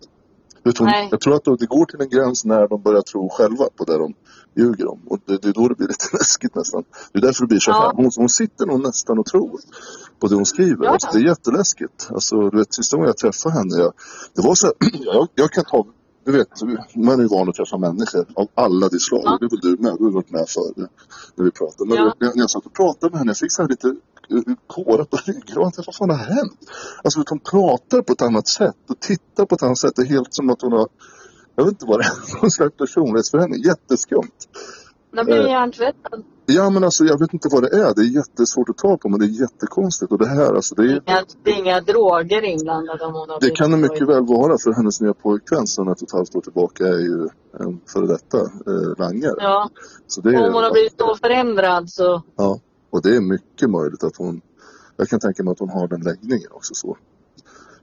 Nej. 0.81 1.09
jag 1.11 1.20
tror 1.20 1.35
att 1.35 1.44
det 1.44 1.66
går 1.66 1.85
till 1.85 2.01
en 2.01 2.09
gräns 2.09 2.44
när 2.44 2.68
de 2.68 2.83
börjar 2.83 3.03
tro 3.03 3.29
själva 3.29 3.64
på 3.77 3.85
det 3.85 3.98
de 3.98 4.14
ljuger 4.57 4.90
om. 4.90 5.01
Och 5.09 5.18
det, 5.27 5.42
det 5.42 5.48
är 5.48 5.53
då 5.53 5.68
det 5.68 5.75
blir 5.75 5.88
lite 5.94 6.05
läskigt 6.12 6.55
nästan. 6.55 6.85
Det 7.12 7.18
är 7.18 7.22
därför 7.22 7.42
det 7.42 7.48
blir 7.48 7.59
så 7.59 7.70
Ja. 7.70 7.81
här. 7.81 7.92
Hon, 8.03 8.11
hon 8.16 8.29
sitter 8.29 8.66
nog 8.66 8.81
nästan 8.83 9.18
och 9.18 9.27
tror 9.27 9.61
på 10.20 10.27
det 10.27 10.35
hon 10.35 10.46
skriver. 10.46 10.85
Ja. 10.85 10.90
Alltså, 10.90 11.09
det 11.12 11.18
är 11.18 11.25
jätteläskigt. 11.25 12.09
Alltså, 12.11 12.51
du 12.51 12.59
vet, 12.59 12.75
sista 12.75 12.96
gången 12.96 13.07
jag 13.09 13.16
träffade 13.16 13.55
henne, 13.55 13.77
jag, 13.79 13.92
det 14.35 14.42
var 14.42 14.55
så 14.55 14.66
här, 14.66 14.75
jag, 15.14 15.29
jag 15.35 15.51
kan 15.51 15.64
ta 15.64 15.87
du 16.25 16.33
vet, 16.33 16.49
man 16.95 17.19
är 17.19 17.23
ju 17.23 17.29
van 17.29 17.49
att 17.49 17.55
träffa 17.55 17.79
människor 17.79 18.27
av 18.35 18.49
alla 18.55 18.89
de 18.89 18.99
slag. 18.99 19.23
Ja. 19.25 19.37
Det 19.41 19.47
är 19.47 19.51
väl 19.51 19.61
du 19.61 19.83
med, 19.83 19.97
du 19.99 20.05
har 20.05 20.11
varit 20.11 20.31
med 20.31 20.49
förr 20.49 20.73
när 21.37 21.45
vi 21.45 21.51
pratade. 21.51 21.89
Men 21.89 21.99
Ja. 21.99 22.15
när, 22.21 22.33
jag 22.35 22.51
satt 22.51 22.67
och 22.67 22.73
pratade 22.75 23.11
med 23.11 23.19
henne, 23.19 23.31
jag 23.31 23.37
fick 23.37 23.53
så 23.53 23.63
här 23.63 23.69
lite 23.69 23.89
eh, 24.31 24.55
kårar 24.67 25.05
på 25.05 25.17
ryggraden. 25.27 25.73
Vad 25.87 25.95
fan 25.95 26.11
har 26.11 26.17
hänt? 26.17 26.59
Alltså 27.05 27.21
att 27.21 27.29
hon 27.29 27.39
pratar 27.41 28.03
på 28.03 28.13
ett 28.13 28.23
annat 28.23 28.49
sätt 28.49 28.77
och 28.89 29.01
tittar 29.01 29.45
på 29.47 29.55
ett 29.55 29.63
annat 29.63 29.79
sätt. 29.79 29.93
Det 29.97 30.03
är 30.03 30.07
helt 30.07 30.35
som 30.35 30.51
att 30.51 30.63
hon 30.63 30.73
har, 30.73 30.89
jag 31.57 31.65
vet 31.65 31.73
inte 31.73 31.87
vad 31.87 32.01
det 32.01 32.05
är, 32.05 32.41
någon 32.43 32.51
slags 32.51 32.77
personlighetsförändring. 32.77 33.63
Jätteskumt. 33.63 34.49
Den 35.13 35.27
blir 35.27 35.41
Eh. 35.41 35.51
hjärntvättad. 35.51 36.25
Ja 36.46 36.70
men 36.70 36.85
alltså 36.85 37.05
jag 37.05 37.18
vet 37.18 37.33
inte 37.33 37.48
vad 37.52 37.62
det 37.62 37.76
är. 37.76 37.94
Det 37.94 38.02
är 38.02 38.16
jättesvårt 38.16 38.68
att 38.68 38.78
ta 38.78 38.96
på 38.96 39.09
men 39.09 39.18
det 39.20 39.26
är 39.26 39.40
jättekonstigt. 39.40 40.12
Och 40.12 40.18
det 40.18 40.28
här 40.28 40.55
alltså 40.55 40.74
det 40.74 40.83
är... 40.83 40.87
Inga, 40.87 41.24
det 41.42 41.50
är 41.50 41.59
inga 41.59 41.81
droger 41.81 42.42
inblandade 42.42 43.05
om 43.05 43.14
hon 43.14 43.31
har 43.31 43.40
Det 43.40 43.50
kan 43.50 43.70
det 43.70 43.76
mycket 43.76 44.09
väl 44.09 44.26
vara 44.26 44.59
för 44.59 44.72
hennes 44.72 45.00
nya 45.00 45.14
pojkvän 45.14 45.66
sedan 45.66 45.88
ett 45.88 46.02
och 46.02 46.09
ett 46.09 46.12
halvt 46.12 46.37
år 46.37 46.40
tillbaka 46.40 46.85
är 46.87 46.98
ju 46.98 47.28
en 47.61 47.81
före 47.92 48.07
detta 48.07 48.38
eh, 48.40 48.98
langare. 48.98 49.35
Ja, 49.38 49.70
Så 50.07 50.20
det 50.20 50.37
om 50.37 50.55
hon 50.55 50.62
har 50.62 50.70
är, 50.70 50.72
blivit 50.72 50.98
så 50.98 51.16
förändrad 51.16 51.90
så 51.90 52.22
ja, 52.37 52.61
och 52.90 53.02
det 53.02 53.16
är 53.16 53.20
mycket 53.20 53.70
möjligt 53.70 54.05
att 54.05 54.16
hon, 54.16 54.40
jag 54.96 55.09
kan 55.09 55.20
tänka 55.20 55.42
mig 55.42 55.52
att 55.52 55.59
hon 55.59 55.70
har 55.70 55.88
den 55.88 56.00
läggningen 56.00 56.48
också 56.52 56.74
så. 56.74 56.96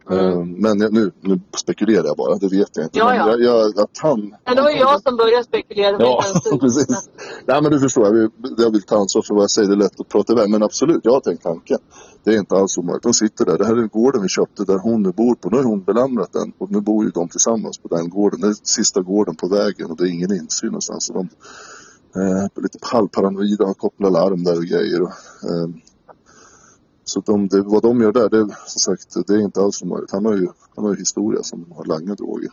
Mm. 0.09 0.25
Eh, 0.25 0.45
Men 0.45 0.79
jag, 0.79 0.93
nu, 0.93 1.12
nu 1.21 1.39
spekulerar 1.57 2.05
jag 2.05 2.17
bara, 2.17 2.35
det 2.35 2.47
vet 2.47 2.77
jag 2.77 2.85
inte. 2.85 2.99
Ja, 2.99 3.05
Men 3.05 3.17
ja. 3.17 3.29
Jag, 3.29 3.41
jag, 3.41 3.79
att 3.79 3.97
han, 3.97 4.35
Men 4.45 4.55
det 4.55 4.62
var 4.62 4.69
ju 4.69 4.77
jag 4.77 5.01
som 5.01 5.17
började 5.17 5.43
spekulera. 5.43 5.97
Ja, 5.99 6.23
precis. 6.59 7.09
Nej 7.45 7.62
men 7.62 7.71
du 7.71 7.79
förstår, 7.79 8.05
jag 8.05 8.13
vill, 8.13 8.29
jag 8.57 8.71
vill 8.71 8.81
ta 8.81 8.97
ansvar 8.97 9.21
för 9.21 9.33
vad 9.35 9.43
jag 9.43 9.51
säger. 9.51 9.67
Det 9.67 9.75
är 9.75 9.77
lätt 9.77 9.99
att 9.99 10.09
prata 10.09 10.33
iväg. 10.33 10.49
Men 10.49 10.63
absolut, 10.63 11.01
jag 11.03 11.12
har 11.12 11.19
tänkt 11.19 11.43
tanken. 11.43 11.77
Det 12.23 12.33
är 12.33 12.38
inte 12.38 12.55
alls 12.55 12.77
omöjligt. 12.77 13.03
De 13.03 13.13
sitter 13.13 13.45
där. 13.45 13.57
Det 13.57 13.65
här 13.65 13.75
är 13.75 13.88
gården 13.88 14.21
vi 14.21 14.29
köpte 14.29 14.63
där 14.63 14.77
hon 14.77 15.03
nu 15.03 15.12
bor 15.12 15.35
på. 15.35 15.49
Nu 15.49 15.57
har 15.57 15.63
hon 15.63 15.83
belamrat 15.83 16.33
den. 16.33 16.53
Och 16.57 16.71
nu 16.71 16.81
bor 16.81 17.05
ju 17.05 17.12
de 17.12 17.29
tillsammans 17.29 17.77
på 17.77 17.88
den 17.88 18.09
gården. 18.09 18.41
Det 18.41 18.47
är 18.47 18.55
sista 18.63 19.01
gården 19.01 19.35
på 19.35 19.47
vägen 19.47 19.91
och 19.91 19.97
det 19.97 20.03
är 20.03 20.07
ingen 20.07 20.33
insyn 20.33 20.69
någonstans. 20.69 21.05
Så 21.05 21.13
de 21.13 21.29
eh, 22.15 22.43
är 22.43 22.62
lite 22.62 22.77
halvparanoida, 22.81 23.65
har 23.65 23.73
kopplat 23.73 24.12
larm 24.12 24.43
där 24.43 24.57
och 24.57 24.63
grejer. 24.63 25.01
Och, 25.01 25.09
eh, 25.49 25.69
så 27.09 27.19
de, 27.19 27.47
det, 27.47 27.61
vad 27.61 27.81
de 27.81 28.01
gör 28.01 28.11
där, 28.11 28.29
det, 28.29 28.55
som 28.65 28.79
sagt, 28.79 29.27
det 29.27 29.33
är 29.33 29.39
inte 29.39 29.61
alls 29.61 29.81
omöjligt. 29.83 30.11
Han 30.11 30.25
har 30.25 30.33
ju, 30.33 30.47
han 30.75 30.85
har 30.85 30.91
ju 30.93 30.99
historia 30.99 31.43
som 31.43 31.71
har 31.77 31.85
langat 31.85 32.17
droger. 32.17 32.49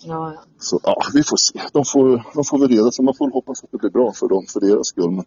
Ja, 0.00 0.32
ja. 0.34 0.40
Så 0.58 0.80
ja, 0.82 0.96
vi 1.14 1.22
får 1.22 1.36
se. 1.36 1.60
De 1.72 1.84
får, 1.84 2.24
de 2.34 2.44
får 2.44 2.58
väl 2.58 2.68
reda 2.68 2.90
sig. 2.90 3.04
Man 3.04 3.14
får 3.18 3.26
väl 3.26 3.32
hoppas 3.32 3.64
att 3.64 3.70
det 3.72 3.78
blir 3.78 3.90
bra 3.90 4.12
för 4.12 4.28
dem, 4.28 4.44
för 4.48 4.60
deras 4.60 4.86
skull. 4.86 5.10
Men 5.10 5.24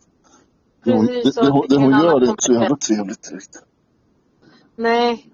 det 0.83 0.95
hon, 0.95 1.05
det, 1.05 1.23
det, 1.23 1.63
det 1.69 1.75
hon 1.77 1.91
gör 1.91 2.21
är 2.21 2.29
inte 2.29 2.43
så 2.43 2.53
jävla 2.53 2.75
trevligt 2.77 3.29
direkt. 3.29 3.57
Nej. 4.75 5.27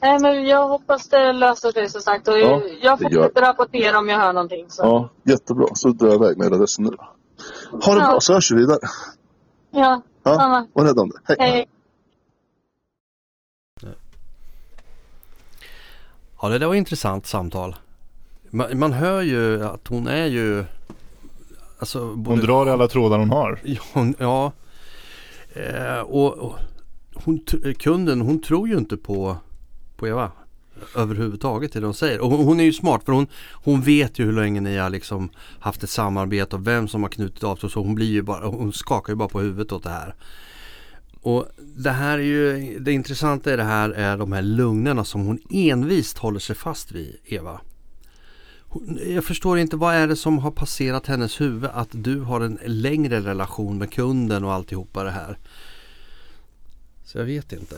Nej, 0.00 0.18
men 0.20 0.46
jag 0.46 0.68
hoppas 0.68 1.08
det 1.08 1.32
löser 1.32 1.72
sig 1.72 1.88
som 1.88 2.00
sagt. 2.00 2.28
Och 2.28 2.38
Ja, 2.38 2.62
jag 2.82 3.12
gör- 3.12 3.30
rapportera 3.34 3.98
om 3.98 4.08
jag 4.08 4.18
hör 4.18 4.32
någonting. 4.32 4.66
Så. 4.68 4.82
Ja, 4.82 5.10
jättebra. 5.24 5.66
Så 5.74 5.88
drar 5.88 6.06
jag 6.08 6.16
iväg 6.16 6.38
med 6.38 6.52
adressen 6.52 6.84
nu. 6.84 6.90
Ha 7.84 7.94
det 7.94 8.00
Ja. 8.00 8.10
bra 8.10 8.20
så 8.20 8.32
hörs 8.32 8.52
vi 8.52 8.56
vidare. 8.56 8.78
Ja, 9.70 10.02
Ja, 10.22 10.66
var 10.72 10.84
rädd 10.84 10.98
om 10.98 11.08
det. 11.10 11.18
Hej. 11.24 11.36
Hej. 11.40 11.66
Ja, 16.46 16.50
det 16.50 16.58
där 16.58 16.66
var 16.66 16.74
ett 16.74 16.78
intressant 16.78 17.26
samtal. 17.26 17.76
Man, 18.50 18.78
man 18.78 18.92
hör 18.92 19.22
ju 19.22 19.64
att 19.64 19.88
hon 19.88 20.06
är 20.06 20.26
ju... 20.26 20.64
Alltså, 21.78 22.00
Hon 22.00 22.22
både- 22.22 22.42
drar 22.42 22.66
i 22.66 22.70
alla 22.70 22.88
trådar 22.88 23.18
hon 23.18 23.30
har. 23.30 23.60
Hon, 23.92 24.14
ja. 24.18 24.52
Eh, 25.54 26.00
och, 26.00 26.32
och 26.38 26.58
hon, 27.14 27.40
kunden 27.78 28.20
hon 28.20 28.42
tror 28.42 28.68
ju 28.68 28.78
inte 28.78 28.96
på, 28.96 29.36
på 29.96 30.08
Eva 30.08 30.30
överhuvudtaget 30.96 31.72
det 31.72 31.80
de 31.80 31.94
säger. 31.94 32.20
Och 32.20 32.30
hon, 32.30 32.44
hon 32.44 32.60
är 32.60 32.64
ju 32.64 32.72
smart 32.72 33.04
för 33.04 33.12
hon, 33.12 33.26
hon 33.52 33.80
vet 33.80 34.18
ju 34.18 34.24
hur 34.24 34.32
länge 34.32 34.60
ni 34.60 34.76
har 34.76 34.90
liksom 34.90 35.28
haft 35.58 35.82
ett 35.82 35.90
samarbete 35.90 36.56
och 36.56 36.66
vem 36.66 36.88
som 36.88 37.02
har 37.02 37.10
knutit 37.10 37.44
avtal. 37.44 37.70
Så 37.70 37.80
hon 37.80 37.94
blir 37.94 38.10
ju 38.10 38.22
bara, 38.22 38.46
hon 38.46 38.72
skakar 38.72 39.12
ju 39.12 39.16
bara 39.16 39.28
på 39.28 39.40
huvudet 39.40 39.72
åt 39.72 39.82
det 39.82 39.90
här. 39.90 40.14
Och 41.26 41.46
det 41.76 41.90
här 41.90 42.18
är 42.18 42.22
ju, 42.22 42.78
det 42.78 42.92
intressanta 42.92 43.52
i 43.52 43.56
det 43.56 43.64
här 43.64 43.90
är 43.90 44.16
de 44.16 44.32
här 44.32 44.42
lugnerna 44.42 45.04
som 45.04 45.26
hon 45.26 45.38
envist 45.50 46.18
håller 46.18 46.38
sig 46.40 46.56
fast 46.56 46.92
vid 46.92 47.16
Eva. 47.24 47.60
Hon- 48.60 48.98
Jag 49.06 49.24
förstår 49.24 49.58
inte 49.58 49.76
vad 49.76 49.94
är 49.94 50.06
det 50.06 50.16
som 50.16 50.38
har 50.38 50.50
passerat 50.50 51.06
hennes 51.06 51.40
huvud 51.40 51.70
att 51.74 51.88
du 51.90 52.20
har 52.20 52.40
en 52.40 52.58
längre 52.66 53.20
relation 53.20 53.78
med 53.78 53.92
kunden 53.92 54.44
och 54.44 54.52
alltihopa 54.52 55.04
det 55.04 55.10
här. 55.10 55.38
Så 57.04 57.18
jag 57.18 57.24
vet 57.24 57.52
inte. 57.52 57.76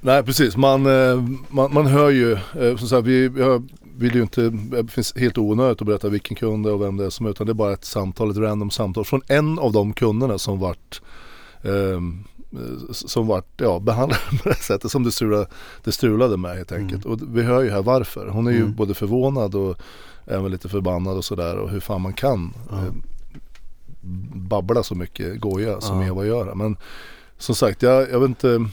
Nej 0.00 0.22
precis, 0.22 0.56
man, 0.56 0.86
eh, 0.86 1.22
man, 1.48 1.74
man 1.74 1.86
hör 1.86 2.10
ju, 2.10 2.32
eh, 2.32 2.76
som 2.76 2.88
sagt, 2.88 3.06
vi, 3.06 3.42
har 3.42 3.62
vill 4.02 4.14
ju 4.14 4.22
inte, 4.22 4.48
det 4.50 4.88
finns 4.88 5.16
helt 5.16 5.38
onödigt 5.38 5.80
att 5.80 5.86
berätta 5.86 6.08
vilken 6.08 6.36
kund 6.36 6.66
det 6.66 6.70
är 6.70 6.74
och 6.74 6.82
vem 6.82 6.96
det 6.96 7.04
är 7.04 7.10
som 7.10 7.26
är 7.26 7.30
utan 7.30 7.46
det 7.46 7.52
är 7.52 7.54
bara 7.54 7.72
ett 7.72 7.84
samtal, 7.84 8.30
ett 8.30 8.36
random 8.36 8.70
samtal 8.70 9.04
från 9.04 9.22
en 9.28 9.58
av 9.58 9.72
de 9.72 9.92
kunderna 9.92 10.38
som 10.38 10.58
vart 10.58 11.02
eh, 11.62 12.00
som 12.90 13.26
vart 13.26 13.46
ja, 13.60 13.78
behandlad 13.78 14.18
på 14.42 14.48
det 14.48 14.54
sättet 14.54 14.90
som 14.90 15.02
det 15.04 15.12
strulade, 15.12 15.46
det 15.84 15.92
strulade 15.92 16.36
med 16.36 16.56
helt 16.56 16.72
enkelt. 16.72 17.04
Och 17.04 17.18
vi 17.36 17.42
hör 17.42 17.62
ju 17.62 17.70
här 17.70 17.82
varför. 17.82 18.28
Hon 18.28 18.46
är 18.46 18.50
ju 18.50 18.60
Mm. 18.62 18.74
både 18.74 18.94
förvånad 18.94 19.54
och 19.54 19.76
även 20.26 20.50
lite 20.50 20.68
förbannad 20.68 21.16
och 21.16 21.24
sådär 21.24 21.56
och 21.56 21.70
hur 21.70 21.80
fan 21.80 22.00
man 22.00 22.12
kan 22.12 22.54
Ja. 22.70 22.76
eh, 22.76 22.92
babbla 24.34 24.82
så 24.82 24.94
mycket 24.94 25.40
goja 25.40 25.80
som. 25.80 26.02
Eva 26.02 26.24
gör. 26.24 26.54
Men 26.54 26.76
som 27.38 27.54
sagt, 27.54 27.82
jag, 27.82 28.10
jag 28.10 28.20
vet 28.20 28.28
inte 28.28 28.68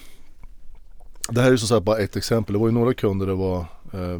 det 1.29 1.41
här 1.41 1.47
är 1.47 1.51
ju 1.51 1.57
som 1.57 1.67
sagt 1.67 1.83
bara 1.85 1.97
ett 1.97 2.15
exempel. 2.15 2.53
Det 2.53 2.59
var 2.59 2.67
ju 2.67 2.73
några 2.73 2.93
kunder 2.93 3.27
det 3.27 3.33
var 3.33 3.59
eh, 3.93 4.19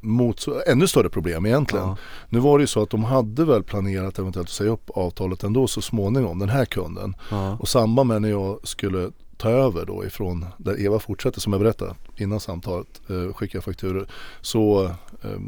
mot, 0.00 0.46
ännu 0.66 0.86
större 0.86 1.08
problem 1.08 1.46
egentligen. 1.46 1.86
Ja. 1.86 1.96
Nu 2.28 2.38
var 2.38 2.58
det 2.58 2.62
ju 2.62 2.66
så 2.66 2.82
att 2.82 2.90
de 2.90 3.04
hade 3.04 3.44
väl 3.44 3.62
planerat 3.62 4.18
eventuellt 4.18 4.48
att 4.48 4.54
säga 4.54 4.70
upp 4.70 4.90
avtalet 4.94 5.42
ändå 5.42 5.66
så 5.66 5.82
småningom, 5.82 6.38
den 6.38 6.48
här 6.48 6.64
kunden. 6.64 7.16
Ja. 7.30 7.56
Och 7.60 7.68
samband 7.68 8.08
med 8.08 8.22
när 8.22 8.28
jag 8.28 8.58
skulle 8.62 9.10
ta 9.36 9.50
över 9.50 9.86
då 9.86 10.04
ifrån 10.04 10.46
där 10.56 10.80
Eva 10.80 10.98
fortsätter 10.98 11.40
som 11.40 11.52
jag 11.52 11.62
berättade 11.62 11.94
innan 12.16 12.40
samtalet, 12.40 13.00
eh, 13.08 13.32
skicka 13.32 13.60
fakturor. 13.60 14.08
Så, 14.40 14.84
eh, 15.22 15.40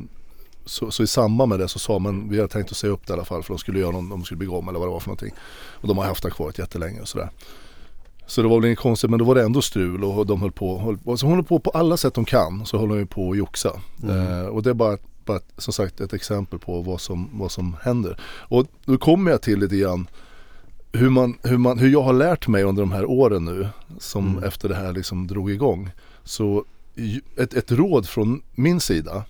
så, 0.64 0.90
så 0.90 1.02
i 1.02 1.06
samband 1.06 1.48
med 1.48 1.58
det 1.58 1.68
så 1.68 1.78
sa 1.78 1.98
man, 1.98 2.28
vi 2.28 2.36
hade 2.36 2.48
tänkt 2.48 2.70
att 2.70 2.76
säga 2.76 2.92
upp 2.92 3.06
det 3.06 3.10
i 3.10 3.14
alla 3.14 3.24
fall 3.24 3.42
för 3.42 3.54
de 3.54 3.58
skulle 3.58 3.80
göra 3.80 3.90
någon, 3.90 4.08
de 4.08 4.24
skulle 4.24 4.38
bygga 4.38 4.52
om 4.52 4.68
eller 4.68 4.78
vad 4.78 4.88
det 4.88 4.92
var 4.92 5.00
för 5.00 5.08
någonting. 5.08 5.34
Och 5.70 5.88
de 5.88 5.98
har 5.98 6.04
haft 6.04 6.22
det 6.22 6.30
kvar 6.30 6.52
jättelänge 6.58 7.00
och 7.00 7.08
sådär. 7.08 7.30
Så 8.30 8.42
det 8.42 8.48
var 8.48 8.56
väl 8.56 8.64
inget 8.66 8.78
konstigt 8.78 9.10
men 9.10 9.18
då 9.18 9.24
var 9.24 9.34
det 9.34 9.42
ändå 9.42 9.62
strul 9.62 10.04
och 10.04 10.26
de 10.26 10.40
höll 10.40 10.52
på, 10.52 10.78
höll, 10.78 10.98
och 11.04 11.20
så 11.20 11.26
håller 11.26 11.42
på 11.42 11.58
på 11.58 11.70
alla 11.70 11.96
sätt 11.96 12.14
de 12.14 12.24
kan 12.24 12.66
så 12.66 12.78
håller 12.78 12.94
de 12.94 13.00
ju 13.00 13.06
på 13.06 13.30
att 13.30 13.36
joxa. 13.36 13.80
Mm. 14.02 14.16
Eh, 14.16 14.46
och 14.46 14.62
det 14.62 14.70
är 14.70 14.74
bara, 14.74 14.98
bara 15.24 15.40
som 15.58 15.72
sagt 15.72 16.00
ett 16.00 16.12
exempel 16.12 16.58
på 16.58 16.80
vad 16.82 17.00
som, 17.00 17.28
vad 17.32 17.50
som 17.50 17.76
händer. 17.82 18.20
Och 18.24 18.66
då 18.84 18.98
kommer 18.98 19.30
jag 19.30 19.42
till 19.42 19.58
lite 19.58 19.76
grann 19.76 20.06
hur, 20.92 21.10
man, 21.10 21.38
hur, 21.42 21.58
man, 21.58 21.78
hur 21.78 21.88
jag 21.88 22.02
har 22.02 22.12
lärt 22.12 22.48
mig 22.48 22.62
under 22.62 22.82
de 22.82 22.92
här 22.92 23.04
åren 23.04 23.44
nu 23.44 23.68
som 23.98 24.28
Mm. 24.28 24.44
efter 24.44 24.68
det 24.68 24.74
här 24.74 24.92
liksom 24.92 25.26
drog 25.26 25.50
igång. 25.50 25.90
Så 26.24 26.64
ett, 27.36 27.54
ett 27.54 27.72
råd 27.72 28.08
från 28.08 28.42
min 28.54 28.80
sida 28.80 29.24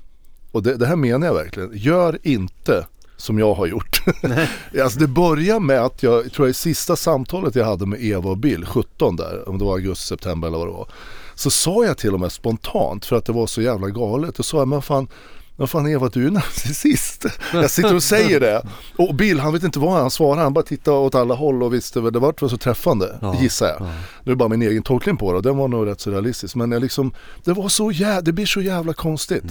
och 0.52 0.62
det, 0.62 0.76
det 0.76 0.86
här 0.86 0.96
menar 0.96 1.26
jag 1.26 1.34
verkligen. 1.34 1.70
Gör 1.72 2.18
inte 2.22 2.86
som 3.20 3.38
jag 3.38 3.54
har 3.54 3.66
gjort. 3.66 4.02
alltså 4.82 4.98
det 4.98 5.06
börjar 5.06 5.60
med 5.60 5.80
att 5.80 6.02
jag, 6.02 6.24
jag 6.24 6.32
tror 6.32 6.46
jag 6.48 6.50
i 6.50 6.54
sista 6.54 6.96
samtalet 6.96 7.54
jag 7.54 7.64
hade 7.64 7.86
med 7.86 8.04
Eva 8.04 8.30
och 8.30 8.38
Bill, 8.38 8.64
17 8.66 9.16
där, 9.16 9.48
om 9.48 9.58
det 9.58 9.64
var 9.64 9.72
augusti, 9.72 10.06
september 10.06 10.48
eller 10.48 10.58
vad 10.58 10.66
det 10.66 10.72
var. 10.72 10.88
Så 11.34 11.50
sa 11.50 11.84
jag 11.84 11.98
till 11.98 12.14
och 12.14 12.20
med 12.20 12.32
spontant 12.32 13.04
för 13.04 13.16
att 13.16 13.24
det 13.24 13.32
var 13.32 13.46
så 13.46 13.62
jävla 13.62 13.88
galet. 13.88 14.34
Då 14.34 14.42
sa 14.42 14.58
jag, 14.58 14.68
men 14.68 14.82
fan, 14.82 15.08
men 15.56 15.68
fan 15.68 15.86
Eva 15.88 16.08
du 16.08 16.26
är 16.26 16.30
narcissist. 16.30 17.26
Jag 17.52 17.70
sitter 17.70 17.94
och 17.94 18.02
säger 18.02 18.40
det. 18.40 18.62
Och 18.96 19.14
Bill 19.14 19.40
han 19.40 19.52
vet 19.52 19.62
inte 19.62 19.78
vad 19.78 19.92
han 19.92 20.10
svarar, 20.10 20.42
han 20.42 20.52
bara 20.52 20.64
tittar 20.64 20.92
åt 20.92 21.14
alla 21.14 21.34
håll 21.34 21.62
och 21.62 21.74
visste 21.74 22.00
väl, 22.00 22.12
det 22.12 22.18
var 22.18 22.48
så 22.48 22.56
träffande, 22.56 23.18
Ja, 23.20 23.36
gissar 23.40 23.66
jag. 23.66 23.76
ja. 23.80 23.84
Nu 24.24 24.32
är 24.32 24.34
det 24.34 24.36
bara 24.36 24.48
min 24.48 24.62
egen 24.62 24.82
tolkning 24.82 25.16
på 25.16 25.30
det 25.32 25.36
och 25.36 25.42
den 25.42 25.56
var 25.56 25.68
nog 25.68 25.86
rätt 25.86 26.00
så 26.00 26.10
realistisk. 26.10 26.54
Men 26.54 26.72
jag 26.72 26.82
liksom, 26.82 27.12
det 27.44 27.52
var 27.52 27.68
så 27.68 27.90
jävla, 27.92 28.20
det 28.20 28.32
blir 28.32 28.46
så 28.46 28.60
jävla 28.60 28.92
konstigt. 28.92 29.44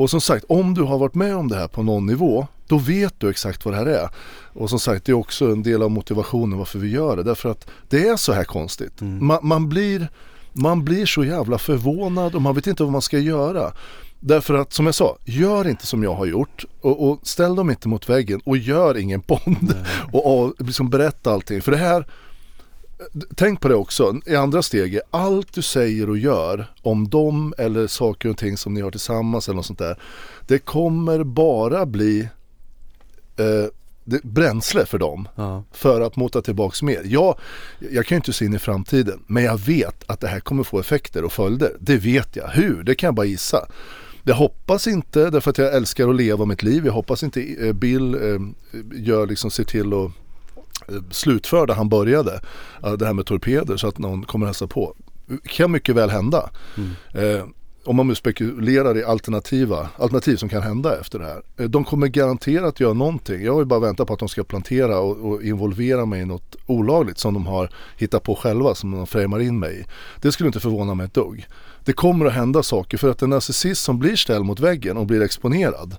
Och 0.00 0.10
som 0.10 0.20
sagt, 0.20 0.44
om 0.48 0.74
du 0.74 0.82
har 0.82 0.98
varit 0.98 1.14
med 1.14 1.36
om 1.36 1.48
det 1.48 1.56
här 1.56 1.68
på 1.68 1.82
någon 1.82 2.06
nivå, 2.06 2.46
då 2.66 2.78
vet 2.78 3.14
du 3.20 3.30
exakt 3.30 3.64
vad 3.64 3.74
det 3.74 3.78
här 3.78 3.86
är. 3.86 4.08
Och 4.52 4.70
som 4.70 4.80
sagt, 4.80 5.04
det 5.04 5.12
är 5.12 5.16
också 5.16 5.44
en 5.52 5.62
del 5.62 5.82
av 5.82 5.90
motivationen 5.90 6.58
varför 6.58 6.78
vi 6.78 6.90
gör 6.90 7.16
det. 7.16 7.22
Därför 7.22 7.50
att 7.50 7.66
det 7.88 8.08
är 8.08 8.16
så 8.16 8.32
här 8.32 8.44
konstigt. 8.44 9.00
Man, 9.00 9.38
man, 9.42 9.68
blir, 9.68 10.08
man 10.52 10.84
blir 10.84 11.06
så 11.06 11.24
jävla 11.24 11.58
förvånad 11.58 12.34
och 12.34 12.42
man 12.42 12.54
vet 12.54 12.66
inte 12.66 12.82
vad 12.82 12.92
man 12.92 13.02
ska 13.02 13.18
göra. 13.18 13.72
Därför 14.20 14.54
att 14.54 14.72
som 14.72 14.86
jag 14.86 14.94
sa, 14.94 15.16
gör 15.24 15.68
inte 15.68 15.86
som 15.86 16.02
jag 16.02 16.14
har 16.14 16.26
gjort 16.26 16.64
och, 16.80 17.10
och 17.10 17.20
ställ 17.22 17.54
dem 17.54 17.70
inte 17.70 17.88
mot 17.88 18.08
väggen 18.08 18.40
och 18.44 18.56
gör 18.56 18.96
ingen 18.96 19.22
bond. 19.26 19.74
Och, 20.12 20.40
och 20.40 20.54
liksom 20.58 20.90
berätta 20.90 21.32
allting. 21.32 21.62
För 21.62 21.72
det 21.72 21.78
här, 21.78 22.06
Tänk 23.34 23.60
på 23.60 23.68
det 23.68 23.74
också 23.74 24.20
i 24.26 24.34
andra 24.36 24.62
steget. 24.62 25.02
Allt 25.10 25.52
du 25.52 25.62
säger 25.62 26.10
och 26.10 26.18
gör 26.18 26.66
om 26.82 27.08
dem 27.08 27.54
eller 27.58 27.86
saker 27.86 28.28
och 28.28 28.38
ting 28.38 28.56
som 28.56 28.74
ni 28.74 28.80
har 28.80 28.90
tillsammans 28.90 29.48
eller 29.48 29.56
något 29.56 29.66
sånt 29.66 29.78
där. 29.78 29.98
Det 30.46 30.58
kommer 30.58 31.24
bara 31.24 31.86
bli 31.86 32.20
eh, 33.36 33.70
det, 34.04 34.22
bränsle 34.22 34.86
för 34.86 34.98
dem 34.98 35.28
Ja. 35.36 35.64
för 35.72 36.00
att 36.00 36.16
mota 36.16 36.42
tillbaks 36.42 36.82
mer. 36.82 37.00
Jag, 37.04 37.38
jag 37.90 38.06
kan 38.06 38.16
ju 38.16 38.18
inte 38.18 38.32
se 38.32 38.44
in 38.44 38.54
i 38.54 38.58
framtiden 38.58 39.20
men 39.26 39.42
jag 39.44 39.58
vet 39.60 40.04
att 40.06 40.20
det 40.20 40.28
här 40.28 40.40
kommer 40.40 40.62
få 40.62 40.80
effekter 40.80 41.24
och 41.24 41.32
följder. 41.32 41.72
Det 41.80 41.96
vet 41.96 42.36
jag. 42.36 42.48
Hur? 42.48 42.82
Det 42.82 42.94
kan 42.94 43.06
jag 43.08 43.14
bara 43.14 43.26
gissa. 43.26 43.66
Jag 44.24 44.34
hoppas 44.34 44.86
inte 44.86 45.30
därför 45.30 45.50
att 45.50 45.58
jag 45.58 45.74
älskar 45.74 46.08
att 46.08 46.16
leva 46.16 46.44
mitt 46.44 46.62
liv. 46.62 46.86
Jag 46.86 46.92
hoppas 46.92 47.22
inte 47.22 47.66
eh, 47.66 47.72
Bill 47.72 48.14
eh, 48.14 48.40
gör 48.94 49.26
liksom 49.26 49.50
ser 49.50 49.64
till 49.64 49.92
att 49.92 50.10
slutför 51.10 51.66
där 51.66 51.74
han 51.74 51.88
började. 51.88 52.40
eh, 52.84 52.92
Det 52.92 53.06
här 53.06 53.12
med 53.12 53.26
torpeder 53.26 53.76
så 53.76 53.88
att 53.88 53.98
någon 53.98 54.24
kommer 54.24 54.46
hälsa 54.46 54.66
på. 54.66 54.94
kan 55.44 55.70
mycket 55.70 55.96
väl 55.96 56.10
hända. 56.10 56.50
Eh, 57.14 57.44
om 57.84 57.96
man 57.96 58.08
nu 58.08 58.14
spekulerar 58.14 58.96
i 58.98 59.04
alternativa 59.04 59.88
alternativ 59.96 60.36
som 60.36 60.48
kan 60.48 60.62
hända 60.62 61.00
efter 61.00 61.18
det 61.18 61.24
här. 61.24 61.42
Eh, 61.56 61.64
de 61.70 61.84
kommer 61.84 62.06
garanterat 62.06 62.80
göra 62.80 62.92
någonting. 62.92 63.44
Jag 63.44 63.58
ju 63.58 63.64
bara 63.64 63.80
väntat 63.80 64.06
på 64.06 64.12
att 64.12 64.18
de 64.18 64.28
ska 64.28 64.44
plantera 64.44 64.98
och, 64.98 65.30
och 65.30 65.42
involvera 65.42 66.06
mig 66.06 66.20
i 66.20 66.24
något 66.24 66.56
olagligt 66.66 67.18
som 67.18 67.34
de 67.34 67.46
har 67.46 67.70
hittat 67.96 68.22
på 68.22 68.34
själva 68.34 68.74
som 68.74 68.90
de 68.90 69.06
framar 69.06 69.40
in 69.40 69.58
mig 69.58 69.80
i. 69.80 69.84
Det 70.20 70.32
skulle 70.32 70.46
inte 70.46 70.60
förvåna 70.60 70.94
mig 70.94 71.06
ett 71.06 71.14
dugg. 71.14 71.46
Det 71.84 71.92
kommer 71.92 72.26
att 72.26 72.32
hända 72.32 72.62
saker 72.62 72.98
för 72.98 73.10
att 73.10 73.22
en 73.22 73.30
narcissist 73.30 73.84
som 73.84 73.98
blir 73.98 74.16
ställd 74.16 74.44
mot 74.44 74.60
väggen 74.60 74.96
och 74.96 75.06
blir 75.06 75.22
exponerad 75.22 75.96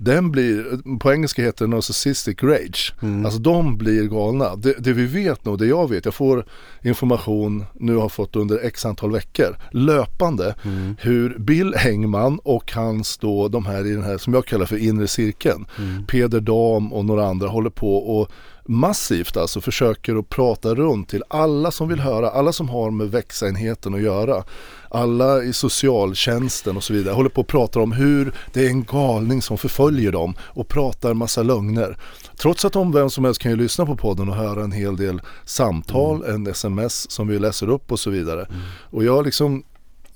den 0.00 0.30
blir, 0.30 0.98
på 0.98 1.12
engelska 1.12 1.42
heter 1.42 1.64
det 1.64 1.70
narcissistic 1.70 2.42
rage. 2.42 2.94
Mm. 3.02 3.24
Alltså 3.24 3.40
de 3.40 3.78
blir 3.78 4.04
galna. 4.04 4.56
Det, 4.56 4.74
det, 4.78 4.92
vi 4.92 5.06
vet 5.06 5.44
nu, 5.44 5.56
det 5.56 5.66
jag 5.66 5.90
vet, 5.90 6.04
jag 6.04 6.14
får 6.14 6.44
information, 6.82 7.64
nu 7.74 7.96
har 7.96 8.08
fått 8.08 8.36
under 8.36 8.64
x 8.64 8.86
antal 8.86 9.12
veckor, 9.12 9.56
löpande, 9.72 10.54
mm. 10.64 10.96
hur 11.00 11.38
Bill 11.38 11.74
Engman 11.74 12.40
och 12.44 12.72
hans 12.72 13.18
då, 13.18 13.48
de 13.48 13.66
här 13.66 13.86
i 13.86 13.90
den 13.90 14.04
här 14.04 14.18
som 14.18 14.34
jag 14.34 14.46
kallar 14.46 14.66
för 14.66 14.76
inre 14.76 15.08
cirkeln, 15.08 15.66
mm. 15.78 16.06
Peder 16.06 16.40
Dam 16.40 16.92
och 16.92 17.04
några 17.04 17.26
andra 17.26 17.48
håller 17.48 17.70
på 17.70 17.96
och 17.96 18.30
massivt 18.68 19.36
alltså 19.36 19.60
försöker 19.60 20.16
att 20.16 20.28
prata 20.28 20.74
runt 20.74 21.08
till 21.08 21.22
alla 21.28 21.70
som 21.70 21.88
vill 21.88 22.00
höra, 22.00 22.30
alla 22.30 22.52
som 22.52 22.68
har 22.68 22.90
med 22.90 23.10
växenheten 23.10 23.94
att 23.94 24.00
göra. 24.00 24.44
Alla 24.90 25.42
i 25.42 25.52
socialtjänsten 25.52 26.76
och 26.76 26.84
så 26.84 26.92
vidare 26.92 27.14
håller 27.14 27.30
på 27.30 27.40
att 27.40 27.46
prata 27.46 27.80
om 27.80 27.92
hur 27.92 28.32
det 28.52 28.66
är 28.66 28.68
en 28.68 28.84
galning 28.84 29.42
som 29.42 29.58
förföljer 29.58 30.12
dem 30.12 30.34
och 30.40 30.68
pratar 30.68 31.14
massa 31.14 31.42
lögner. 31.42 31.98
Trots 32.36 32.64
att 32.64 32.72
de, 32.72 32.92
vem 32.92 33.10
som 33.10 33.24
helst 33.24 33.40
kan 33.40 33.50
ju 33.50 33.56
lyssna 33.56 33.86
på 33.86 33.96
podden 33.96 34.28
och 34.28 34.36
höra 34.36 34.64
en 34.64 34.72
hel 34.72 34.96
del 34.96 35.20
samtal, 35.44 36.24
mm. 36.24 36.34
en 36.34 36.46
sms 36.46 37.10
som 37.10 37.28
vi 37.28 37.38
läser 37.38 37.70
upp 37.70 37.92
och 37.92 38.00
så 38.00 38.10
vidare. 38.10 38.44
Mm. 38.44 38.60
Och 38.90 39.04
jag 39.04 39.24
liksom 39.24 39.62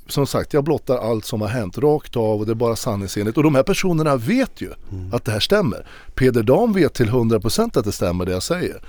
som 0.07 0.27
sagt, 0.27 0.55
jag 0.55 0.65
blottar 0.65 0.97
allt 0.97 1.25
som 1.25 1.41
har 1.41 1.49
hänt 1.49 1.79
rakt 1.79 2.17
av 2.17 2.41
och 2.41 2.47
det 2.47 2.53
är 2.53 2.55
bara 2.55 2.77
sanningsenligt. 2.77 3.37
Och 3.37 3.43
de 3.43 3.55
här 3.55 3.63
personerna 3.63 4.17
vet 4.17 4.61
ju 4.61 4.71
mm. 4.93 5.15
att 5.15 5.25
det 5.25 5.33
här 5.33 5.41
stämmer. 5.41 5.87
Peder 6.15 6.43
Dam 6.43 6.73
vet 6.73 6.95
till 6.95 7.09
100% 7.09 7.79
att 7.79 7.85
det 7.85 7.93
stämmer 7.93 8.25
det 8.25 8.33
jag 8.33 8.43
säger. 8.43 8.81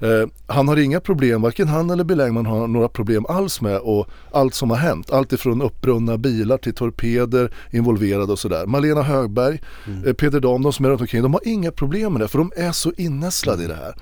Eh, 0.00 0.28
han 0.46 0.68
har 0.68 0.76
inga 0.76 1.00
problem, 1.00 1.42
varken 1.42 1.68
han 1.68 1.90
eller 1.90 2.04
Bill 2.04 2.20
Engman 2.20 2.46
har 2.46 2.66
några 2.66 2.88
problem 2.88 3.26
alls 3.28 3.60
med 3.60 3.78
och 3.78 4.08
allt 4.32 4.54
som 4.54 4.70
har 4.70 4.76
hänt. 4.76 5.12
Allt 5.12 5.32
ifrån 5.32 5.62
uppbrunna 5.62 6.18
bilar 6.18 6.58
till 6.58 6.74
torpeder 6.74 7.52
involverade 7.70 8.32
och 8.32 8.38
sådär. 8.38 8.66
Malena 8.66 9.02
Högberg, 9.02 9.62
mm. 9.86 10.04
eh, 10.04 10.12
Peder 10.12 10.40
Dam, 10.40 10.62
de 10.62 10.72
som 10.72 10.84
är 10.84 10.88
runt 10.88 11.00
omkring, 11.00 11.22
de 11.22 11.32
har 11.32 11.48
inga 11.48 11.70
problem 11.70 12.12
med 12.12 12.20
det 12.20 12.28
för 12.28 12.38
de 12.38 12.52
är 12.56 12.72
så 12.72 12.92
innästlade 12.96 13.64
i 13.64 13.66
det 13.66 13.74
här. 13.74 13.94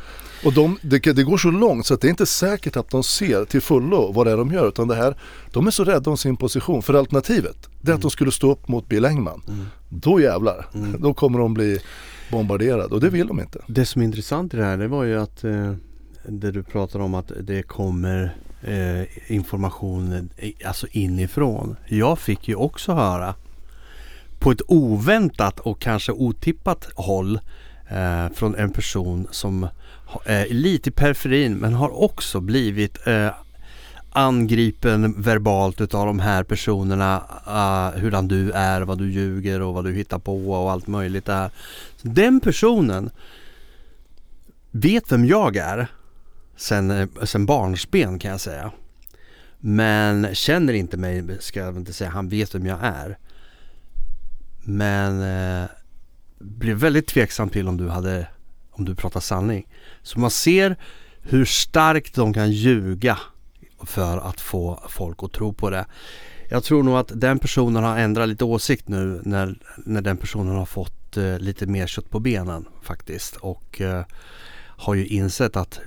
Och 0.45 0.53
de, 0.53 0.78
det, 0.82 0.99
det, 0.99 1.22
går 1.22 1.37
så 1.37 1.51
långt 1.51 1.87
så 1.87 1.95
att 1.95 2.01
det 2.01 2.09
är 2.09 2.11
inte 2.11 2.26
säkert 2.26 2.76
att 2.76 2.91
de 2.91 3.03
ser 3.03 3.45
till 3.45 3.61
fullo 3.61 4.12
vad 4.12 4.26
det 4.26 4.32
är 4.32 4.37
de 4.37 4.53
gör 4.53 4.68
utan 4.68 4.89
det 4.89 4.95
här, 4.95 5.16
de 5.53 5.66
är 5.66 5.70
så 5.70 5.85
rädda 5.85 6.11
om 6.11 6.16
sin 6.16 6.37
position. 6.37 6.82
För 6.82 6.95
alternativet, 6.95 7.68
det 7.80 7.91
är 7.91 7.95
att 7.95 8.01
de 8.01 8.05
mm. 8.05 8.11
skulle 8.11 8.32
stå 8.32 8.53
upp 8.53 8.68
mot 8.68 8.89
Bill 8.89 9.05
Engman. 9.05 9.43
Mm. 9.49 9.66
Då 9.89 10.20
jävlar, 10.20 10.66
mm. 10.74 11.01
då 11.01 11.14
kommer 11.14 11.39
de 11.39 11.55
bli 11.55 11.78
bombarderade 12.30 12.95
och 12.95 13.01
det 13.01 13.11
vill 13.11 13.26
de 13.26 13.41
inte. 13.41 13.59
Det 13.66 13.87
som 13.87 14.03
är 14.03 14.07
intressant 14.07 14.55
i 14.55 14.57
det 14.57 14.64
här 14.64 14.76
det 14.76 14.89
var 14.89 15.05
ju 15.05 15.20
att 15.20 15.45
eh, 15.45 15.74
det 16.28 16.51
du 16.51 16.62
pratar 16.62 17.01
om 17.01 17.14
att 17.14 17.32
det 17.41 17.62
kommer 17.62 18.37
eh, 18.62 19.32
information 19.32 20.30
alltså 20.64 20.87
inifrån. 20.91 21.76
Jag 21.87 22.18
fick 22.18 22.49
ju 22.49 22.55
också 22.55 22.93
höra 22.93 23.35
på 24.39 24.51
ett 24.51 24.62
oväntat 24.68 25.61
och 25.61 25.80
kanske 25.80 26.12
otippat 26.12 26.89
håll 26.95 27.41
eh, 27.89 28.28
från 28.35 28.55
en 28.55 28.70
person 28.70 29.26
som 29.30 29.68
eh, 30.24 30.46
lite 30.46 30.88
i 30.88 30.92
periferin 30.92 31.55
men 31.55 31.74
har 31.74 32.02
också 32.02 32.40
blivit 32.40 33.07
eh, 33.07 33.30
angripen 34.12 35.22
verbalt 35.22 35.80
utav 35.80 36.07
de 36.07 36.18
här 36.20 36.44
personerna. 36.44 37.22
Uh, 37.46 38.00
hurdan 38.00 38.28
du 38.28 38.50
är, 38.50 38.82
vad 38.82 38.98
du 38.98 39.12
ljuger 39.12 39.61
och 39.61 39.74
vad 39.74 39.84
du 39.84 39.92
hittar 39.92 40.18
på 40.18 40.52
och 40.52 40.70
allt 40.70 40.86
möjligt 40.86 41.24
där. 41.24 41.50
Den 42.02 42.40
personen 42.40 43.11
vet 44.70 45.12
vem 45.12 45.24
jag 45.24 45.57
är 45.57 45.88
sen, 46.57 46.90
eh, 46.90 47.09
sen 47.22 47.46
barnsben 47.46 48.18
kan 48.18 48.30
jag 48.30 48.40
säga. 48.40 48.72
Men 49.59 50.34
känner 50.34 50.72
inte 50.72 50.96
mig, 50.96 51.24
ska 51.40 51.61
jag 51.61 51.76
inte 51.76 51.92
säga. 51.92 52.11
Han 52.11 52.28
vet 52.28 52.55
vem 52.55 52.66
jag 52.66 52.78
är. 52.82 53.18
Men 54.64 55.22
eh, 55.22 55.68
blev 56.38 56.76
väldigt 56.76 57.07
tveksam 57.07 57.48
till 57.48 57.68
om 57.68 57.76
du 57.76 57.88
hade, 57.88 58.26
om 58.70 58.84
du 58.84 58.94
pratar 58.94 59.20
sanning. 59.20 59.66
Så 60.05 60.20
man 60.20 60.30
ser 60.30 60.76
hur 61.22 61.44
starkt 61.44 62.14
de 62.14 62.32
kan 62.32 62.52
ljuga 62.52 63.18
för 63.82 64.18
att 64.18 64.40
få 64.40 64.80
folk 64.88 65.22
att 65.22 65.32
tro 65.32 65.52
på 65.52 65.70
det. 65.70 65.86
Jag 66.48 66.64
tror 66.64 66.82
nog 66.82 66.96
att 66.96 67.12
den 67.14 67.38
personen 67.38 67.84
har 67.84 67.98
ändrat 67.98 68.28
lite 68.28 68.44
åsikt 68.44 68.88
nu 68.88 69.20
när, 69.24 69.59
när 69.76 70.02
den 70.02 70.16
personen 70.16 70.57
har 70.57 70.66
fått 70.66 71.16
eh, 71.16 71.38
lite 71.38 71.66
mer 71.66 71.86
kött 71.86 72.11
på 72.11 72.20
benen 72.20 72.68
faktiskt 72.82 73.36
och 73.36 73.80
eh, 73.80 74.05
har 74.76 74.94
ju 74.94 75.07
insett 75.07 75.57
att 75.57 75.80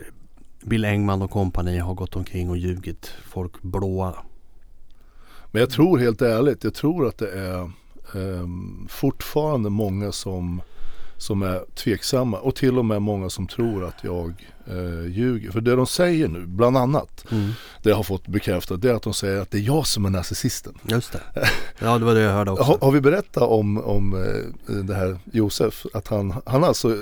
Bill 0.64 0.86
Engman 0.86 1.22
och 1.22 1.32
kompani 1.32 1.78
har 1.78 1.94
gått 1.94 2.16
omkring 2.16 2.50
och 2.50 2.58
ljugit 2.58 3.14
folk 3.24 3.62
blåa. 3.62 4.16
Men 5.52 5.60
jag 5.60 5.70
tror 5.70 5.98
helt 5.98 6.22
ärligt, 6.22 6.64
jag 6.64 6.74
tror 6.74 7.08
att 7.08 7.18
det 7.18 7.32
är 7.32 7.62
eh, 8.14 8.48
fortfarande 8.90 9.70
många 9.70 10.12
som, 10.12 10.62
som 11.18 11.42
är 11.42 11.66
tveksamma. 11.76 12.40
Och 12.40 12.56
till 12.56 12.78
och 12.78 12.86
med 12.86 13.02
många 13.02 13.30
som 13.30 13.48
tror 13.48 13.86
att 13.86 14.04
jag 14.04 14.46
eh, 14.70 15.12
ljuger. 15.12 15.52
För 15.52 15.62
det 15.62 15.76
de 15.76 15.88
säger 15.88 16.28
nu, 16.28 16.46
bland 16.46 16.78
annat, 16.78 17.26
mm. 17.32 17.52
det 17.84 17.90
jag 17.90 17.96
har 17.96 18.04
fått 18.04 18.28
bekräftat, 18.28 18.82
det 18.82 18.90
är 18.90 18.94
att 18.94 19.04
de 19.04 19.14
säger 19.14 19.42
att 19.42 19.52
det 19.52 19.58
är 19.58 19.62
jag 19.62 19.88
som 19.88 20.06
är 20.06 20.10
narcissisten. 20.10 20.74
Just 20.88 21.12
det. 21.12 21.22
Ja, 21.80 21.98
det 21.98 22.06
var 22.06 22.16
det 22.16 22.22
jag 22.22 22.34
hörde 22.34 22.52
också. 22.52 22.64
Har, 22.64 22.78
har 22.82 22.92
vi 22.92 23.02
berättat 23.02 23.44
om, 23.44 23.78
om 23.78 24.14
eh, 24.14 24.74
det 24.76 24.94
här 24.94 25.18
Josef, 25.32 25.86
att 25.94 26.08
han, 26.08 26.34
han 26.46 26.64
alltså, 26.64 26.96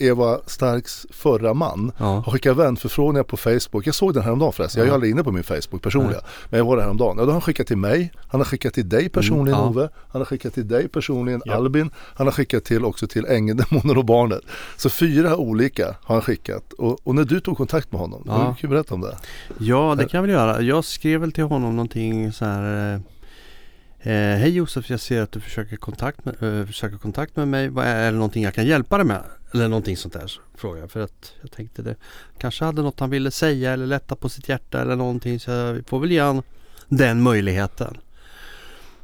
Eva 0.00 0.40
Starks 0.46 1.06
förra 1.10 1.54
man, 1.54 1.92
ja. 1.98 2.04
har 2.04 2.32
skickat 2.32 2.56
vänförfrågningar 2.56 3.24
på 3.24 3.36
Facebook. 3.36 3.86
Jag 3.86 3.94
såg 3.94 4.14
den 4.14 4.22
häromdagen 4.22 4.52
förresten, 4.52 4.80
jag 4.80 4.86
är 4.86 4.90
ju 4.90 4.94
aldrig 4.94 5.12
inne 5.12 5.24
på 5.24 5.32
min 5.32 5.44
Facebook 5.44 5.82
personliga. 5.82 6.20
Ja. 6.22 6.28
Men 6.50 6.58
jag 6.58 6.64
var 6.64 6.76
där 6.76 6.82
häromdagen. 6.82 7.16
Ja, 7.18 7.22
då 7.22 7.28
har 7.28 7.32
han 7.32 7.40
skickat 7.40 7.66
till 7.66 7.76
mig, 7.76 8.12
han 8.28 8.40
har 8.40 8.44
skickat 8.44 8.74
till 8.74 8.88
dig 8.88 9.08
personligen 9.08 9.58
mm, 9.58 9.74
ja. 9.74 9.80
Ove, 9.80 9.88
han 10.08 10.20
har 10.20 10.26
skickat 10.26 10.54
till 10.54 10.68
dig 10.68 10.88
personligen 10.88 11.42
Albin, 11.50 11.90
han 11.96 12.26
har 12.26 12.32
skickat 12.32 12.64
till 12.64 12.84
också 12.84 13.06
till 13.06 13.26
Ängeldemonen 13.26 13.96
och 13.96 14.04
barnet. 14.04 14.42
Så 14.76 14.90
fyra 14.90 15.36
olika 15.36 15.96
har 16.00 16.14
han 16.14 16.22
skickat. 16.22 16.72
Och, 16.72 17.01
och 17.04 17.14
när 17.14 17.24
du 17.24 17.40
tog 17.40 17.56
kontakt 17.56 17.92
med 17.92 18.00
honom, 18.00 18.22
ja. 18.26 18.44
kan 18.44 18.56
du 18.60 18.68
berätta 18.68 18.94
om 18.94 19.00
det? 19.00 19.16
Ja 19.58 19.94
det 19.98 20.08
kan 20.08 20.18
jag 20.18 20.22
väl 20.22 20.30
göra. 20.30 20.60
Jag 20.60 20.84
skrev 20.84 21.20
väl 21.20 21.32
till 21.32 21.44
honom 21.44 21.76
någonting 21.76 22.32
så 22.32 22.44
här 22.44 22.94
eh, 22.94 24.12
eh 24.12 24.38
Hej 24.38 24.50
Josef, 24.50 24.90
jag 24.90 25.00
ser 25.00 25.22
att 25.22 25.32
du 25.32 25.40
försöker 25.40 25.76
kontakt 25.76 26.24
med, 26.24 26.42
eh, 26.42 26.66
försöker 26.66 26.96
kontakt 26.96 27.36
med 27.36 27.48
mig. 27.48 27.66
Är 27.76 28.12
det 28.12 28.16
någonting 28.16 28.42
jag 28.42 28.54
kan 28.54 28.66
hjälpa 28.66 28.96
dig 28.96 29.06
med? 29.06 29.22
Eller 29.54 29.68
någonting 29.68 29.96
sånt 29.96 30.14
där 30.14 30.32
fråga 30.54 30.88
För 30.88 31.00
att 31.00 31.32
jag 31.40 31.50
tänkte 31.50 31.82
det 31.82 31.96
kanske 32.38 32.64
hade 32.64 32.82
något 32.82 33.00
han 33.00 33.10
ville 33.10 33.30
säga 33.30 33.72
eller 33.72 33.86
lätta 33.86 34.16
på 34.16 34.28
sitt 34.28 34.48
hjärta 34.48 34.80
eller 34.80 34.96
någonting. 34.96 35.40
Så 35.40 35.50
jag 35.50 35.86
får 35.86 36.00
väl 36.00 36.12
ge 36.12 36.20
han 36.20 36.42
den 36.88 37.22
möjligheten. 37.22 37.98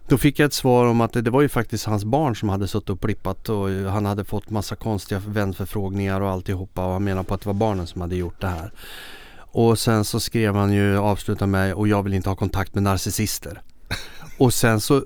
Då 0.08 0.18
fick 0.18 0.38
jag 0.38 0.46
ett 0.46 0.52
svar 0.52 0.86
om 0.86 1.00
att 1.00 1.12
det 1.12 1.30
var 1.30 1.42
ju 1.42 1.48
faktiskt 1.48 1.86
hans 1.86 2.04
barn 2.04 2.36
som 2.36 2.48
hade 2.48 2.68
suttit 2.68 2.90
och 2.90 3.00
plippat 3.00 3.48
och 3.48 3.68
han 3.68 4.06
hade 4.06 4.24
fått 4.24 4.50
massa 4.50 4.76
konstiga 4.76 5.22
vänförfrågningar 5.26 6.20
och 6.20 6.30
alltihopa 6.30 6.86
och 6.86 6.92
han 6.92 7.04
menar 7.04 7.22
på 7.22 7.34
att 7.34 7.40
det 7.40 7.46
var 7.46 7.54
barnen 7.54 7.86
som 7.86 8.00
hade 8.00 8.16
gjort 8.16 8.40
det 8.40 8.46
här. 8.46 8.72
Och 9.36 9.78
sen 9.78 10.04
så 10.04 10.20
skrev 10.20 10.54
han 10.54 10.72
ju, 10.72 10.98
avsluta 10.98 11.46
med 11.46 11.74
och 11.74 11.88
jag 11.88 12.02
vill 12.02 12.14
inte 12.14 12.28
ha 12.28 12.36
kontakt 12.36 12.74
med 12.74 12.82
narcissister. 12.82 13.60
Och 14.38 14.54
sen 14.54 14.80
så, 14.80 15.02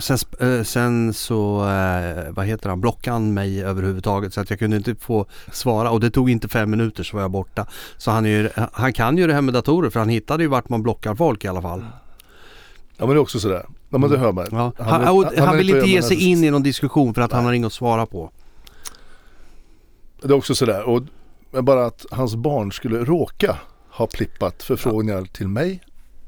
sen, 0.00 0.18
eh, 0.40 0.62
sen 0.62 1.14
så, 1.14 1.68
eh, 1.68 2.30
vad 2.30 2.46
heter 2.46 2.68
han, 2.68 2.80
blockade 2.80 3.14
han 3.14 3.34
mig 3.34 3.64
överhuvudtaget 3.64 4.34
så 4.34 4.40
att 4.40 4.50
jag 4.50 4.58
kunde 4.58 4.76
inte 4.76 4.94
få 4.94 5.26
svara 5.52 5.90
och 5.90 6.00
det 6.00 6.10
tog 6.10 6.30
inte 6.30 6.48
fem 6.48 6.70
minuter 6.70 7.02
så 7.02 7.16
var 7.16 7.22
jag 7.22 7.30
borta. 7.30 7.66
Så 7.96 8.10
han, 8.10 8.26
är 8.26 8.30
ju, 8.30 8.50
han 8.72 8.92
kan 8.92 9.18
ju 9.18 9.26
det 9.26 9.34
här 9.34 9.40
med 9.40 9.54
datorer 9.54 9.90
för 9.90 10.00
han 10.00 10.08
hittade 10.08 10.42
ju 10.42 10.48
vart 10.48 10.68
man 10.68 10.82
blockar 10.82 11.14
folk 11.14 11.44
i 11.44 11.48
alla 11.48 11.62
fall. 11.62 11.84
Ja 12.96 13.06
men 13.06 13.08
det 13.08 13.18
är 13.18 13.22
också 13.22 13.40
sådär, 13.40 13.66
ja 13.90 13.98
men 13.98 14.10
det 14.10 14.18
hör 14.18 14.32
man. 14.32 14.46
Ja. 14.50 14.72
Han, 14.78 14.88
han, 14.88 15.24
han, 15.24 15.38
han 15.38 15.56
vill 15.56 15.70
inte 15.70 15.86
ge 15.86 16.02
sig 16.02 16.30
in 16.30 16.44
i 16.44 16.50
någon 16.50 16.62
diskussion 16.62 17.14
för 17.14 17.22
att 17.22 17.30
Nej. 17.30 17.36
han 17.36 17.44
har 17.44 17.52
inget 17.52 17.66
att 17.66 17.72
svara 17.72 18.06
på. 18.06 18.30
Det 20.22 20.28
är 20.28 20.32
också 20.32 20.54
sådär, 20.54 20.82
och 20.82 21.02
bara 21.64 21.86
att 21.86 22.06
hans 22.10 22.34
barn 22.34 22.72
skulle 22.72 23.04
råka 23.04 23.58
ha 23.90 24.06
plippat 24.06 24.62
förfrågningar 24.62 25.18
ja. 25.18 25.26
till 25.32 25.48
mig 25.48 25.80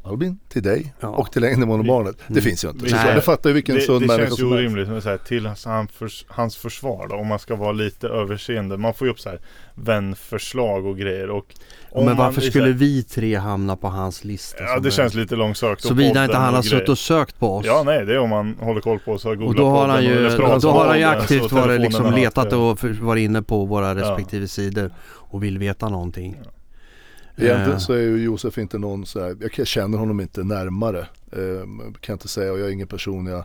Albin, 0.09 0.39
till 0.49 0.63
dig 0.63 0.95
ja. 1.01 1.09
och 1.09 1.33
till 1.33 1.45
och 1.45 1.85
barnet. 1.85 2.17
Det 2.27 2.33
mm. 2.33 2.43
finns 2.43 2.65
ju 2.65 2.69
inte. 2.69 2.95
Nej. 2.95 3.15
Jag 3.15 3.25
fattar 3.25 3.51
ju 3.51 3.55
vilken 3.55 3.75
det, 3.75 3.81
sund 3.81 4.07
människa 4.07 4.17
som 4.17 4.25
Det 4.25 4.29
känns 4.29 4.41
ju 4.41 4.55
orimligt 4.55 5.05
här, 5.05 5.19
till 5.19 5.47
hans, 5.47 5.67
förs 5.93 6.25
hans 6.29 6.57
försvar 6.57 7.07
då, 7.11 7.17
om 7.17 7.27
man 7.27 7.39
ska 7.39 7.57
vara 7.57 7.73
lite 7.73 8.09
överseende. 8.09 8.77
Man 8.77 8.95
får 8.95 9.07
ju 9.07 9.13
upp 9.13 9.21
så 9.21 9.29
här 9.29 9.41
vänförslag 9.75 10.87
och 10.87 10.99
grejer 10.99 11.31
och 11.31 11.55
Men 11.95 12.17
varför 12.17 12.41
skulle 12.41 12.65
här, 12.67 12.73
vi 12.73 13.03
tre 13.03 13.37
hamna 13.37 13.77
på 13.77 13.89
hans 13.89 14.25
lista? 14.25 14.63
Ja 14.63 14.81
det 14.81 14.91
känns 14.91 15.15
lite 15.15 15.37
långsökt 15.37 15.83
Såvida 15.83 16.25
inte 16.25 16.37
han 16.37 16.55
har 16.55 16.63
suttit 16.63 16.89
och 16.89 16.99
sökt 16.99 17.39
på 17.39 17.57
oss 17.57 17.67
Ja 17.67 17.83
nej 17.87 18.07
det 18.07 18.15
är 18.15 18.19
om 18.19 18.31
man 18.31 18.57
håller 18.61 18.81
koll 18.81 18.99
på 18.99 19.13
oss 19.13 19.25
och 19.25 19.33
Och 19.33 19.55
då 19.55 19.69
har 19.71 19.89
han 19.89 20.05
ju, 20.05 20.29
då 20.61 20.71
har 20.71 20.87
han 20.87 20.99
ju 20.99 21.05
aktivt 21.05 21.53
varit 21.53 21.81
liksom 21.81 22.13
letat 22.15 22.53
och 22.53 22.85
varit 22.85 23.21
inne 23.21 23.43
på 23.43 23.65
våra 23.65 23.95
respektive 23.95 24.45
ja. 24.45 24.49
sidor 24.49 24.91
och 25.11 25.43
vill 25.43 25.59
veta 25.59 25.89
någonting 25.89 26.37
ja. 26.45 26.51
Egentligen 27.39 27.71
Eh. 27.73 27.79
så 27.79 27.93
är 27.93 27.99
ju 28.01 28.17
Josef 28.23 28.59
inte 28.59 28.79
någon 28.79 29.07
så 29.07 29.21
här, 29.21 29.37
jag 29.57 29.67
känner 29.67 29.99
honom 29.99 30.21
inte 30.21 30.43
närmare. 30.45 30.99
Eh, 31.33 31.61
kan 31.81 31.93
jag 32.07 32.15
inte 32.15 32.29
säga 32.29 32.53
och 32.53 32.59
jag 32.59 32.67
är 32.69 32.73
ingen 32.73 32.87
person 32.89 33.27
jag, 33.27 33.45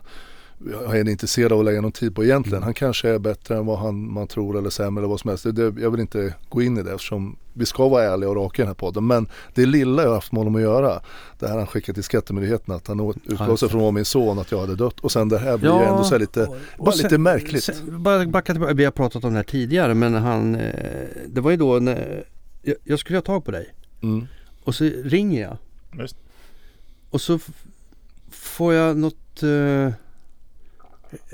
jag 0.72 0.98
är 0.98 1.08
intresserad 1.08 1.52
av 1.52 1.58
att 1.58 1.64
lägga 1.64 1.80
någon 1.80 1.92
tid 1.92 2.14
på 2.14 2.24
egentligen. 2.24 2.62
Han 2.62 2.74
kanske 2.74 3.08
är 3.08 3.18
bättre 3.18 3.56
än 3.56 3.66
vad 3.66 3.78
han, 3.78 4.12
man 4.12 4.26
tror 4.26 4.58
eller 4.58 4.70
sämre 4.70 5.00
eller 5.00 5.08
vad 5.08 5.20
som 5.20 5.28
helst. 5.28 5.44
Det, 5.44 5.52
det, 5.52 5.80
jag 5.82 5.90
vill 5.90 6.00
inte 6.00 6.34
gå 6.48 6.62
in 6.62 6.78
i 6.78 6.82
det 6.82 6.92
eftersom 6.92 7.36
vi 7.52 7.66
ska 7.66 7.88
vara 7.88 8.02
ärliga 8.04 8.30
och 8.30 8.36
raka 8.36 8.62
i 8.62 8.64
den 8.64 8.66
här 8.68 8.74
podden. 8.74 9.06
Men 9.06 9.28
det 9.54 9.66
lilla 9.66 10.02
jag 10.02 10.08
har 10.08 10.14
haft 10.14 10.32
med 10.32 10.38
honom 10.40 10.54
att 10.54 10.60
göra, 10.60 11.00
det 11.38 11.48
här 11.48 11.56
han 11.58 11.66
skickade 11.66 11.94
till 11.94 12.02
Skattemyndigheten 12.02 12.74
att 12.74 12.86
han 12.88 13.14
utgav 13.24 13.56
sig 13.56 13.68
från 13.68 13.80
att 13.80 13.82
vara 13.82 13.92
min 13.92 14.04
son 14.04 14.38
att 14.38 14.50
jag 14.52 14.58
hade 14.60 14.74
dött. 14.76 15.00
Och 15.00 15.12
sen 15.12 15.28
det 15.28 15.38
här 15.38 15.58
blir 15.58 15.70
ju 15.78 15.84
ändå 15.84 16.04
så 16.04 16.18
lite, 16.18 16.48
bara 16.78 16.92
sen- 16.92 17.02
lite 17.02 17.18
märkligt. 17.18 17.64
Sen, 17.64 18.02
bara 18.02 18.26
backa 18.26 18.52
tillbaka, 18.52 18.74
vi 18.74 18.84
har 18.84 18.92
pratat 18.92 19.24
om 19.24 19.30
det 19.32 19.36
här 19.38 19.44
tidigare 19.44 19.94
men 19.94 20.14
han, 20.14 20.54
eh, 20.54 21.06
det 21.26 21.40
var 21.40 21.50
ju 21.50 21.56
då 21.56 21.78
när 21.78 22.24
jag, 22.62 22.76
jag 22.84 22.98
skulle 22.98 23.16
ha 23.16 23.22
tag 23.22 23.44
på 23.44 23.50
dig 23.50 23.74
Mm. 24.08 24.26
och 24.64 24.74
så 24.74 24.84
ringer 25.04 25.42
jag 25.42 25.56
Just. 26.02 26.16
och 27.10 27.20
så 27.20 27.38
får 28.30 28.74
jag 28.74 28.96
något 28.96 29.42
eh, 29.42 29.92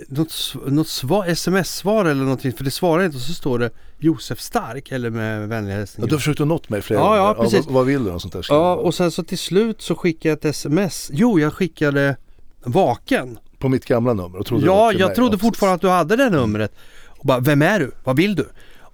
något, 0.09 0.55
något 0.66 0.89
svar, 0.89 1.27
sms-svar 1.27 2.05
eller 2.05 2.23
någonting 2.23 2.53
för 2.53 2.64
det 2.64 2.71
svarar 2.71 3.05
inte 3.05 3.16
och 3.16 3.23
så 3.23 3.33
står 3.33 3.59
det 3.59 3.71
Josef 3.99 4.41
Stark 4.41 4.93
eller 4.93 5.11
med 5.11 5.49
vänliga 5.49 5.75
Ja, 5.75 5.79
hälsningar. 5.79 6.09
du 6.09 6.14
har 6.14 6.18
försökt 6.18 6.41
att 6.41 6.47
nått 6.47 6.68
mig 6.68 6.83
flera 6.83 7.01
Ja, 7.01 7.16
ja, 7.16 7.33
gånger. 7.33 7.51
precis. 7.51 7.66
vad, 7.66 7.75
vad 7.75 7.87
vill 7.87 8.05
du 8.05 8.11
och 8.11 8.21
sånt 8.23 8.33
där? 8.33 8.47
Ja 8.49 8.75
och 8.75 8.95
sen 8.95 9.11
så 9.11 9.23
till 9.23 9.39
slut 9.39 9.83
så 9.83 9.95
skickade 9.95 10.29
jag 10.29 10.37
ett 10.39 10.45
sms. 10.45 11.11
Jo 11.14 11.39
jag 11.41 11.53
skickade 11.55 12.16
vaken. 12.64 13.39
På 13.59 13.68
mitt 13.68 13.85
gamla 13.85 14.12
nummer 14.14 14.39
och 14.39 14.47
trodde 14.47 14.66
Ja, 14.66 14.93
jag 14.93 15.07
mig. 15.07 15.16
trodde 15.16 15.35
Ja, 15.35 15.39
fortfarande 15.39 15.75
att 15.75 15.81
du 15.81 15.89
hade 15.89 16.16
det 16.16 16.31
numret. 16.31 16.73
Och 17.07 17.27
bara, 17.27 17.41
vem 17.41 17.62
är 17.62 17.81
du? 17.81 17.91
Vad 18.05 18.16
vill 18.16 18.35
du? 18.35 18.49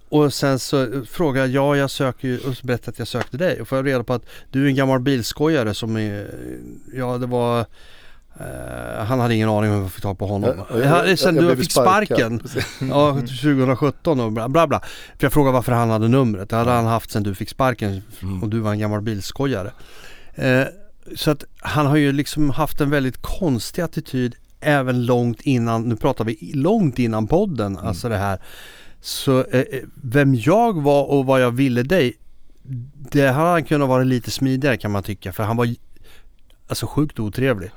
Och 0.09 0.33
sen 0.35 0.59
så 0.59 0.83
eh, 0.83 1.03
frågade 1.03 1.47
jag, 1.47 1.77
ja 1.77 1.77
jag 1.77 1.91
söker 1.91 2.29
ju, 2.29 2.39
och 2.39 2.55
jag 2.63 2.81
att 2.89 2.99
jag 2.99 3.09
sökte 3.09 3.37
dig. 3.37 3.61
Och 3.61 3.69
får 3.69 3.79
jag 3.79 3.87
reda 3.87 4.05
på 4.05 4.13
att 4.15 4.23
du 4.51 4.65
är 4.65 4.69
en 4.69 4.75
gammal 4.75 5.01
bilskojare 5.01 5.75
som 5.75 5.97
är, 5.97 6.31
ja 6.95 7.19
det 7.19 7.27
var 7.27 7.61
eh, 8.41 9.05
han 9.07 9.21
hade 9.21 9.35
ingen 9.35 9.49
aning 9.49 9.71
om 9.71 9.77
hur 9.77 9.83
jag 9.83 9.93
fick 9.93 10.03
tag 10.03 10.19
på 10.19 10.27
honom. 10.27 10.51
Ja, 10.71 10.79
Ja, 10.79 11.07
jag- 11.07 11.19
sen 11.19 11.37
jag 11.37 11.45
du 11.45 11.57
fick 11.57 11.73
sparken. 11.73 12.39
Precis. 12.39 12.67
Ja, 12.81 13.13
2017 13.15 14.21
och 14.21 14.33
bla 14.33 14.49
bla 14.49 14.67
bla. 14.67 14.81
För 15.19 15.25
jag 15.25 15.33
frågade 15.33 15.53
varför 15.55 15.73
han 15.73 15.91
hade 15.91 16.09
numret. 16.09 16.51
Det 16.51 16.57
hade 16.57 16.71
han 16.71 16.87
haft 16.87 17.11
sen 17.11 17.23
du 17.23 17.35
fick 17.35 17.49
sparken 17.51 18.03
Mm. 18.23 18.43
och 18.43 18.49
du 18.49 18.59
var 18.59 18.73
en 18.73 18.79
gammal 18.79 19.01
bilskojare. 19.03 19.71
Eh, 20.35 20.63
så 21.17 21.31
att 21.31 21.45
han 21.59 21.87
har 21.87 21.97
ju 21.97 22.13
liksom 22.13 22.51
haft 22.51 22.81
en 22.81 22.91
väldigt 22.91 23.23
konstig 23.23 23.83
attityd 23.83 24.35
även 24.61 25.07
långt 25.07 25.41
innan, 25.41 25.83
nu 25.83 25.97
pratar 25.97 26.25
vi 26.25 26.53
långt 26.55 26.99
innan 26.99 27.27
podden, 27.27 27.73
Mm. 27.77 27.87
alltså 27.87 28.09
det 28.09 28.17
här. 28.17 28.39
Så 29.07 29.45
eh, 29.45 29.61
eh, 29.61 29.83
vem 30.03 30.35
jag 30.35 30.83
var 30.83 31.05
och 31.05 31.27
vad 31.27 31.43
jag 31.43 31.51
ville 31.51 31.83
dig, 31.83 32.17
det 33.13 33.27
hade 33.29 33.51
han 33.51 33.65
kunnat 33.65 33.89
vara 33.89 34.05
lite 34.05 34.31
smidigare 34.31 34.77
kan 34.77 34.91
man 34.91 35.03
tycka 35.03 35.33
för 35.33 35.43
han 35.43 35.57
var 35.57 35.69
alltså 36.69 36.87
sjukt 36.87 37.19
otrevlig. 37.19 37.71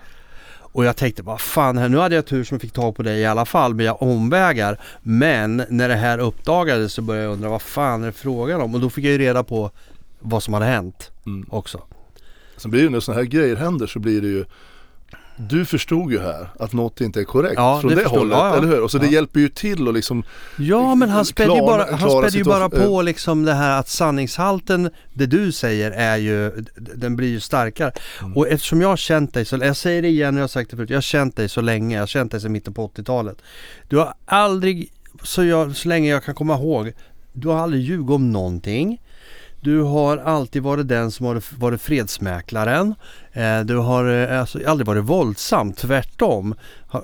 Och 0.52 0.86
jag 0.86 0.96
tänkte, 0.98 1.24
vad 1.24 1.42
fan, 1.42 1.78
här, 1.78 1.90
nu 1.90 1.98
hade 1.98 2.16
jag 2.16 2.26
tur 2.26 2.44
som 2.44 2.60
fick 2.60 2.72
tag 2.72 2.96
på 2.96 3.04
dig 3.04 3.20
i 3.20 3.26
alla 3.26 3.46
fall 3.46 3.74
via 3.74 3.94
omvägar. 3.94 4.80
Men 5.02 5.64
när 5.70 5.90
det 5.90 5.96
här 5.96 6.20
uppdagades 6.20 6.94
så 6.94 7.02
började 7.02 7.26
jag 7.26 7.34
undra, 7.34 7.50
vad 7.50 7.62
fan 7.62 8.02
är 8.02 8.06
det 8.06 8.12
frågan 8.14 8.62
om? 8.62 8.76
Och 8.76 8.82
då 8.82 8.90
fick 8.90 9.06
jag 9.06 9.12
ju 9.12 9.18
reda 9.18 9.44
på 9.44 9.72
vad 10.20 10.44
som 10.44 10.54
hade 10.54 10.66
hänt 10.66 11.12
Mm. 11.26 11.46
också. 11.50 11.82
Sen 12.58 12.72
blir 12.72 12.82
det 12.82 12.86
ju 12.86 12.90
när 12.92 13.00
sådana 13.00 13.22
här 13.22 13.28
grejer 13.30 13.56
händer 13.56 13.88
så 13.88 14.00
blir 14.00 14.22
det 14.22 14.28
ju 14.28 14.46
du 15.48 15.66
förstod 15.66 16.12
ju 16.12 16.20
här 16.20 16.50
att 16.60 16.74
något 16.74 17.02
inte 17.02 17.20
är 17.20 17.24
korrekt 17.24 17.54
Ja, 17.56 17.82
från 17.82 17.90
det 17.90 17.96
det, 18.04 18.10
hållet, 18.10 18.38
jag, 18.38 18.48
ja. 18.48 18.58
eller 18.58 18.68
hur? 18.68 18.84
Och 18.84 18.92
så 18.92 18.98
det 18.98 19.08
hjälper 19.08 19.40
ju 19.40 19.50
till 19.50 19.88
och 19.88 19.94
liksom 19.94 20.24
Ja 20.58 20.96
men 20.96 21.10
han 21.10 21.26
spädde 21.26 21.54
ju 21.54 21.62
bara, 21.62 21.96
han 21.96 22.12
spädde 22.12 22.38
ju 22.38 22.44
bara 22.44 22.70
på 22.70 23.02
liksom 23.02 23.46
det 23.46 23.54
här 23.54 23.80
att 23.80 23.90
sanningshalten, 23.90 24.90
det 25.14 25.26
du 25.26 25.52
säger 25.52 25.92
är 25.92 26.18
ju, 26.18 26.52
den 26.76 27.16
blir 27.16 27.30
ju 27.30 27.40
starkare. 27.40 27.92
Mm. 28.22 28.38
Och 28.38 28.48
eftersom 28.48 28.82
jag 28.82 28.90
har 28.90 28.98
känt 28.98 29.34
dig 29.34 29.46
så, 29.46 29.58
jag 29.58 29.78
säger 29.78 30.02
det 30.02 30.08
igen, 30.08 30.36
jag 30.36 30.44
har 30.44 30.48
sagt 30.48 30.70
det 30.72 30.76
förut, 30.76 30.90
jag 30.90 30.98
har 30.98 31.02
känt 31.02 31.36
dig 31.36 31.50
så 31.50 31.62
länge, 31.62 31.96
jag 31.96 32.02
har 32.02 32.08
känt 32.08 32.32
dig 32.32 32.42
sedan 32.42 32.52
mitten 32.52 32.74
på 32.74 32.88
80-talet. 32.88 33.38
Du 33.88 33.98
har 33.98 34.14
aldrig, 34.26 34.92
så, 35.24 35.44
jag, 35.44 35.76
så 35.76 35.88
länge 35.88 36.10
jag 36.10 36.24
kan 36.24 36.36
komma 36.36 36.56
ihåg, 36.56 36.94
du 37.34 37.48
har 37.48 37.60
aldrig 37.60 37.84
ljugit 37.84 38.10
om 38.10 38.32
någonting. 38.32 39.02
Du 39.62 39.82
har 39.82 40.18
alltid 40.18 40.64
varit 40.64 40.88
den 40.88 41.12
som 41.12 41.26
har 41.26 41.60
varit 41.60 41.82
fredsmäklaren. 41.82 42.96
Eh, 43.34 43.60
du 43.60 43.78
har 43.78 44.06
eh, 44.06 44.40
alltså 44.40 44.60
aldrig 44.68 44.88
varit 44.88 45.04
våldsam, 45.04 45.74
tvärtom. 45.74 46.56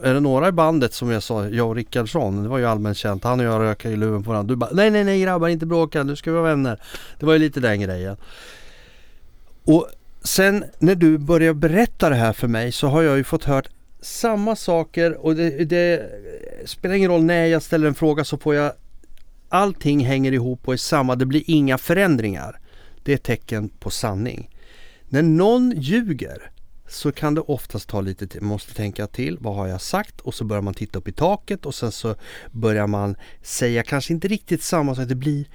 Är 0.04 0.14
det 0.14 0.20
några 0.20 0.48
i 0.48 0.52
bandet 0.52 0.94
som 0.94 1.12
jag 1.12 1.24
sa, 1.24 1.48
jag 1.48 1.70
och 1.70 1.76
Rickardsson, 1.76 2.44
det 2.44 2.50
var 2.50 2.58
ju 2.58 2.66
allmänt 2.66 2.98
känt, 2.98 3.24
han 3.24 3.40
och 3.40 3.46
jag 3.46 3.62
rökade 3.62 3.94
i 3.94 3.98
luven 3.98 4.24
på 4.24 4.32
varandra. 4.32 4.54
Du 4.54 4.56
bara, 4.56 4.70
nej 4.74 4.92
nej 4.92 5.04
nej 5.04 5.22
grabbar 5.22 5.48
inte 5.48 5.66
bråka, 5.66 6.04
nu 6.04 6.16
ska 6.16 6.32
vi 6.32 6.38
vara 6.38 6.50
vänner. 6.50 6.80
Det 7.20 7.26
var 7.26 7.34
ju 7.34 7.40
lite 7.40 7.60
den 7.60 7.82
grejen. 7.82 8.18
Och 9.66 9.90
sen 10.24 10.64
när 10.80 10.96
du 10.96 11.18
började 11.18 11.54
berätta 11.54 12.10
det 12.10 12.16
här 12.16 12.34
för 12.34 12.48
mig 12.48 12.72
så 12.72 12.88
har 12.88 13.02
jag 13.02 13.18
ju 13.18 13.24
fått 13.24 13.44
hört 13.44 13.68
samma 14.02 14.56
saker 14.56 15.26
och 15.26 15.36
det, 15.36 15.50
det 15.66 16.10
spelar 16.66 16.96
ingen 16.96 17.12
roll 17.12 17.24
när 17.24 17.46
jag 17.46 17.62
ställer 17.62 17.88
en 17.88 17.96
fråga 17.96 18.24
så 18.24 18.38
får 18.38 18.56
jag 18.56 18.72
Allting 19.56 20.06
hänger 20.06 20.32
ihop 20.32 20.68
och 20.68 20.74
är 20.74 20.78
samma, 20.78 21.16
det 21.16 21.26
blir 21.26 21.44
inga 21.46 21.78
förändringar. 21.78 22.60
Det 23.04 23.12
är 23.12 23.16
ett 23.16 23.24
tecken 23.24 23.70
på 23.70 23.90
sanning. 23.90 24.50
När 25.06 25.22
någon 25.22 25.74
ljuger 25.76 26.52
så 26.88 27.12
kan 27.12 27.36
det 27.36 27.42
oftast 27.42 27.90
ta 27.90 28.02
lite 28.02 28.28
tid. 28.28 28.42
Man 28.42 28.50
måste 28.50 28.74
tänka 28.74 29.08
till. 29.08 29.38
Vad 29.42 29.56
har 29.56 29.68
jag 29.68 29.82
sagt? 29.82 30.22
Och 30.22 30.34
så 30.34 30.44
börjar 30.44 30.62
man 30.62 30.74
titta 30.74 31.00
upp 31.00 31.08
i 31.08 31.12
taket 31.12 31.66
och 31.66 31.76
sen 31.76 31.92
så 31.92 32.16
börjar 32.52 32.88
man 32.88 33.16
säga 33.42 33.84
kanske 33.84 34.14
inte 34.14 34.28
riktigt 34.28 34.64
samma 34.64 34.96
sak. 34.96 35.08
Det 35.08 35.16
blir 35.16 35.46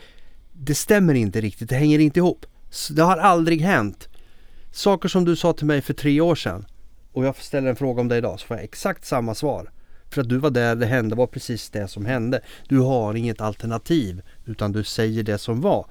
Det 0.53 0.75
stämmer 0.75 1.15
inte 1.15 1.41
riktigt. 1.41 1.69
Det 1.69 1.77
hänger 1.77 1.99
inte 1.99 2.21
ihop. 2.21 2.47
Så 2.71 2.93
det 2.93 3.03
har 3.03 3.17
aldrig 3.17 3.61
hänt. 3.61 4.09
Saker 4.73 5.09
som 5.09 5.25
du 5.25 5.37
sa 5.37 5.53
till 5.53 5.67
mig 5.67 5.83
för 5.83 5.95
tre 5.95 6.21
år 6.21 6.35
sedan 6.35 6.67
och 7.13 7.25
jag 7.25 7.37
ställer 7.37 7.71
en 7.71 7.77
fråga 7.77 8.01
om 8.01 8.09
det 8.09 8.17
idag 8.17 8.41
så 8.41 8.47
får 8.47 8.57
jag 8.57 8.65
exakt 8.65 9.05
samma 9.05 9.35
svar. 9.35 9.71
För 10.11 10.21
att 10.21 10.29
du 10.29 10.37
var 10.37 10.51
där 10.51 10.77
det 10.77 10.87
hände 10.87 11.17
var 11.17 11.27
precis 11.27 11.71
det 11.71 11.89
som 11.89 12.07
hände. 12.07 12.41
Du 12.69 12.79
har 12.79 13.15
inget 13.15 13.41
alternativ 13.41 14.23
utan 14.47 14.73
du 14.73 14.85
säger 14.85 15.23
det 15.23 15.39
som 15.39 15.61
var. 15.61 15.87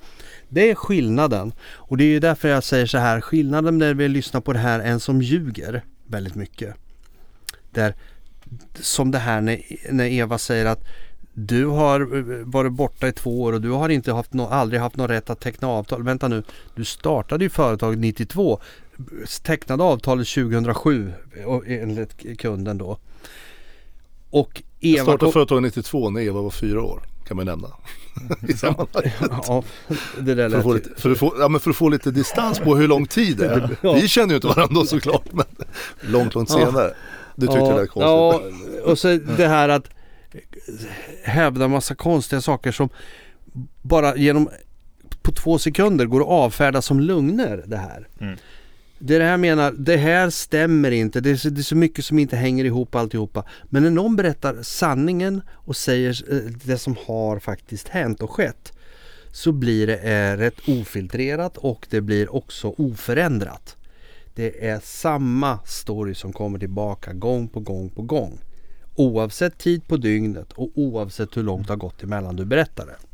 Det 0.49 0.70
är 0.70 0.76
skillnaden. 0.76 1.53
Och 1.61 1.97
det 1.97 2.03
är 2.03 2.09
ju 2.09 2.20
därför 2.20 2.47
jag 2.47 2.63
säger 2.63 2.86
så 2.86 2.97
här. 2.97 3.22
Skillnaden 3.22 3.78
när 3.78 3.93
vi 3.93 4.07
lyssnar 4.07 4.41
på 4.41 4.53
det 4.53 4.59
här 4.59 4.80
en 4.80 4.99
som 4.99 5.22
ljuger 5.22 5.84
väldigt 6.07 6.36
mycket. 6.36 6.76
Där, 7.72 7.95
som 8.76 9.11
det 9.11 9.20
här 9.20 9.41
när, 9.41 9.61
när 9.91 10.05
Eva 10.05 10.38
säger 10.38 10.65
att 10.65 10.88
du 11.34 11.65
har 11.65 12.01
eh, 12.01 12.45
varit 12.45 12.72
borta 12.72 13.07
i 13.07 13.11
två 13.11 13.41
år 13.41 13.53
och 13.53 13.61
du 13.61 13.70
har 13.70 13.89
inte 13.89 14.13
haft 14.13 14.34
no, 14.34 14.41
aldrig 14.41 14.82
haft 14.82 14.95
någon 14.95 15.07
rätt 15.07 15.30
att 15.30 15.39
teckna 15.39 15.67
avtal. 15.67 16.03
Vänta 16.03 16.28
nu, 16.28 16.43
du 16.76 16.86
startade 16.86 17.43
ju 17.43 17.49
företaget 17.49 17.99
92, 17.99 18.59
tecknade 19.43 19.84
avtalet 19.84 20.28
2007 20.28 21.13
enligt 21.67 22.39
kunden 22.39 22.78
då. 22.78 22.97
Och 24.30 24.61
Jag 24.80 24.89
Eva... 24.91 25.03
startade 25.03 25.17
kom- 25.19 25.32
företaget 25.34 25.63
92 25.63 26.09
när 26.09 26.21
Eva 26.21 26.41
var 26.41 26.49
fyra 26.49 26.82
år 26.84 27.01
kan 27.27 27.38
man 27.38 27.45
nämna. 27.45 27.67
I 28.47 28.53
sammanhanget. 28.53 29.13
ja, 29.47 29.63
det 30.19 30.36
där 30.36 30.49
För 30.49 30.57
att, 30.57 30.63
få 30.63 30.73
lite, 30.73 30.89
för, 31.01 31.11
att 31.11 31.17
få, 31.17 31.36
ja, 31.39 31.47
men 31.47 31.59
för 31.61 31.69
att 31.69 31.75
få 31.75 31.89
lite 31.89 32.11
distans 32.11 32.59
på 32.59 32.75
hur 32.75 32.88
lång 32.88 33.05
tid 33.05 33.38
det 33.38 33.45
är. 33.47 33.69
Ja. 33.82 33.93
Vi 33.93 34.07
känner 34.07 34.30
ju 34.30 34.36
inte 34.36 34.47
varandra 34.47 34.86
såklart 34.86 35.25
men 35.34 35.45
långt, 36.01 36.36
långt 36.36 36.49
Ja. 36.49 36.57
senare. 36.57 36.93
Du 37.36 37.47
tyckte 37.47 37.59
det 37.71 37.75
lät 37.82 37.89
Ja, 37.95 38.32
konstigt. 38.41 38.84
och 38.84 38.99
så 38.99 39.07
det 39.38 39.47
här 39.47 39.69
att 39.69 39.84
hävda 41.23 41.67
massa 41.67 41.95
konstiga 41.95 42.41
saker 42.41 42.71
som 42.71 42.89
bara 43.82 44.15
genom 44.15 44.49
på 45.21 45.32
två 45.32 45.57
sekunder 45.57 46.05
går 46.05 46.21
att 46.21 46.27
avfärda 46.27 46.82
som 46.82 46.99
lögner 46.99 47.63
det 47.67 47.77
här. 47.77 48.07
Mm. 48.21 48.38
Det 49.02 49.16
är 49.16 49.20
det 49.20 49.26
här 49.26 49.32
jag 49.32 49.39
menar, 49.39 49.72
det 49.72 49.97
här 49.97 50.30
stämmer 50.30 50.91
inte. 50.91 51.22
Det 51.22 51.30
är, 51.30 51.36
så, 51.36 51.50
det 51.50 51.62
är 51.62 51.64
så 51.64 51.76
mycket 51.76 52.06
som 52.06 52.20
inte 52.20 52.36
hänger 52.36 52.66
ihop 52.66 52.95
alltihopa. 52.95 53.45
Men 53.64 53.84
när 53.84 53.89
någon 53.89 54.16
berättar 54.16 54.58
sanningen 54.62 55.41
och 55.52 55.76
säger 55.76 56.34
eh, 56.34 56.52
det 56.64 56.78
som 56.78 56.95
har 57.08 57.39
faktiskt 57.39 57.88
hänt 57.88 58.22
och 58.22 58.32
skett 58.32 58.74
så 59.32 59.52
blir 59.52 59.88
det 59.88 59.97
eh, 59.97 60.38
rätt 60.38 60.68
ofiltrerat 60.68 61.58
och 61.58 61.88
det 61.89 62.02
blir 62.02 62.36
också 62.36 62.74
oförändrat. 62.78 63.76
Det 64.36 64.68
är 64.68 64.80
samma 64.84 65.60
story 65.66 66.16
som 66.16 66.34
kommer 66.34 66.60
tillbaka 66.60 67.14
gång 67.14 67.47
på 67.47 67.60
gång 67.60 67.89
på 67.89 68.02
gång. 68.02 68.39
Oavsett 68.95 69.58
tid 69.58 69.88
på 69.88 69.97
dygnet 69.97 70.54
och 70.54 70.70
oavsett 70.76 71.38
hur 71.38 71.43
långt 71.43 71.68
det 71.68 71.74
har 71.74 71.78
gått 71.78 72.04
emellan 72.04 72.36
du 72.36 72.45
berättar 72.45 72.86
det. 72.86 73.09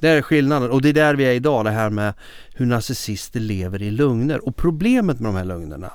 Det 0.00 0.08
är 0.08 0.22
skillnaden 0.22 0.70
och 0.70 0.82
det 0.82 0.88
är 0.88 0.92
där 0.92 1.14
vi 1.14 1.24
är 1.24 1.32
idag 1.32 1.64
det 1.64 1.70
här 1.70 1.90
med 1.90 2.14
hur 2.54 2.66
narcissister 2.66 3.40
lever 3.40 3.82
i 3.82 3.90
lögner. 3.90 4.48
Och 4.48 4.56
problemet 4.56 5.20
med 5.20 5.32
de 5.32 5.36
här 5.36 5.44
lögnerna 5.44 5.90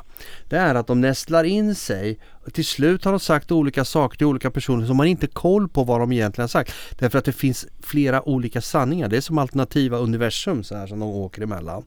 det 0.50 0.58
är 0.58 0.76
att 0.76 0.88
de 0.88 1.02
nästlar 1.02 1.44
in 1.44 1.76
sig 1.76 2.20
och 2.46 2.54
till 2.54 2.66
slut 2.66 3.06
har 3.06 3.12
de 3.12 3.20
sagt 3.20 3.52
olika 3.52 3.86
saker 3.86 4.18
till 4.18 4.28
olika 4.28 4.52
personer 4.52 4.86
som 4.86 4.98
man 4.98 5.08
inte 5.08 5.28
koll 5.28 5.70
på 5.70 5.84
vad 5.84 6.00
de 6.00 6.12
egentligen 6.12 6.44
har 6.44 6.48
sagt. 6.48 6.74
Därför 7.00 7.20
att 7.20 7.26
det 7.26 7.34
finns 7.34 7.68
flera 7.82 8.30
olika 8.30 8.62
sanningar. 8.62 9.08
Det 9.08 9.18
är 9.18 9.22
som 9.22 9.38
alternativa 9.38 9.98
universum 9.98 10.64
så 10.64 10.76
här 10.76 10.88
som 10.88 11.00
de 11.00 11.10
åker 11.10 11.42
emellan. 11.42 11.84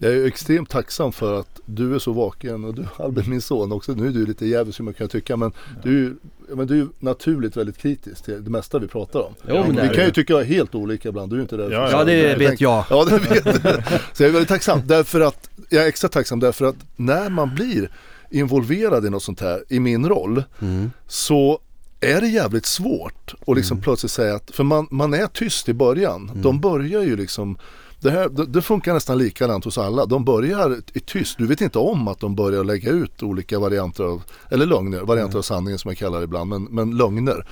Jag 0.00 0.12
är 0.14 0.26
extremt 0.26 0.70
tacksam 0.70 1.12
för 1.12 1.40
att 1.40 1.60
du 1.66 1.94
är 1.94 1.98
så 1.98 2.12
vaken 2.12 2.64
och 2.64 2.74
du 2.74 2.84
Albin 2.96 3.30
min 3.30 3.42
son 3.42 3.72
också. 3.72 3.92
Nu 3.92 4.06
är 4.06 4.10
du 4.10 4.26
lite 4.26 4.46
jävig 4.46 4.74
som 4.74 4.84
man 4.84 4.94
kan 4.94 5.08
tycka 5.08 5.36
men 5.36 5.52
du, 5.82 5.88
är 5.90 6.00
ju- 6.02 6.16
men 6.54 6.66
du 6.66 6.80
är 6.80 6.88
naturligt 6.98 7.56
väldigt 7.56 7.78
kritisk 7.78 8.24
till 8.24 8.44
det 8.44 8.50
mesta 8.50 8.78
vi 8.78 8.88
pratar 8.88 9.20
om. 9.20 9.34
Jo, 9.48 9.64
vi 9.70 9.76
kan 9.76 9.88
ju 9.98 10.04
du. 10.04 10.10
tycka 10.10 10.42
helt 10.42 10.74
olika 10.74 11.08
ibland. 11.08 11.30
Du 11.32 11.36
är 11.36 11.40
inte 11.42 11.56
det. 11.56 11.68
Ja, 11.72 11.90
Ja, 11.90 12.04
det 12.04 12.12
Jag 12.16 12.38
vet 12.38 12.48
tänker- 12.48 12.64
jag. 12.64 12.84
Ja 12.90 13.04
det 13.04 13.18
vet 13.18 13.44
du. 13.44 13.82
Så 14.12 14.22
jag 14.22 14.28
är 14.28 14.32
väldigt 14.32 14.48
tacksam 14.48 14.80
därför 14.86 15.20
att 15.20 15.50
jag 15.68 15.84
är 15.84 15.88
extra 15.88 16.08
tacksam 16.08 16.40
därför 16.40 16.64
att 16.64 16.76
när 16.96 17.30
man 17.30 17.54
blir 17.54 17.90
involverad 18.30 19.06
i 19.06 19.10
något 19.10 19.22
sånt 19.22 19.40
här 19.40 19.64
i 19.68 19.80
min 19.80 20.08
roll 20.08 20.42
Mm. 20.60 20.90
så 21.06 21.58
är 22.00 22.20
det 22.20 22.28
jävligt 22.28 22.66
svårt 22.66 23.34
att 23.46 23.56
liksom 23.56 23.74
Mm. 23.76 23.82
plötsligt 23.82 24.12
säga 24.12 24.34
att, 24.34 24.50
för 24.50 24.64
man, 24.64 24.86
man 24.90 25.14
är 25.14 25.26
tyst 25.26 25.68
i 25.68 25.74
början. 25.74 26.30
De 26.34 26.60
börjar 26.60 27.02
ju 27.02 27.16
liksom 27.16 27.58
det, 28.00 28.10
här, 28.10 28.28
det, 28.28 28.46
det 28.46 28.62
funkar 28.62 28.94
nästan 28.94 29.18
likadant 29.18 29.64
hos 29.64 29.78
alla. 29.78 30.06
De 30.06 30.24
börjar 30.24 30.76
i 30.94 31.00
tyst. 31.00 31.38
Du 31.38 31.46
vet 31.46 31.60
inte 31.60 31.78
om 31.78 32.08
att 32.08 32.18
de 32.20 32.34
börjar 32.34 32.64
lägga 32.64 32.90
ut 32.90 33.22
olika 33.22 33.58
varianter 33.58 34.04
av, 34.04 34.22
eller 34.50 34.66
lögner, 34.66 35.00
varianter 35.00 35.38
av 35.38 35.42
sanningen 35.42 35.78
som 35.78 35.88
jag 35.88 35.98
kallar 35.98 36.18
det 36.18 36.24
ibland, 36.24 36.50
men, 36.50 36.64
men 36.64 36.96
lögner 36.96 37.46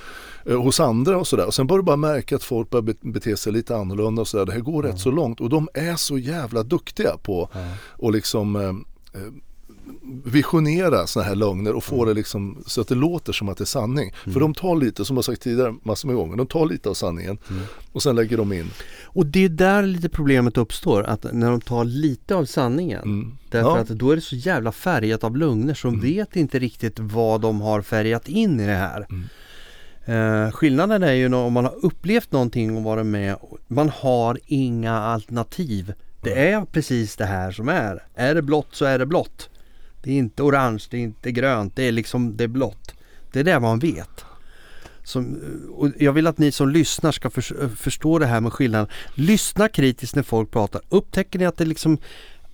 eh, 0.45 0.61
hos 0.61 0.79
andra 0.79 1.17
och 1.17 1.27
sådär. 1.27 1.45
Och 1.45 1.53
sen 1.53 1.67
börjar 1.67 1.81
du 1.81 1.85
bara 1.85 1.95
märka 1.95 2.35
att 2.35 2.43
folk 2.43 2.69
börjar 2.69 2.83
be- 2.83 2.93
bete 3.01 3.37
sig 3.37 3.53
lite 3.53 3.75
annorlunda 3.77 4.21
och 4.21 4.27
sådär. 4.27 4.45
Det 4.45 4.51
här 4.51 4.59
går 4.59 4.83
rätt 4.83 4.99
så 4.99 5.11
långt 5.11 5.41
och 5.41 5.49
de 5.49 5.69
är 5.73 5.95
så 5.95 6.17
jävla 6.17 6.63
duktiga 6.63 7.17
på 7.17 7.49
att 8.07 8.13
liksom 8.13 8.55
eh, 8.55 9.21
eh, 9.21 9.27
visionera 10.25 11.07
sådana 11.07 11.27
här 11.29 11.35
lögner 11.35 11.73
och 11.75 11.83
få 11.83 12.05
det 12.05 12.13
liksom 12.13 12.63
så 12.67 12.81
att 12.81 12.87
det 12.87 12.95
låter 12.95 13.33
som 13.33 13.49
att 13.49 13.57
det 13.57 13.63
är 13.63 13.65
sanning. 13.65 14.13
För 14.33 14.39
de 14.39 14.53
tar 14.53 14.75
lite, 14.75 15.05
som 15.05 15.15
jag 15.15 15.25
sagt 15.25 15.41
tidigare 15.41 15.75
massor 15.83 16.07
med 16.07 16.15
gånger, 16.15 16.37
de 16.37 16.47
tar 16.47 16.65
lite 16.65 16.89
av 16.89 16.93
sanningen 16.93 17.37
och 17.91 18.03
sen 18.03 18.15
lägger 18.15 18.37
de 18.37 18.53
in. 18.53 18.69
Och 19.05 19.25
det 19.25 19.45
är 19.45 19.49
där 19.49 19.83
lite 19.83 20.09
problemet 20.09 20.57
uppstår, 20.57 21.03
att 21.03 21.25
när 21.33 21.51
de 21.51 21.61
tar 21.61 21.85
lite 21.85 22.35
av 22.35 22.45
sanningen 22.45 23.01
Mm. 23.03 23.37
Därför 23.51 23.69
Ja. 23.69 23.77
att 23.77 23.87
då 23.87 24.11
är 24.11 24.15
det 24.15 24.21
så 24.21 24.35
jävla 24.35 24.71
färgat 24.71 25.23
av 25.23 25.37
lögner 25.37 25.73
så 25.73 25.87
de 25.87 26.01
vet 26.01 26.35
inte 26.35 26.59
riktigt 26.59 26.99
vad 26.99 27.41
de 27.41 27.61
har 27.61 27.81
färgat 27.81 28.27
in 28.27 28.59
i 28.59 28.65
det 28.65 28.71
här. 28.75 29.07
Eh, 30.05 30.51
skillnaden 30.51 31.03
är 31.03 31.13
ju 31.13 31.33
om 31.33 31.53
man 31.53 31.65
har 31.65 31.85
upplevt 31.85 32.31
någonting 32.31 32.77
och 32.77 32.83
varit 32.83 33.05
med, 33.05 33.35
man 33.67 33.89
har 33.89 34.39
inga 34.45 34.93
alternativ. 34.99 35.93
Det 36.21 36.49
är 36.49 36.65
precis 36.65 37.15
det 37.15 37.25
här 37.25 37.51
som 37.51 37.69
är. 37.69 38.03
Är 38.15 38.35
det 38.35 38.41
blått 38.41 38.67
så 38.71 38.85
är 38.85 38.99
det 38.99 39.05
blått. 39.05 39.49
Det 40.07 40.13
är 40.13 40.17
inte 40.17 40.43
orange, 40.43 40.83
det 40.89 40.97
är 40.97 41.01
inte 41.01 41.31
grönt, 41.31 41.75
det 41.75 41.83
är 41.83 41.91
liksom 41.91 42.37
det 42.37 42.43
är 42.43 42.47
blått. 42.47 42.93
Det 43.31 43.39
är 43.39 43.43
det 43.43 43.59
man 43.59 43.79
vet. 43.79 44.25
Som, 45.03 45.39
och 45.75 45.89
jag 45.99 46.13
vill 46.13 46.27
att 46.27 46.37
ni 46.37 46.51
som 46.51 46.69
lyssnar 46.69 47.11
ska 47.11 47.29
förs- 47.29 47.53
förstå 47.77 48.19
det 48.19 48.25
här 48.25 48.41
med 48.41 48.53
skillnaden. 48.53 48.87
Lyssna 49.15 49.67
kritiskt 49.67 50.15
när 50.15 50.23
folk 50.23 50.51
pratar. 50.51 50.81
Upptäcker 50.89 51.39
ni 51.39 51.45
att 51.45 51.57
det 51.57 51.65
liksom 51.65 51.97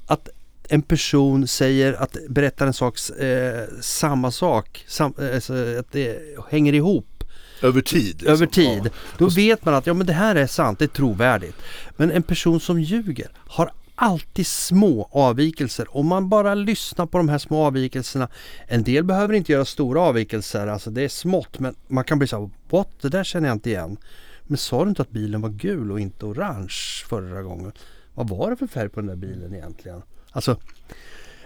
att 0.05 0.29
en 0.69 0.81
person 0.81 1.47
säger 1.47 1.93
att 1.93 2.17
berättar 2.29 2.67
en 2.67 2.73
sak, 2.73 2.99
eh, 3.19 3.63
samma 3.81 4.31
sak, 4.31 4.83
sam, 4.87 5.13
eh, 5.21 5.35
alltså, 5.35 5.53
att 5.79 5.91
det 5.91 6.19
hänger 6.49 6.73
ihop 6.73 7.23
Över 7.61 7.81
tid. 7.81 8.05
liksom. 8.15 8.27
över 8.33 8.45
tid. 8.45 8.81
Ja. 8.85 8.89
Då 9.17 9.29
vet 9.29 9.65
man 9.65 9.73
att 9.73 9.87
ja 9.87 9.93
men 9.93 10.07
det 10.07 10.13
här 10.13 10.35
är 10.35 10.47
sant, 10.47 10.79
det 10.79 10.85
är 10.85 10.87
trovärdigt. 10.87 11.55
Men 11.97 12.11
en 12.11 12.23
person 12.23 12.59
som 12.59 12.79
ljuger 12.81 13.27
har 13.35 13.71
alltid 13.95 14.47
små 14.47 15.09
avvikelser. 15.11 15.97
Om 15.97 16.07
man 16.07 16.29
bara 16.29 16.55
lyssnar 16.55 17.05
på 17.05 17.17
de 17.17 17.29
här 17.29 17.37
små 17.37 17.65
avvikelserna. 17.65 18.27
En 18.67 18.83
del 18.83 19.03
behöver 19.03 19.33
inte 19.33 19.51
göra 19.51 19.65
stora 19.65 20.01
avvikelser, 20.01 20.67
alltså 20.67 20.91
det 20.91 21.01
är 21.01 21.09
smått. 21.09 21.59
Men 21.59 21.75
man 21.87 22.03
kan 22.03 22.19
bli 22.19 22.27
så 22.27 22.39
här, 22.39 22.49
what? 22.69 22.89
Det 23.01 23.09
där 23.09 23.23
känner 23.23 23.47
jag 23.47 23.55
inte 23.55 23.69
igen. 23.69 23.97
Men 24.43 24.57
sa 24.57 24.83
du 24.83 24.89
inte 24.89 25.01
att 25.01 25.11
bilen 25.11 25.41
var 25.41 25.49
gul 25.49 25.91
och 25.91 25.99
inte 25.99 26.25
orange 26.25 27.05
förra 27.09 27.41
gången? 27.41 27.71
Vad 28.13 28.29
var 28.29 28.49
det 28.49 28.55
för 28.55 28.67
färg 28.67 28.89
på 28.89 28.99
den 28.99 29.07
där 29.07 29.15
bilen 29.15 29.55
egentligen? 29.55 30.01
Alltså, 30.31 30.57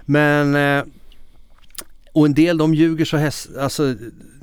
men 0.05 0.55
eh, 0.55 0.85
och 2.13 2.25
en 2.25 2.33
del 2.33 2.57
de 2.57 2.73
ljuger 2.73 3.05
så 3.05 3.17
häst, 3.17 3.49
alltså 3.59 3.95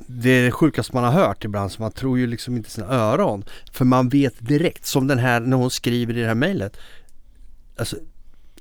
det 0.07 0.29
är 0.29 0.43
det 0.45 0.51
sjukaste 0.51 0.95
man 0.95 1.03
har 1.03 1.11
hört 1.11 1.45
ibland 1.45 1.71
så 1.71 1.81
man 1.81 1.91
tror 1.91 2.19
ju 2.19 2.27
liksom 2.27 2.57
inte 2.57 2.69
sina 2.69 2.87
öron. 2.87 3.45
För 3.71 3.85
man 3.85 4.09
vet 4.09 4.35
direkt 4.39 4.85
som 4.85 5.07
den 5.07 5.19
här 5.19 5.39
när 5.39 5.57
hon 5.57 5.71
skriver 5.71 6.17
i 6.17 6.21
det 6.21 6.27
här 6.27 6.35
mejlet. 6.35 6.77
Alltså 7.77 7.97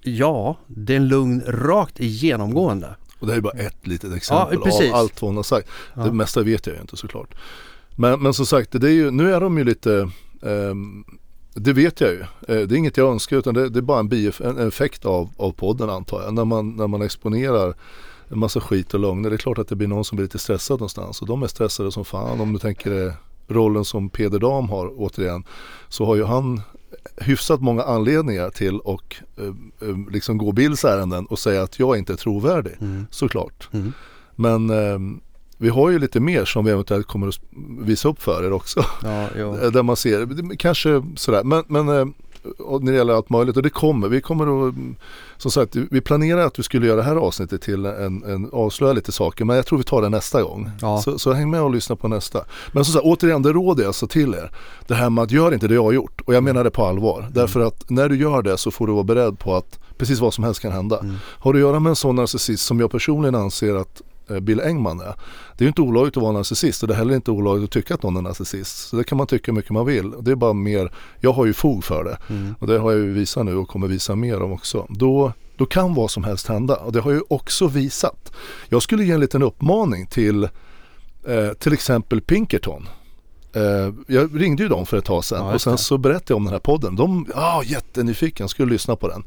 ja, 0.02 0.56
det 0.66 0.92
är 0.92 0.96
en 0.96 1.08
lugn 1.08 1.42
rakt 1.46 2.00
genomgående. 2.00 2.96
Och 3.18 3.26
det 3.26 3.32
här 3.32 3.38
är 3.38 3.42
bara 3.42 3.58
ett 3.58 3.86
litet 3.86 4.14
exempel 4.14 4.58
Ja, 4.64 4.88
av 4.88 4.94
allt 4.94 5.20
hon 5.20 5.36
har 5.36 5.42
sagt. 5.42 5.68
Ja. 5.94 6.02
Det 6.02 6.12
mesta 6.12 6.42
vet 6.42 6.66
jag 6.66 6.76
ju 6.76 6.80
inte 6.80 6.96
såklart. 6.96 7.34
Men, 7.96 8.22
men 8.22 8.34
som 8.34 8.46
sagt, 8.46 8.72
det 8.72 8.88
är 8.88 8.92
ju, 8.92 9.10
nu 9.10 9.34
är 9.34 9.40
de 9.40 9.58
ju 9.58 9.64
lite 9.64 10.10
ehm, 10.42 11.04
det 11.54 11.72
vet 11.72 12.00
jag 12.00 12.10
ju. 12.12 12.20
Eh, 12.20 12.26
Det 12.46 12.74
är 12.74 12.74
inget 12.74 12.96
jag 12.96 13.12
önskar 13.12 13.36
utan 13.36 13.54
det, 13.54 13.68
det 13.68 13.78
är 13.78 13.82
bara 13.82 14.00
en, 14.00 14.08
bief, 14.08 14.40
en 14.40 14.58
en 14.58 14.68
effekt 14.68 15.04
av, 15.04 15.30
av 15.36 15.50
podden 15.52 15.90
antar 15.90 16.22
jag. 16.22 16.34
När 16.34 16.44
man, 16.44 16.76
när 16.76 16.86
man 16.86 17.02
exponerar 17.02 17.74
en 18.28 18.38
massa 18.38 18.60
skit 18.60 18.94
och 18.94 19.00
lögner. 19.00 19.30
Det 19.30 19.36
är 19.36 19.38
klart 19.38 19.58
att 19.58 19.68
det 19.68 19.76
blir 19.76 19.88
någon 19.88 20.04
som 20.04 20.16
blir 20.16 20.24
lite 20.24 20.38
stressad 20.38 20.80
någonstans. 20.80 21.20
Och 21.20 21.26
de 21.26 21.42
är 21.42 21.46
stressade 21.46 21.92
som 21.92 22.04
fan. 22.04 22.40
Om 22.40 22.52
du 22.52 22.58
tänker 22.58 22.90
dig 22.90 23.12
rollen 23.48 23.84
som 23.84 24.08
Peder 24.08 24.38
Dam 24.38 24.68
har 24.68 24.92
återigen. 24.96 25.44
Så 25.88 26.04
har 26.04 26.16
ju 26.16 26.24
han 26.24 26.60
hyfsat 27.16 27.60
många 27.60 27.82
anledningar 27.82 28.50
till 28.50 28.78
och 28.80 29.16
eh, 29.36 29.88
eh, 29.88 29.96
liksom 30.10 30.38
gå 30.38 30.52
Bills 30.52 30.84
ärenden 30.84 31.26
och 31.26 31.38
säga 31.38 31.62
att 31.62 31.78
jag 31.78 31.98
inte 31.98 32.12
är 32.12 32.16
trovärdig. 32.16 32.72
Mm. 32.80 33.06
Såklart. 33.10 33.68
Mm. 33.72 33.92
Men 34.36 34.70
eh, 34.70 34.98
vi 35.58 35.68
har 35.68 35.90
ju 35.90 35.98
lite 35.98 36.20
mer 36.20 36.44
som 36.44 36.64
vi 36.64 36.70
eventuellt 36.70 37.06
kommer 37.06 37.28
att 37.28 37.40
visa 37.80 38.08
upp 38.08 38.22
för 38.22 38.44
er 38.44 38.52
också. 38.52 38.84
Ja. 39.02 39.28
Eh, 39.62 39.70
Där 39.70 39.82
man 39.82 39.96
ser, 39.96 40.56
kanske 40.56 41.02
sådär, 41.16 41.44
men, 41.44 41.64
men 41.66 41.88
eh, 41.88 42.06
när 42.80 42.92
det 42.92 42.98
gäller 42.98 43.14
allt 43.14 43.30
möjligt 43.30 43.56
och 43.56 43.62
det 43.62 43.70
kommer. 43.70 44.08
Vi 44.08 44.20
kommer 44.20 44.68
att, 44.68 44.74
som 45.36 45.50
sagt, 45.50 45.76
vi 45.76 46.00
planerar 46.00 46.46
att 46.46 46.58
vi 46.58 46.62
skulle 46.62 46.86
göra 46.86 46.96
det 46.96 47.02
här 47.02 47.16
avsnittet 47.16 47.62
till 47.62 47.86
en, 47.86 48.24
en 48.24 48.50
avslöja 48.52 48.92
lite 48.92 49.12
saker 49.12 49.44
men 49.44 49.56
jag 49.56 49.66
tror 49.66 49.78
vi 49.78 49.84
tar 49.84 50.02
det 50.02 50.08
nästa 50.08 50.42
gång. 50.42 50.70
Ja. 50.80 51.02
Så, 51.02 51.18
så 51.18 51.32
häng 51.32 51.50
med 51.50 51.62
och 51.62 51.70
lyssna 51.70 51.96
på 51.96 52.08
nästa. 52.08 52.44
Men 52.72 52.84
som 52.84 52.94
sagt, 52.94 53.04
återigen 53.04 53.42
det 53.42 53.52
råder 53.52 53.82
jag 53.82 53.88
alltså 53.88 54.06
till 54.06 54.34
er. 54.34 54.50
Det 54.86 54.94
här 54.94 55.10
med 55.10 55.24
att 55.24 55.30
gör 55.30 55.54
inte 55.54 55.68
det 55.68 55.74
jag 55.74 55.84
har 55.84 55.92
gjort 55.92 56.20
och 56.20 56.34
jag 56.34 56.42
menar 56.44 56.64
det 56.64 56.70
på 56.70 56.84
allvar. 56.84 57.30
Därför 57.32 57.60
att 57.60 57.90
när 57.90 58.08
du 58.08 58.16
gör 58.16 58.42
det 58.42 58.56
så 58.56 58.70
får 58.70 58.86
du 58.86 58.92
vara 58.92 59.04
beredd 59.04 59.38
på 59.38 59.56
att 59.56 59.78
precis 59.98 60.20
vad 60.20 60.34
som 60.34 60.44
helst 60.44 60.60
kan 60.60 60.72
hända. 60.72 61.04
Har 61.20 61.52
du 61.52 61.58
att 61.58 61.68
göra 61.68 61.80
med 61.80 61.90
en 61.90 61.96
sån 61.96 62.16
narcissist 62.16 62.66
som 62.66 62.80
jag 62.80 62.90
personligen 62.90 63.34
anser 63.34 63.74
att 63.74 64.02
Bill 64.40 64.60
Engman 64.60 65.00
är. 65.00 65.14
Det 65.56 65.62
är 65.62 65.64
ju 65.64 65.68
inte 65.68 65.82
olagligt 65.82 66.16
att 66.16 66.22
vara 66.22 66.32
narcissist 66.32 66.82
och 66.82 66.88
det 66.88 66.94
är 66.94 66.98
heller 66.98 67.14
inte 67.14 67.30
olagligt 67.30 67.64
att 67.64 67.70
tycka 67.70 67.94
att 67.94 68.02
någon 68.02 68.16
är 68.16 68.22
narcissist. 68.22 68.88
Så 68.88 68.96
det 68.96 69.04
kan 69.04 69.18
man 69.18 69.26
tycka 69.26 69.52
hur 69.52 69.56
mycket 69.56 69.70
man 69.70 69.86
vill. 69.86 70.12
Det 70.20 70.30
är 70.30 70.34
bara 70.36 70.52
mer, 70.52 70.92
jag 71.20 71.32
har 71.32 71.46
ju 71.46 71.52
fog 71.52 71.84
för 71.84 72.04
det. 72.04 72.18
Och 72.58 72.66
det 72.66 72.78
har 72.78 72.92
jag 72.92 73.00
ju 73.00 73.12
visat 73.12 73.44
nu 73.44 73.56
och 73.56 73.68
kommer 73.68 73.88
visa 73.88 74.16
mer 74.16 74.42
om 74.42 74.52
också. 74.52 74.86
Då, 74.88 75.32
då 75.56 75.66
kan 75.66 75.94
vad 75.94 76.10
som 76.10 76.24
helst 76.24 76.46
hända 76.46 76.76
och 76.76 76.92
det 76.92 77.00
har 77.00 77.10
jag 77.10 77.18
ju 77.18 77.24
också 77.28 77.66
visat. 77.66 78.32
Jag 78.68 78.82
skulle 78.82 79.04
ge 79.04 79.12
en 79.12 79.20
liten 79.20 79.42
uppmaning 79.42 80.06
till 80.06 80.44
eh, 81.24 81.52
till 81.58 81.72
exempel 81.72 82.20
Pinkerton. 82.20 82.88
Eh, 83.52 83.94
jag 84.06 84.42
ringde 84.42 84.62
ju 84.62 84.68
dem 84.68 84.86
för 84.86 84.96
ett 84.96 85.04
tag 85.04 85.24
sedan 85.24 85.46
Ja, 85.46 85.54
och 85.54 85.60
sen 85.60 85.78
så 85.78 85.98
berättade 85.98 86.24
jag 86.28 86.36
om 86.36 86.44
den 86.44 86.52
här 86.52 86.60
podden. 86.60 86.96
De 86.96 87.24
var 87.24 87.42
ah, 87.42 87.62
jättenyfikna, 87.62 88.48
skulle 88.48 88.72
lyssna 88.72 88.96
på 88.96 89.08
den. 89.08 89.24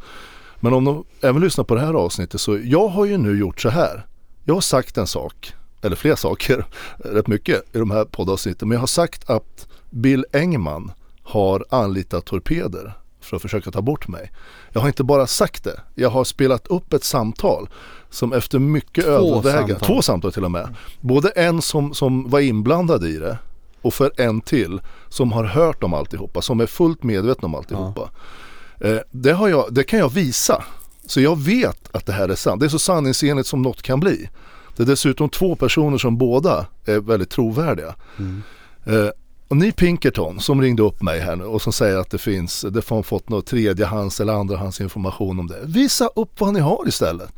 Men 0.60 0.74
om 0.74 0.86
de 0.86 1.04
även 1.22 1.42
lyssnar 1.42 1.64
på 1.64 1.76
det 1.76 1.82
här 1.82 1.94
avsnittet 1.94 2.42
så 2.42 2.60
jag 2.64 2.88
har 2.88 3.06
ju 3.06 3.18
nu 3.18 3.40
gjort 3.40 3.62
så 3.62 3.70
här. 3.70 4.06
Jag 4.48 4.54
har 4.54 4.62
sagt 4.62 4.98
en 4.98 5.08
sak, 5.08 5.54
eller 5.82 5.96
flera 5.96 6.16
saker, 6.16 6.66
rätt 6.98 7.28
mycket 7.28 7.76
i 7.76 7.78
de 7.78 7.92
här 7.92 8.06
poddavsnitten. 8.06 8.68
Men 8.68 8.76
jag 8.76 8.80
har 8.80 8.88
sagt 8.88 9.30
att 9.30 9.68
Bill 9.90 10.26
Engman 10.34 10.92
har 11.24 11.66
anlitat 11.70 12.26
torpeder 12.26 12.94
för 13.22 13.36
att 13.36 13.42
försöka 13.42 13.72
ta 13.72 13.82
bort 13.82 14.08
mig. 14.08 14.32
Jag 14.72 14.82
har 14.82 14.88
inte 14.88 15.04
bara 15.04 15.28
sagt 15.28 15.64
det, 15.64 15.80
jag 15.96 16.10
har 16.10 16.24
spelat 16.24 16.68
upp 16.68 16.94
ett 16.94 17.04
samtal 17.04 17.70
som 18.10 18.34
efter 18.34 18.60
mycket 18.60 19.06
övervägande, 19.06 19.86
två 19.86 20.02
samtal 20.02 20.34
till 20.34 20.46
och 20.46 20.52
med. 20.52 20.76
Både 21.02 21.30
en 21.30 21.62
som, 21.62 21.94
som 21.94 22.30
var 22.30 22.40
inblandad 22.40 23.04
i 23.06 23.18
det 23.18 23.38
och 23.82 23.94
för 23.94 24.12
en 24.22 24.42
till 24.42 24.82
som 25.10 25.32
har 25.32 25.44
hört 25.44 25.84
om 25.84 25.94
alltihopa, 25.94 26.42
som 26.42 26.60
är 26.60 26.66
fullt 26.66 27.04
medveten 27.04 27.46
om 27.46 27.56
alltihopa. 27.56 28.10
Eh, 28.80 28.98
det, 29.12 29.32
har 29.32 29.48
jag, 29.48 29.74
det 29.74 29.84
kan 29.84 30.00
jag 30.00 30.10
visa. 30.10 30.64
Så 31.08 31.22
jag 31.22 31.40
vet 31.40 31.90
att 31.92 32.06
det 32.06 32.14
här 32.14 32.30
är 32.30 32.36
sant. 32.36 32.60
Det 32.60 32.66
är 32.66 32.70
så 32.70 32.80
sanningsenligt 32.80 33.48
som 33.48 33.62
något 33.62 33.82
kan 33.82 34.00
bli. 34.00 34.30
Det 34.76 34.84
är 34.84 34.88
dessutom 34.88 35.30
två 35.30 35.56
personer 35.56 35.98
som 35.98 36.18
båda 36.18 36.66
är 36.86 37.00
väldigt 37.00 37.30
trovärdiga. 37.30 37.96
Eh, 38.86 39.10
och 39.48 39.58
ni 39.58 39.72
Pinkerton 39.72 40.40
som 40.40 40.62
ringde 40.62 40.84
upp 40.84 41.02
mig 41.02 41.20
här 41.20 41.36
nu 41.36 41.44
och 41.44 41.62
som 41.62 41.74
säger 41.74 41.98
att 41.98 42.10
det 42.10 42.18
finns, 42.18 42.66
det 42.70 42.90
har 42.90 43.04
fått 43.04 43.30
något 43.30 43.46
tredjehands 43.46 44.20
eller 44.20 44.34
andrahands 44.34 44.82
information 44.82 45.40
om 45.40 45.48
det. 45.48 45.60
Visa 45.64 46.08
upp 46.16 46.40
vad 46.40 46.54
ni 46.54 46.60
har 46.60 46.88
istället. 46.88 47.30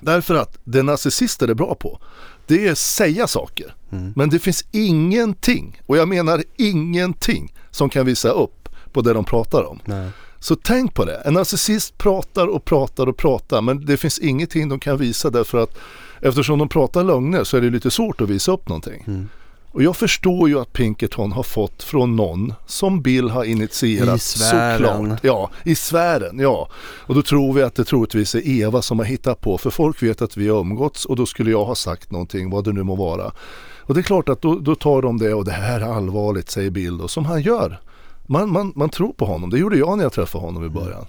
Därför 0.00 0.34
att 0.34 0.58
det 0.64 0.82
narcissister 0.82 1.48
är 1.48 1.54
bra 1.54 1.74
på, 1.74 2.00
det 2.46 2.68
är 2.68 2.74
säga 2.74 3.26
saker. 3.26 3.74
Men 4.16 4.30
det 4.30 4.38
finns 4.38 4.64
ingenting, 4.72 5.80
och 5.86 5.96
jag 5.96 6.08
menar 6.08 6.42
ingenting, 6.56 7.54
som 7.70 7.88
kan 7.88 8.06
visa 8.06 8.28
upp 8.28 8.68
på 8.92 9.02
det 9.02 9.12
de 9.12 9.24
pratar 9.24 9.62
om. 9.62 9.80
Nej. 9.84 10.10
Så 10.40 10.56
tänk 10.56 10.94
på 10.94 11.04
det. 11.04 11.16
En 11.24 11.34
narcissist 11.34 11.98
pratar 11.98 12.46
och 12.46 12.64
pratar 12.64 13.06
och 13.06 13.16
pratar 13.16 13.62
men 13.62 13.86
det 13.86 13.96
finns 13.96 14.18
ingenting 14.18 14.68
de 14.68 14.80
kan 14.80 14.98
visa 14.98 15.30
därför 15.30 15.58
att 15.58 15.78
eftersom 16.20 16.58
de 16.58 16.68
pratar 16.68 17.04
lögner 17.04 17.44
så 17.44 17.56
är 17.56 17.60
det 17.60 17.70
lite 17.70 17.90
svårt 17.90 18.20
att 18.20 18.28
visa 18.28 18.52
upp 18.52 18.68
någonting. 18.68 19.28
Och 19.76 19.82
jag 19.82 19.96
förstår 19.96 20.48
ju 20.48 20.60
att 20.60 20.72
Pinkerton 20.72 21.32
har 21.32 21.42
fått 21.42 21.82
från 21.82 22.16
någon 22.16 22.54
som 22.66 23.02
Bill 23.02 23.30
har 23.30 23.44
initierat. 23.44 24.16
I 24.16 24.18
sfären. 24.18 24.78
Såklart. 24.78 25.24
Ja, 25.24 25.50
i 25.64 25.74
sfären, 25.74 26.38
ja. 26.38 26.68
Och 26.78 27.14
då 27.14 27.22
tror 27.22 27.52
vi 27.52 27.62
att 27.62 27.74
det 27.74 27.84
troligtvis 27.84 28.34
är 28.34 28.48
Eva 28.48 28.82
som 28.82 28.98
har 28.98 29.06
hittat 29.06 29.40
på. 29.40 29.58
För 29.58 29.70
folk 29.70 30.02
vet 30.02 30.22
att 30.22 30.36
vi 30.36 30.48
har 30.48 30.60
umgåtts 30.60 31.04
och 31.04 31.16
då 31.16 31.26
skulle 31.26 31.50
jag 31.50 31.64
ha 31.64 31.74
sagt 31.74 32.10
någonting, 32.10 32.50
vad 32.50 32.64
det 32.64 32.72
nu 32.72 32.82
må 32.82 32.94
vara. 32.94 33.32
Och 33.78 33.94
det 33.94 34.00
är 34.00 34.02
klart 34.02 34.28
att 34.28 34.42
då, 34.42 34.58
då 34.58 34.74
tar 34.74 35.02
de 35.02 35.18
det 35.18 35.34
och 35.34 35.44
det 35.44 35.52
här 35.52 35.80
är 35.80 35.96
allvarligt, 35.96 36.50
säger 36.50 36.70
Bill 36.70 36.98
då, 36.98 37.08
som 37.08 37.24
han 37.24 37.42
gör. 37.42 37.80
Man, 38.26 38.52
man, 38.52 38.72
man 38.76 38.88
tror 38.88 39.12
på 39.12 39.24
honom, 39.24 39.50
det 39.50 39.58
gjorde 39.58 39.76
jag 39.76 39.96
när 39.96 40.04
jag 40.04 40.12
träffade 40.12 40.44
honom 40.44 40.64
i 40.64 40.68
början. 40.68 41.06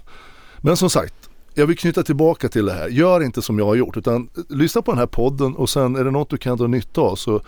Men 0.60 0.76
som 0.76 0.90
sagt, 0.90 1.14
jag 1.58 1.66
vill 1.66 1.78
knyta 1.78 2.02
tillbaka 2.02 2.48
till 2.48 2.66
det 2.66 2.72
här. 2.72 2.88
Gör 2.88 3.22
inte 3.22 3.42
som 3.42 3.58
jag 3.58 3.66
har 3.66 3.74
gjort 3.74 3.96
utan 3.96 4.28
lyssna 4.48 4.82
på 4.82 4.90
den 4.90 4.98
här 4.98 5.06
podden 5.06 5.56
och 5.56 5.70
sen 5.70 5.96
är 5.96 6.04
det 6.04 6.10
något 6.10 6.30
du 6.30 6.36
kan 6.36 6.56
dra 6.56 6.66
nytta 6.66 7.00
av 7.00 7.16
så, 7.16 7.40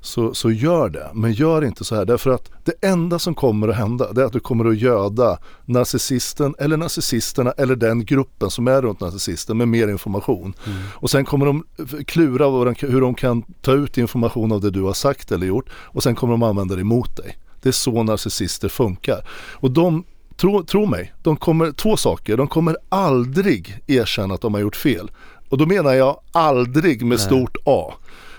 så, 0.00 0.34
så 0.34 0.50
gör 0.50 0.88
det. 0.88 1.10
Men 1.14 1.32
gör 1.32 1.64
inte 1.64 1.84
så 1.84 1.94
här 1.94 2.04
därför 2.04 2.30
att 2.30 2.50
det 2.64 2.86
enda 2.86 3.18
som 3.18 3.34
kommer 3.34 3.68
att 3.68 3.76
hända 3.76 4.12
det 4.12 4.22
är 4.22 4.26
att 4.26 4.32
du 4.32 4.40
kommer 4.40 4.64
att 4.64 4.78
göda 4.78 5.38
narcissisten 5.64 6.54
eller 6.58 6.76
narcissisterna 6.76 7.52
eller 7.52 7.76
den 7.76 8.04
gruppen 8.04 8.50
som 8.50 8.68
är 8.68 8.82
runt 8.82 9.00
narcissisten 9.00 9.56
med 9.56 9.68
mer 9.68 9.88
information. 9.88 10.54
Mm. 10.66 10.78
Och 10.94 11.10
sen 11.10 11.24
kommer 11.24 11.46
de 11.46 11.64
klura 12.04 12.72
hur 12.78 13.00
de 13.00 13.14
kan 13.14 13.42
ta 13.42 13.72
ut 13.72 13.98
information 13.98 14.52
av 14.52 14.60
det 14.60 14.70
du 14.70 14.82
har 14.82 14.92
sagt 14.92 15.32
eller 15.32 15.46
gjort 15.46 15.70
och 15.72 16.02
sen 16.02 16.14
kommer 16.14 16.32
de 16.32 16.42
använda 16.42 16.74
det 16.74 16.80
emot 16.80 17.16
dig. 17.16 17.38
Det 17.62 17.68
är 17.68 17.72
så 17.72 18.02
narcissister 18.02 18.68
funkar. 18.68 19.28
Och 19.52 19.70
de 19.70 20.04
tro, 20.36 20.64
tro 20.64 20.86
mig, 20.86 21.12
de 21.22 21.36
kommer, 21.36 21.72
två 21.72 21.96
saker, 21.96 22.36
de 22.36 22.48
kommer 22.48 22.76
aldrig 22.88 23.78
erkänna 23.86 24.34
att 24.34 24.40
de 24.40 24.54
har 24.54 24.60
gjort 24.60 24.76
fel. 24.76 25.10
Och 25.48 25.58
då 25.58 25.66
menar 25.66 25.92
jag 25.92 26.20
aldrig 26.32 27.04
med 27.04 27.20
stort 27.20 27.56
A. 27.64 27.92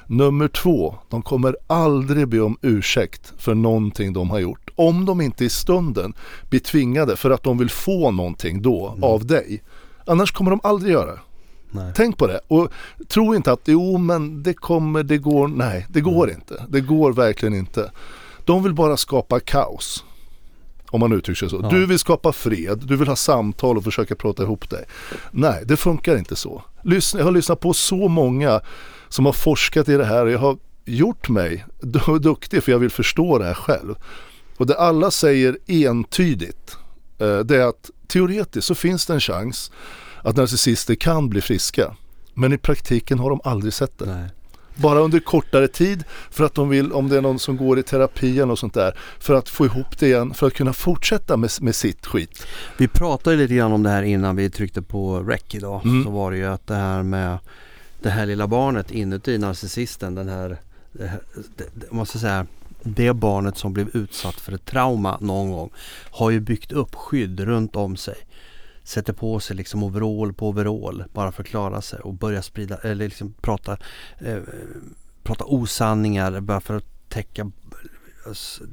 Nummer 0.07 0.47
två, 0.47 0.95
de 1.09 1.21
kommer 1.21 1.57
aldrig 1.67 2.27
be 2.27 2.39
om 2.39 2.57
ursäkt 2.61 3.33
för 3.37 3.55
någonting 3.55 4.13
de 4.13 4.29
har 4.29 4.39
gjort. 4.39 4.69
Om 4.75 5.05
de 5.05 5.21
inte 5.21 5.45
i 5.45 5.49
stunden 5.49 6.13
blir 6.49 6.59
tvingade 6.59 7.15
för 7.15 7.31
att 7.31 7.43
de 7.43 7.57
vill 7.57 7.69
få 7.69 8.11
någonting 8.11 8.61
då 8.61 8.97
av 9.01 9.25
dig. 9.25 9.63
Annars 10.05 10.31
kommer 10.31 10.51
de 10.51 10.59
aldrig 10.63 10.93
göra 10.93 11.11
det. 11.11 11.19
Nej. 11.71 11.91
Tänk 11.95 12.17
på 12.17 12.27
det 12.27 12.39
och 12.47 12.69
tro 13.07 13.35
inte 13.35 13.51
att 13.51 13.61
jo 13.65 13.97
men 13.97 14.43
det 14.43 14.53
kommer, 14.53 15.03
det 15.03 15.17
går, 15.17 15.47
nej 15.47 15.85
det 15.89 16.01
går 16.01 16.31
inte. 16.31 16.65
Det 16.69 16.81
går 16.81 17.13
verkligen 17.13 17.55
inte. 17.55 17.91
De 18.49 18.63
vill 18.63 18.73
bara 18.73 18.97
skapa 18.97 19.39
kaos. 19.39 20.03
Om 20.91 20.99
man 20.99 21.11
uttrycker 21.11 21.39
sig 21.39 21.49
så. 21.49 21.59
Ja. 21.63 21.69
Du 21.69 21.85
vill 21.85 21.99
skapa 21.99 22.31
fred, 22.31 22.79
du 22.85 22.95
vill 22.95 23.07
ha 23.07 23.15
samtal 23.15 23.77
och 23.77 23.83
försöka 23.83 24.15
prata 24.15 24.43
ihop 24.43 24.69
dig. 24.69 24.85
Nej, 25.31 25.63
det 25.65 25.77
funkar 25.77 26.17
inte 26.17 26.35
så. 26.35 26.63
Lyssna, 26.83 27.19
jag 27.19 27.25
har 27.25 27.31
lyssnat 27.31 27.59
på 27.59 27.73
så 27.73 28.07
många 28.07 28.61
som 29.09 29.25
har 29.25 29.33
forskat 29.33 29.89
i 29.89 29.97
det 29.97 30.05
här 30.05 30.25
och 30.25 30.31
jag 30.31 30.39
har 30.39 30.57
gjort 30.85 31.29
mig 31.29 31.65
du- 31.81 32.19
duktig 32.19 32.63
för 32.63 32.71
jag 32.71 32.79
vill 32.79 32.89
förstå 32.89 33.37
det 33.37 33.45
här 33.45 33.53
själv. 33.53 33.95
Och 34.57 34.65
det 34.65 34.77
alla 34.79 35.11
säger 35.11 35.57
entydigt 35.67 36.77
eh, 37.19 37.39
det 37.39 37.55
är 37.55 37.67
att 37.67 37.89
teoretiskt 38.07 38.67
så 38.67 38.75
finns 38.75 39.05
det 39.05 39.13
en 39.13 39.19
chans 39.19 39.71
att 40.23 40.35
narcissister 40.37 40.95
kan 40.95 41.29
bli 41.29 41.41
friska. 41.41 41.95
Men 42.33 42.53
i 42.53 42.57
praktiken 42.57 43.19
har 43.19 43.29
de 43.29 43.41
aldrig 43.43 43.73
sett 43.73 43.97
det. 43.99 44.05
Nej. 44.05 44.29
Bara 44.81 44.99
under 44.99 45.19
kortare 45.19 45.67
tid 45.67 46.03
för 46.31 46.43
att 46.43 46.53
de 46.55 46.69
vill, 46.69 46.91
om 46.91 47.09
det 47.09 47.17
är 47.17 47.21
någon 47.21 47.39
som 47.39 47.57
går 47.57 47.79
i 47.79 47.83
terapi 47.83 48.39
eller 48.39 48.55
sånt 48.55 48.73
där, 48.73 48.97
för 49.19 49.33
att 49.33 49.49
få 49.49 49.65
ihop 49.65 49.99
det 49.99 50.07
igen, 50.07 50.33
för 50.33 50.47
att 50.47 50.53
kunna 50.53 50.73
fortsätta 50.73 51.37
med, 51.37 51.49
med 51.61 51.75
sitt 51.75 52.05
skit. 52.05 52.45
Vi 52.77 52.87
pratade 52.87 53.35
lite 53.35 53.53
grann 53.55 53.71
om 53.71 53.83
det 53.83 53.89
här 53.89 54.03
innan 54.03 54.35
vi 54.35 54.49
tryckte 54.49 54.81
på 54.81 55.19
rec 55.19 55.41
idag. 55.51 55.81
Mm. 55.85 56.03
Så 56.03 56.09
var 56.09 56.31
det 56.31 56.37
ju 56.37 56.45
att 56.45 56.67
det 56.67 56.75
här 56.75 57.03
med 57.03 57.37
det 58.01 58.09
här 58.09 58.25
lilla 58.25 58.47
barnet 58.47 58.91
inuti 58.91 59.37
narcissisten, 59.37 60.15
den 60.15 60.29
här, 60.29 60.57
det, 60.91 61.07
här- 61.07 61.21
det, 61.55 61.65
det, 61.73 61.91
måste 61.91 62.19
säga, 62.19 62.45
det 62.83 63.13
barnet 63.13 63.57
som 63.57 63.73
blev 63.73 63.89
utsatt 63.93 64.35
för 64.35 64.51
ett 64.51 64.65
trauma 64.65 65.17
någon 65.21 65.51
gång 65.51 65.69
har 66.11 66.29
ju 66.29 66.39
byggt 66.39 66.71
upp 66.71 66.95
skydd 66.95 67.39
runt 67.39 67.75
om 67.75 67.97
sig. 67.97 68.15
Sätter 68.83 69.13
på 69.13 69.39
sig 69.39 69.55
liksom 69.55 69.83
overall 69.83 70.33
på 70.33 70.47
overall 70.49 71.03
bara 71.13 71.31
för 71.31 71.43
att 71.43 71.49
klara 71.49 71.81
sig 71.81 71.99
och 71.99 72.13
börjar 72.13 72.41
sprida 72.41 72.77
eller 72.77 73.05
liksom 73.05 73.33
prata, 73.41 73.77
eh, 74.19 74.37
prata 75.23 75.43
osanningar 75.45 76.39
bara 76.41 76.61
för 76.61 76.77
att 76.77 77.09
täcka 77.09 77.51
alltså, 78.27 78.63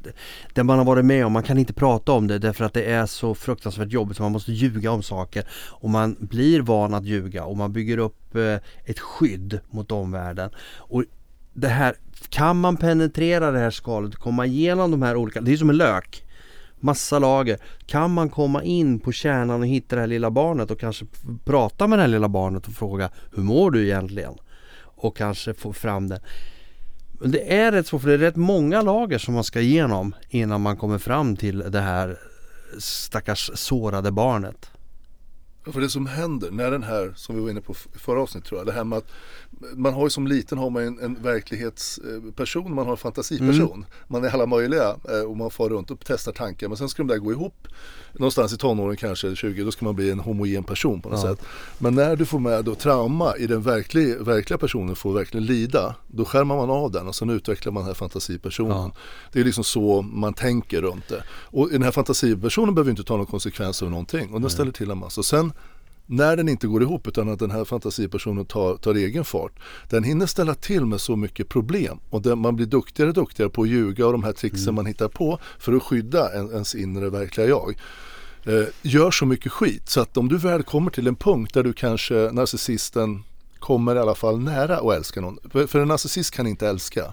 det- 0.54 0.62
man 0.64 0.78
har 0.78 0.84
varit 0.84 1.04
med 1.04 1.26
om. 1.26 1.32
Man 1.32 1.42
kan 1.42 1.58
inte 1.58 1.72
prata 1.72 2.12
om 2.12 2.26
det 2.26 2.38
därför 2.38 2.64
att 2.64 2.74
det 2.74 2.82
är 2.84 3.06
så 3.06 3.34
fruktansvärt 3.34 3.92
jobbigt 3.92 4.16
så 4.16 4.22
man 4.22 4.32
måste 4.32 4.52
ljuga 4.52 4.90
om 4.90 5.02
saker. 5.02 5.44
Och 5.70 5.90
man 5.90 6.16
blir 6.20 6.60
van 6.60 6.94
att 6.94 7.04
ljuga 7.04 7.44
och 7.44 7.56
man 7.56 7.72
bygger 7.72 7.98
upp 7.98 8.34
eh, 8.36 8.56
ett 8.84 8.98
skydd 9.00 9.60
mot 9.70 9.92
omvärlden. 9.92 10.50
Och 10.76 11.04
det 11.52 11.68
här, 11.68 11.94
kan 12.28 12.60
man 12.60 12.76
penetrera 12.76 13.50
det 13.50 13.58
här 13.58 13.70
skalet, 13.70 14.16
komma 14.16 14.46
igenom 14.46 14.90
de 14.90 15.02
här 15.02 15.16
olika, 15.16 15.40
det 15.40 15.52
är 15.52 15.56
som 15.56 15.70
en 15.70 15.76
lök. 15.76 16.25
Massa 16.80 17.18
lager. 17.18 17.58
Kan 17.86 18.14
man 18.14 18.30
komma 18.30 18.62
in 18.62 19.00
på 19.00 19.12
kärnan 19.12 19.60
och 19.60 19.66
hitta 19.66 19.96
det 19.96 20.02
här 20.02 20.08
lilla 20.08 20.30
barnet 20.30 20.70
och 20.70 20.80
kanske 20.80 21.06
prata 21.44 21.86
med 21.86 21.98
det 21.98 22.02
här 22.02 22.08
lilla 22.08 22.28
barnet 22.28 22.66
och 22.66 22.72
fråga 22.72 23.10
Hur 23.34 23.42
mår 23.42 23.70
du 23.70 23.84
egentligen? 23.84 24.34
Och 24.82 25.16
kanske 25.16 25.54
få 25.54 25.72
fram 25.72 26.08
det. 26.08 26.20
Men 27.20 27.30
det 27.30 27.54
är 27.54 27.72
rätt 27.72 27.86
svårt 27.86 28.02
för 28.02 28.08
det 28.08 28.14
är 28.14 28.18
rätt 28.18 28.36
många 28.36 28.82
lager 28.82 29.18
som 29.18 29.34
man 29.34 29.44
ska 29.44 29.60
igenom 29.60 30.14
innan 30.28 30.60
man 30.60 30.76
kommer 30.76 30.98
fram 30.98 31.36
till 31.36 31.58
det 31.58 31.80
här 31.80 32.18
stackars 32.78 33.50
sårade 33.54 34.12
barnet. 34.12 34.70
För 35.72 35.80
det 35.80 35.88
som 35.88 36.06
händer 36.06 36.50
när 36.50 36.70
den 36.70 36.82
här, 36.82 37.12
som 37.16 37.36
vi 37.36 37.42
var 37.42 37.50
inne 37.50 37.60
på 37.60 37.72
i 37.72 37.98
förra 37.98 38.22
avsnittet 38.22 38.48
tror 38.48 38.60
jag, 38.60 38.66
det 38.66 38.72
här 38.72 38.84
med 38.84 38.98
att 38.98 39.08
man 39.74 39.94
har 39.94 40.02
ju 40.04 40.10
som 40.10 40.26
liten 40.26 40.58
har 40.58 40.70
man 40.70 40.82
en, 40.82 40.98
en 40.98 41.22
verklighetsperson, 41.22 42.74
man 42.74 42.84
har 42.84 42.92
en 42.92 42.96
fantasiperson. 42.98 43.84
Man 44.08 44.24
är 44.24 44.28
alla 44.30 44.46
möjliga 44.46 44.96
eh, 45.10 45.20
och 45.20 45.36
man 45.36 45.50
far 45.50 45.68
runt 45.68 45.90
och 45.90 45.98
testar 46.06 46.32
tankar 46.32 46.68
men 46.68 46.76
sen 46.76 46.88
ska 46.88 47.02
de 47.02 47.08
där 47.08 47.18
gå 47.18 47.32
ihop. 47.32 47.68
Någonstans 48.12 48.52
i 48.52 48.56
tonåren 48.56 48.96
kanske, 48.96 49.26
eller 49.26 49.36
20, 49.36 49.64
då 49.64 49.70
ska 49.72 49.84
man 49.84 49.96
bli 49.96 50.10
en 50.10 50.18
homogen 50.20 50.64
person 50.64 51.02
på 51.02 51.08
något 51.08 51.24
Ja. 51.24 51.30
sätt. 51.34 51.46
Men 51.78 51.94
när 51.94 52.16
du 52.16 52.24
får 52.26 52.38
med 52.38 52.64
då 52.64 52.74
trauma 52.74 53.36
i 53.36 53.46
den 53.46 53.62
verkliga, 53.62 54.22
verkliga 54.22 54.58
personen 54.58 54.96
får 54.96 55.12
verkligen 55.12 55.46
lida, 55.46 55.94
då 56.06 56.24
skärmar 56.24 56.56
man 56.56 56.70
av 56.70 56.90
den 56.92 57.08
och 57.08 57.14
sen 57.14 57.30
utvecklar 57.30 57.72
man 57.72 57.80
den 57.80 57.86
här 57.86 57.94
fantasipersonen. 57.94 58.72
Ja. 58.76 58.92
Det 59.32 59.40
är 59.40 59.44
liksom 59.44 59.64
så 59.64 60.02
man 60.02 60.34
tänker 60.34 60.82
runt 60.82 61.08
det. 61.08 61.22
Och 61.30 61.68
den 61.70 61.82
här 61.82 61.90
fantasipersonen 61.90 62.74
behöver 62.74 62.90
inte 62.90 63.04
ta 63.04 63.16
någon 63.16 63.26
konsekvens 63.26 63.82
av 63.82 63.90
någonting 63.90 64.32
och 64.34 64.40
den 64.40 64.50
ställer 64.50 64.72
till 64.72 64.90
en 64.90 64.98
massa. 64.98 65.22
Sen 65.22 65.52
när 66.06 66.36
den 66.36 66.48
inte 66.48 66.66
går 66.66 66.82
ihop 66.82 67.08
utan 67.08 67.28
att 67.28 67.38
den 67.38 67.50
här 67.50 67.64
fantasipersonen 67.64 68.44
tar, 68.44 68.76
tar 68.76 68.94
egen 68.94 69.24
fart. 69.24 69.52
Den 69.90 70.04
hinner 70.04 70.26
ställa 70.26 70.54
till 70.54 70.84
med 70.84 71.00
så 71.00 71.16
mycket 71.16 71.48
problem 71.48 71.98
och 72.10 72.22
den, 72.22 72.38
man 72.38 72.56
blir 72.56 72.66
duktigare 72.66 73.08
och 73.10 73.14
duktigare 73.14 73.50
på 73.50 73.62
att 73.62 73.68
ljuga 73.68 74.06
och 74.06 74.12
de 74.12 74.24
här 74.24 74.32
tricksen 74.32 74.74
man 74.74 74.86
hittar 74.86 75.08
på 75.08 75.38
för 75.58 75.72
att 75.72 75.82
skydda 75.82 76.32
en, 76.32 76.50
ens 76.50 76.74
inre 76.74 77.10
verkliga 77.10 77.46
jag. 77.46 77.76
Eh, 78.44 78.66
gör 78.82 79.10
så 79.10 79.26
mycket 79.26 79.52
skit 79.52 79.88
så 79.88 80.00
att 80.00 80.16
om 80.16 80.28
du 80.28 80.38
väl 80.38 80.62
kommer 80.62 80.90
till 80.90 81.06
en 81.06 81.16
punkt 81.16 81.54
där 81.54 81.62
du 81.62 81.72
kanske 81.72 82.14
narcissisten 82.14 83.24
kommer 83.66 83.96
i 83.96 83.98
alla 83.98 84.14
fall 84.14 84.38
nära 84.40 84.76
att 84.78 84.96
älska 84.96 85.20
någon. 85.20 85.38
För, 85.50 85.66
för 85.66 85.80
en 85.80 85.88
narcissist 85.88 86.30
kan 86.30 86.46
inte 86.46 86.68
älska 86.68 87.12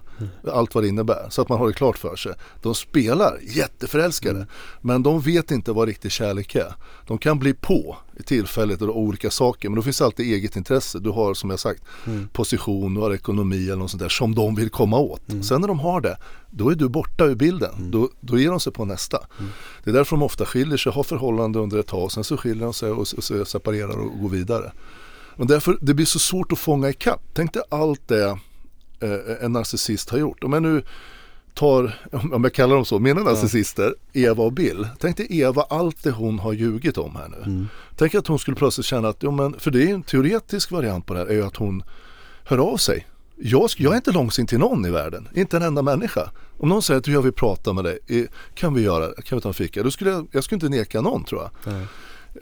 allt 0.52 0.74
vad 0.74 0.84
det 0.84 0.88
innebär. 0.88 1.26
Så 1.30 1.42
att 1.42 1.48
man 1.48 1.58
har 1.58 1.66
det 1.66 1.72
klart 1.72 1.98
för 1.98 2.16
sig. 2.16 2.32
De 2.62 2.74
spelar 2.74 3.38
jätteförälskade 3.42 4.46
men 4.80 5.02
de 5.02 5.20
vet 5.20 5.50
inte 5.50 5.72
vad 5.72 5.88
riktig 5.88 6.12
kärlek 6.12 6.54
är. 6.54 6.74
De 7.06 7.18
kan 7.18 7.38
bli 7.38 7.54
på 7.54 7.96
i 8.16 8.22
tillfället 8.22 8.82
och 8.82 8.98
olika 8.98 9.30
saker 9.30 9.68
men 9.68 9.76
då 9.76 9.82
finns 9.82 10.02
alltid 10.02 10.26
eget 10.26 10.56
intresse. 10.56 10.98
Du 10.98 11.10
har 11.10 11.34
som 11.34 11.50
jag 11.50 11.60
sagt 11.60 11.82
position, 12.32 12.94
du 12.94 13.00
har 13.00 13.14
ekonomi 13.14 13.64
eller 13.64 13.76
något 13.76 13.90
sånt 13.90 14.02
där 14.02 14.08
som 14.08 14.34
de 14.34 14.54
vill 14.54 14.70
komma 14.70 14.98
åt. 14.98 15.22
Sen 15.42 15.60
när 15.60 15.68
de 15.68 15.78
har 15.78 16.00
det, 16.00 16.16
då 16.50 16.68
är 16.70 16.74
du 16.74 16.88
borta 16.88 17.24
ur 17.24 17.34
bilden. 17.34 17.90
Då, 17.90 18.10
då 18.20 18.38
ger 18.38 18.50
de 18.50 18.60
sig 18.60 18.72
på 18.72 18.84
nästa. 18.84 19.18
Det 19.84 19.90
är 19.90 19.94
därför 19.94 20.16
de 20.16 20.22
ofta 20.22 20.44
skiljer 20.44 20.76
sig, 20.76 20.92
har 20.92 21.02
förhållande 21.02 21.58
under 21.58 21.78
ett 21.78 21.86
tag, 21.86 22.12
sen 22.12 22.24
så 22.24 22.36
skiljer 22.36 22.64
de 22.64 22.74
sig 22.74 22.90
och, 22.90 22.98
och 23.40 23.48
separerar 23.48 23.98
och 23.98 24.20
går 24.20 24.28
vidare. 24.28 24.72
Och 25.36 25.46
därför 25.46 25.78
det 25.80 25.94
blir 25.94 26.06
så 26.06 26.18
svårt 26.18 26.52
att 26.52 26.58
fånga 26.58 26.88
ikapp. 26.90 27.22
Tänk 27.34 27.52
dig 27.52 27.62
allt 27.68 28.08
det 28.08 28.38
eh, 29.00 29.18
en 29.40 29.52
narcissist 29.52 30.10
har 30.10 30.18
gjort. 30.18 30.44
Om 30.44 30.52
jag 30.52 30.62
nu 30.62 30.82
tar, 31.54 31.98
om 32.32 32.44
jag 32.44 32.54
kallar 32.54 32.74
dem 32.74 32.84
så, 32.84 32.98
mina 32.98 33.22
narcissister, 33.22 33.94
Eva 34.12 34.44
och 34.44 34.52
Bill. 34.52 34.88
Tänk 34.98 35.16
dig 35.16 35.26
Eva, 35.40 35.62
allt 35.62 36.02
det 36.02 36.10
hon 36.10 36.38
har 36.38 36.52
ljugit 36.52 36.98
om 36.98 37.16
här 37.16 37.28
nu. 37.28 37.66
Tänk 37.96 38.14
att 38.14 38.26
hon 38.26 38.38
skulle 38.38 38.56
plötsligt 38.56 38.86
känna 38.86 39.08
att, 39.08 39.16
jo 39.20 39.30
men, 39.30 39.58
för 39.58 39.70
det 39.70 39.82
är 39.82 39.86
ju 39.86 39.94
en 39.94 40.02
teoretisk 40.02 40.70
variant 40.70 41.06
på 41.06 41.14
det 41.14 41.20
här, 41.20 41.26
är 41.26 41.34
ju 41.34 41.46
att 41.46 41.56
hon 41.56 41.82
hör 42.44 42.58
av 42.58 42.76
sig. 42.76 43.06
Jag, 43.36 43.70
jag 43.76 43.92
är 43.92 43.96
inte 43.96 44.12
långsint 44.12 44.48
till 44.48 44.58
någon 44.58 44.86
i 44.86 44.90
världen, 44.90 45.28
inte 45.34 45.56
en 45.56 45.62
enda 45.62 45.82
människa. 45.82 46.30
Om 46.58 46.68
någon 46.68 46.82
säger 46.82 47.00
att 47.00 47.06
jag 47.06 47.22
vill 47.22 47.32
prata 47.32 47.72
med 47.72 47.84
dig, 47.84 48.28
kan 48.54 48.74
vi 48.74 48.82
göra 48.82 49.08
det? 49.08 49.22
Kan 49.22 49.38
vi 49.38 49.42
ta 49.42 49.48
en 49.48 49.54
fika? 49.54 49.82
Då 49.82 49.90
skulle 49.90 50.10
jag, 50.10 50.26
jag 50.30 50.44
skulle 50.44 50.56
inte 50.56 50.68
neka 50.68 51.00
någon 51.00 51.24
tror 51.24 51.42
jag. 51.42 51.74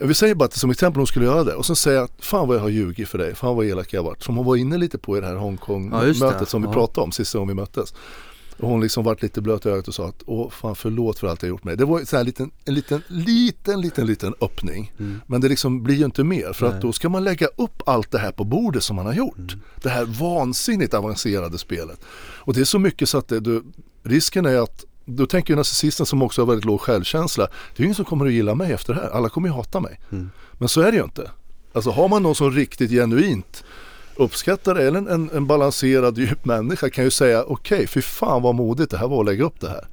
Vi 0.01 0.13
säger 0.13 0.35
bara 0.35 0.45
att 0.45 0.53
som 0.53 0.69
exempel 0.71 0.99
hon 0.99 1.07
skulle 1.07 1.25
göra 1.25 1.43
det 1.43 1.53
och 1.55 1.65
sen 1.65 1.75
säga 1.75 2.01
att 2.03 2.11
fan 2.19 2.47
vad 2.47 2.57
jag 2.57 2.61
har 2.61 2.69
ljugit 2.69 3.09
för 3.09 3.17
dig, 3.17 3.35
fan 3.35 3.55
vad 3.55 3.65
elak 3.65 3.93
jag 3.93 4.01
har 4.01 4.05
varit. 4.09 4.23
Som 4.23 4.37
hon 4.37 4.45
var 4.45 4.55
inne 4.55 4.77
lite 4.77 4.97
på 4.97 5.17
i 5.17 5.21
det 5.21 5.25
här 5.27 5.33
Ja, 5.33 5.39
Hongkong-mötet 5.39 6.39
det. 6.39 6.45
som 6.45 6.61
vi 6.61 6.67
Ja. 6.67 6.73
pratade 6.73 7.05
om 7.05 7.11
sista 7.11 7.37
gången 7.37 7.55
vi 7.55 7.61
möttes. 7.61 7.93
Och 8.59 8.69
hon 8.69 8.81
liksom 8.81 9.03
vart 9.03 9.21
lite 9.21 9.41
blöt 9.41 9.65
i 9.65 9.69
ögat 9.69 9.87
och 9.87 9.93
sa 9.93 10.07
att 10.07 10.23
åh 10.25 10.49
fan 10.49 10.75
förlåt 10.75 11.19
för 11.19 11.27
allt 11.27 11.41
jag 11.41 11.49
gjort 11.49 11.63
med 11.63 11.71
dig. 11.71 11.77
Det 11.77 11.85
var 11.91 11.99
så 12.05 12.15
här 12.15 12.21
en 12.21 12.25
liten, 12.25 12.51
en 12.65 12.73
liten, 12.73 13.01
liten, 13.07 13.81
liten, 13.81 14.07
liten 14.07 14.33
öppning. 14.41 14.91
Men 15.27 15.41
det 15.41 15.49
liksom 15.49 15.83
blir 15.83 15.95
ju 15.95 16.05
inte 16.05 16.23
mer 16.23 16.53
för 16.53 16.65
Nej. 16.67 16.75
att 16.75 16.81
då 16.81 16.91
ska 16.93 17.09
man 17.09 17.23
lägga 17.23 17.47
upp 17.57 17.81
allt 17.85 18.11
det 18.11 18.19
här 18.19 18.31
på 18.31 18.43
bordet 18.43 18.83
som 18.83 18.95
man 18.95 19.05
har 19.05 19.13
gjort. 19.13 19.55
Det 19.83 19.89
här 19.89 20.05
vansinnigt 20.05 20.93
avancerade 20.93 21.57
spelet. 21.57 21.99
Och 22.15 22.53
det 22.53 22.61
är 22.61 22.65
så 22.65 22.79
mycket 22.79 23.09
så 23.09 23.17
att 23.17 23.27
det, 23.27 23.39
du, 23.39 23.63
risken 24.03 24.45
är 24.45 24.57
att 24.57 24.85
då 25.05 25.25
tänker 25.25 25.53
ju 25.53 25.55
narcissisten 25.55 26.05
som 26.05 26.21
också 26.21 26.41
har 26.41 26.47
väldigt 26.47 26.65
låg 26.65 26.81
självkänsla. 26.81 27.45
Det 27.45 27.77
är 27.77 27.81
ju 27.81 27.85
ingen 27.85 27.95
som 27.95 28.05
kommer 28.05 28.25
att 28.25 28.31
gilla 28.31 28.55
mig 28.55 28.71
efter 28.71 28.93
det 28.93 28.99
här. 28.99 29.09
Alla 29.09 29.29
kommer 29.29 29.47
ju 29.47 29.53
hata 29.53 29.79
mig. 29.79 29.99
Mm. 30.11 30.29
Men 30.53 30.69
så 30.69 30.81
är 30.81 30.91
det 30.91 30.97
ju 30.97 31.03
inte. 31.03 31.31
Alltså 31.73 31.91
har 31.91 32.09
man 32.09 32.23
någon 32.23 32.35
som 32.35 32.51
riktigt 32.51 32.91
genuint 32.91 33.63
uppskattar 34.15 34.75
det 34.75 34.87
eller 34.87 34.97
en, 34.97 35.07
en, 35.07 35.29
en 35.33 35.47
balanserad 35.47 36.17
djup 36.17 36.45
människa 36.45 36.89
kan 36.89 37.03
ju 37.03 37.11
säga 37.11 37.43
okej, 37.43 37.75
okay, 37.75 37.87
fy 37.87 38.01
fan 38.01 38.41
vad 38.41 38.55
modigt 38.55 38.91
det 38.91 38.97
här 38.97 39.07
var 39.07 39.19
att 39.19 39.25
lägga 39.25 39.43
upp 39.43 39.59
det 39.59 39.69
här. 39.69 39.87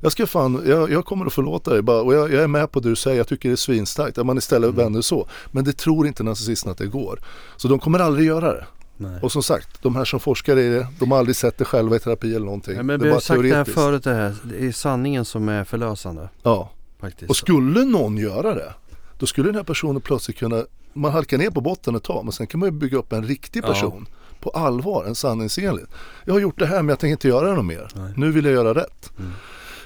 Jag 0.00 0.12
ska 0.12 0.26
fan, 0.26 0.62
jag, 0.66 0.90
jag 0.90 1.04
kommer 1.04 1.26
att 1.26 1.32
förlåta 1.32 1.70
dig 1.70 1.82
bara, 1.82 2.02
och 2.02 2.14
jag, 2.14 2.32
jag, 2.32 2.42
är 2.42 2.46
med 2.46 2.72
på 2.72 2.80
det 2.80 2.88
du 2.88 2.96
säger, 2.96 3.16
jag 3.16 3.28
tycker 3.28 3.48
det 3.48 3.54
är 3.54 3.56
svinstarkt 3.56 4.18
att 4.18 4.26
man 4.26 4.38
istället 4.38 4.70
mm. 4.70 4.76
vänder 4.76 5.00
så. 5.00 5.28
Men 5.50 5.64
det 5.64 5.72
tror 5.72 6.06
inte 6.06 6.22
narcissisten 6.22 6.72
att 6.72 6.78
det 6.78 6.86
går. 6.86 7.20
Så 7.56 7.68
de 7.68 7.78
kommer 7.78 7.98
aldrig 7.98 8.26
göra 8.26 8.52
det. 8.52 8.66
Nej. 9.00 9.20
Och 9.22 9.32
som 9.32 9.42
sagt, 9.42 9.82
de 9.82 9.96
här 9.96 10.04
som 10.04 10.20
forskar 10.20 10.56
i 10.58 10.68
det, 10.68 10.86
de 10.98 11.10
har 11.10 11.18
aldrig 11.18 11.36
sett 11.36 11.58
det 11.58 11.64
själva 11.64 11.96
i 11.96 11.98
terapi 11.98 12.34
eller 12.34 12.46
någonting. 12.46 12.76
Ja, 12.76 12.82
men 12.82 12.98
det 13.00 13.04
vi 13.04 13.08
är 13.08 13.12
har 13.12 13.16
bara 13.16 13.20
sagt 13.20 13.42
det 13.42 13.54
här 13.54 13.64
förut 13.64 14.04
det 14.04 14.14
här. 14.14 14.36
Det 14.44 14.66
är 14.66 14.72
sanningen 14.72 15.24
som 15.24 15.48
är 15.48 15.64
förlösande. 15.64 16.28
Ja, 16.42 16.70
Faktiskt. 17.00 17.30
och 17.30 17.36
skulle 17.36 17.84
någon 17.84 18.16
göra 18.16 18.54
det, 18.54 18.74
då 19.18 19.26
skulle 19.26 19.48
den 19.48 19.54
här 19.56 19.62
personen 19.62 20.00
plötsligt 20.00 20.36
kunna, 20.38 20.64
man 20.92 21.12
halkar 21.12 21.38
ner 21.38 21.50
på 21.50 21.60
botten 21.60 21.94
ett 21.94 22.02
tag, 22.04 22.24
men 22.24 22.32
sen 22.32 22.46
kan 22.46 22.60
man 22.60 22.66
ju 22.68 22.72
bygga 22.72 22.98
upp 22.98 23.12
en 23.12 23.24
riktig 23.24 23.62
Ja. 23.64 23.68
person. 23.68 24.06
På 24.40 24.50
allvar, 24.50 25.04
en 25.04 25.14
sanningsenlig. 25.14 25.84
Jag 26.24 26.32
har 26.34 26.40
gjort 26.40 26.58
det 26.58 26.66
här 26.66 26.76
men 26.82 26.88
jag 26.88 26.98
tänker 26.98 27.12
inte 27.12 27.28
göra 27.28 27.48
det 27.48 27.54
något 27.54 27.64
mer. 27.64 27.88
Nej. 27.94 28.12
Nu 28.16 28.30
vill 28.32 28.44
jag 28.44 28.54
göra 28.54 28.74
rätt. 28.74 29.10
Mm. 29.18 29.30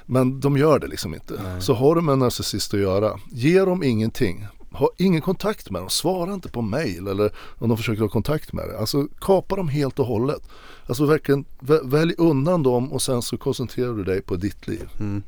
Men 0.07 0.41
de 0.41 0.57
gör 0.57 0.79
det 0.79 0.87
liksom 0.87 1.15
inte. 1.15 1.35
Nej. 1.45 1.63
Så 1.63 1.75
har 1.75 1.95
du 1.95 2.01
med 2.01 2.13
en 2.13 2.19
narcissist 2.19 2.75
att 2.75 2.81
göra, 2.81 3.19
ge 3.33 3.61
dem 3.65 3.83
ingenting. 3.83 4.47
Ha 4.75 4.91
ingen 4.97 5.21
kontakt 5.21 5.71
med 5.71 5.83
dem, 5.83 5.91
svara 5.91 6.35
inte 6.35 6.49
på 6.49 6.63
mail 6.63 7.07
eller 7.09 7.33
om 7.59 7.69
de 7.69 7.77
försöker 7.77 8.03
ha 8.03 8.09
kontakt 8.09 8.53
med 8.53 8.69
dig. 8.69 8.77
Alltså 8.77 9.09
kapa 9.21 9.57
dem 9.57 9.69
helt 9.69 9.99
och 9.99 10.07
hållet. 10.07 10.43
Alltså 10.87 11.07
verkligen 11.07 11.45
vä- 11.61 11.91
välj 11.91 12.15
undan 12.19 12.63
dem 12.63 12.93
och 12.93 13.03
sen 13.03 13.23
så 13.23 13.37
koncentrerar 13.37 13.93
du 13.95 14.05
dig 14.05 14.21
på 14.23 14.37
ditt 14.37 14.67
liv 14.69 14.89
Mm. 15.01 15.23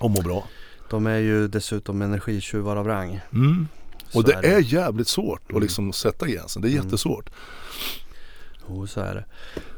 och 0.00 0.10
må 0.10 0.22
bra. 0.22 0.44
De 0.90 1.06
är 1.06 1.18
ju 1.18 1.48
dessutom 1.48 2.02
energitjuvar 2.02 2.76
av 2.76 2.86
rang. 2.86 3.20
Mm. 3.32 3.68
Och 4.14 4.24
det 4.24 4.32
är 4.32 4.42
är, 4.42 4.54
det. 4.56 4.60
jävligt 4.60 5.08
svårt 5.08 5.42
Mm. 5.50 5.56
att 5.56 5.62
liksom 5.62 5.92
sätta 5.92 6.26
gränsen. 6.26 6.62
Det 6.62 6.68
är 6.68 6.72
Mm. 6.72 6.82
Jo, 8.68 8.86
så 8.86 9.00
är 9.00 9.14
det. 9.14 9.24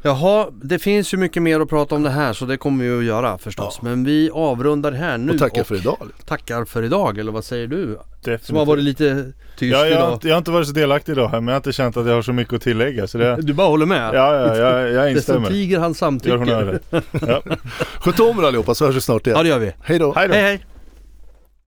Jaha, 0.02 0.46
det 0.62 0.78
finns 0.78 1.14
ju 1.14 1.18
mycket 1.18 1.42
mer 1.42 1.60
att 1.60 1.68
prata 1.68 1.94
om 1.94 2.02
det 2.02 2.10
här 2.10 2.32
så 2.32 2.44
det 2.44 2.56
kommer 2.56 2.84
vi 2.84 2.98
att 2.98 3.04
göra 3.04 3.38
förstås. 3.38 3.78
Ja. 3.82 3.88
Men 3.88 4.04
vi 4.04 4.30
avrundar 4.32 4.92
här 4.92 5.18
nu 5.18 5.32
och 5.32 5.38
tacka 5.38 5.64
för 5.64 5.74
idag. 5.74 5.98
tackar 6.24 6.64
för 6.64 6.82
idag. 6.82 7.18
Eller 7.18 7.32
vad 7.32 7.44
säger 7.44 7.66
du? 7.66 7.86
Definitivt. 8.20 8.46
Som 8.46 8.56
har 8.56 8.66
varit 8.66 8.82
lite 8.84 9.32
tyst 9.58 9.72
ja, 9.72 9.78
jag, 9.86 9.88
idag. 9.90 10.18
jag 10.22 10.30
har 10.32 10.38
inte 10.38 10.50
varit 10.50 10.66
så 10.66 10.72
delaktig 10.72 11.12
idag 11.12 11.28
här 11.28 11.40
men 11.40 11.46
jag 11.46 11.52
har 11.52 11.56
inte 11.56 11.72
känt 11.72 11.96
att 11.96 12.06
jag 12.06 12.14
har 12.14 12.22
så 12.22 12.32
mycket 12.32 12.54
att 12.54 12.62
tillägga 12.62 13.06
så 13.06 13.18
det, 13.18 13.36
Du 13.42 13.52
bara 13.52 13.68
håller 13.68 13.86
med? 13.86 14.14
ja, 14.14 14.34
ja, 14.34 14.56
jag, 14.56 14.92
jag 14.92 15.12
instämmer. 15.12 15.48
tiger 15.48 15.78
han 15.78 15.90
Gör 15.90 15.94
samtycker. 15.94 16.36
honnörer. 16.36 16.80
Ja. 17.26 17.42
Sköt 18.00 18.20
om 18.20 18.38
er 18.38 18.42
allihopa 18.48 18.74
så 18.74 18.86
hörs 18.86 18.96
vi 18.96 19.00
snart 19.00 19.26
igen. 19.26 19.36
Ja 19.36 19.42
det 19.42 19.48
gör 19.48 19.58
vi. 19.58 19.72
Hej 19.82 19.98
då. 19.98 20.12
Hej 20.16 20.28
då. 20.28 20.34
Hej 20.34 20.42
hej! 20.42 20.66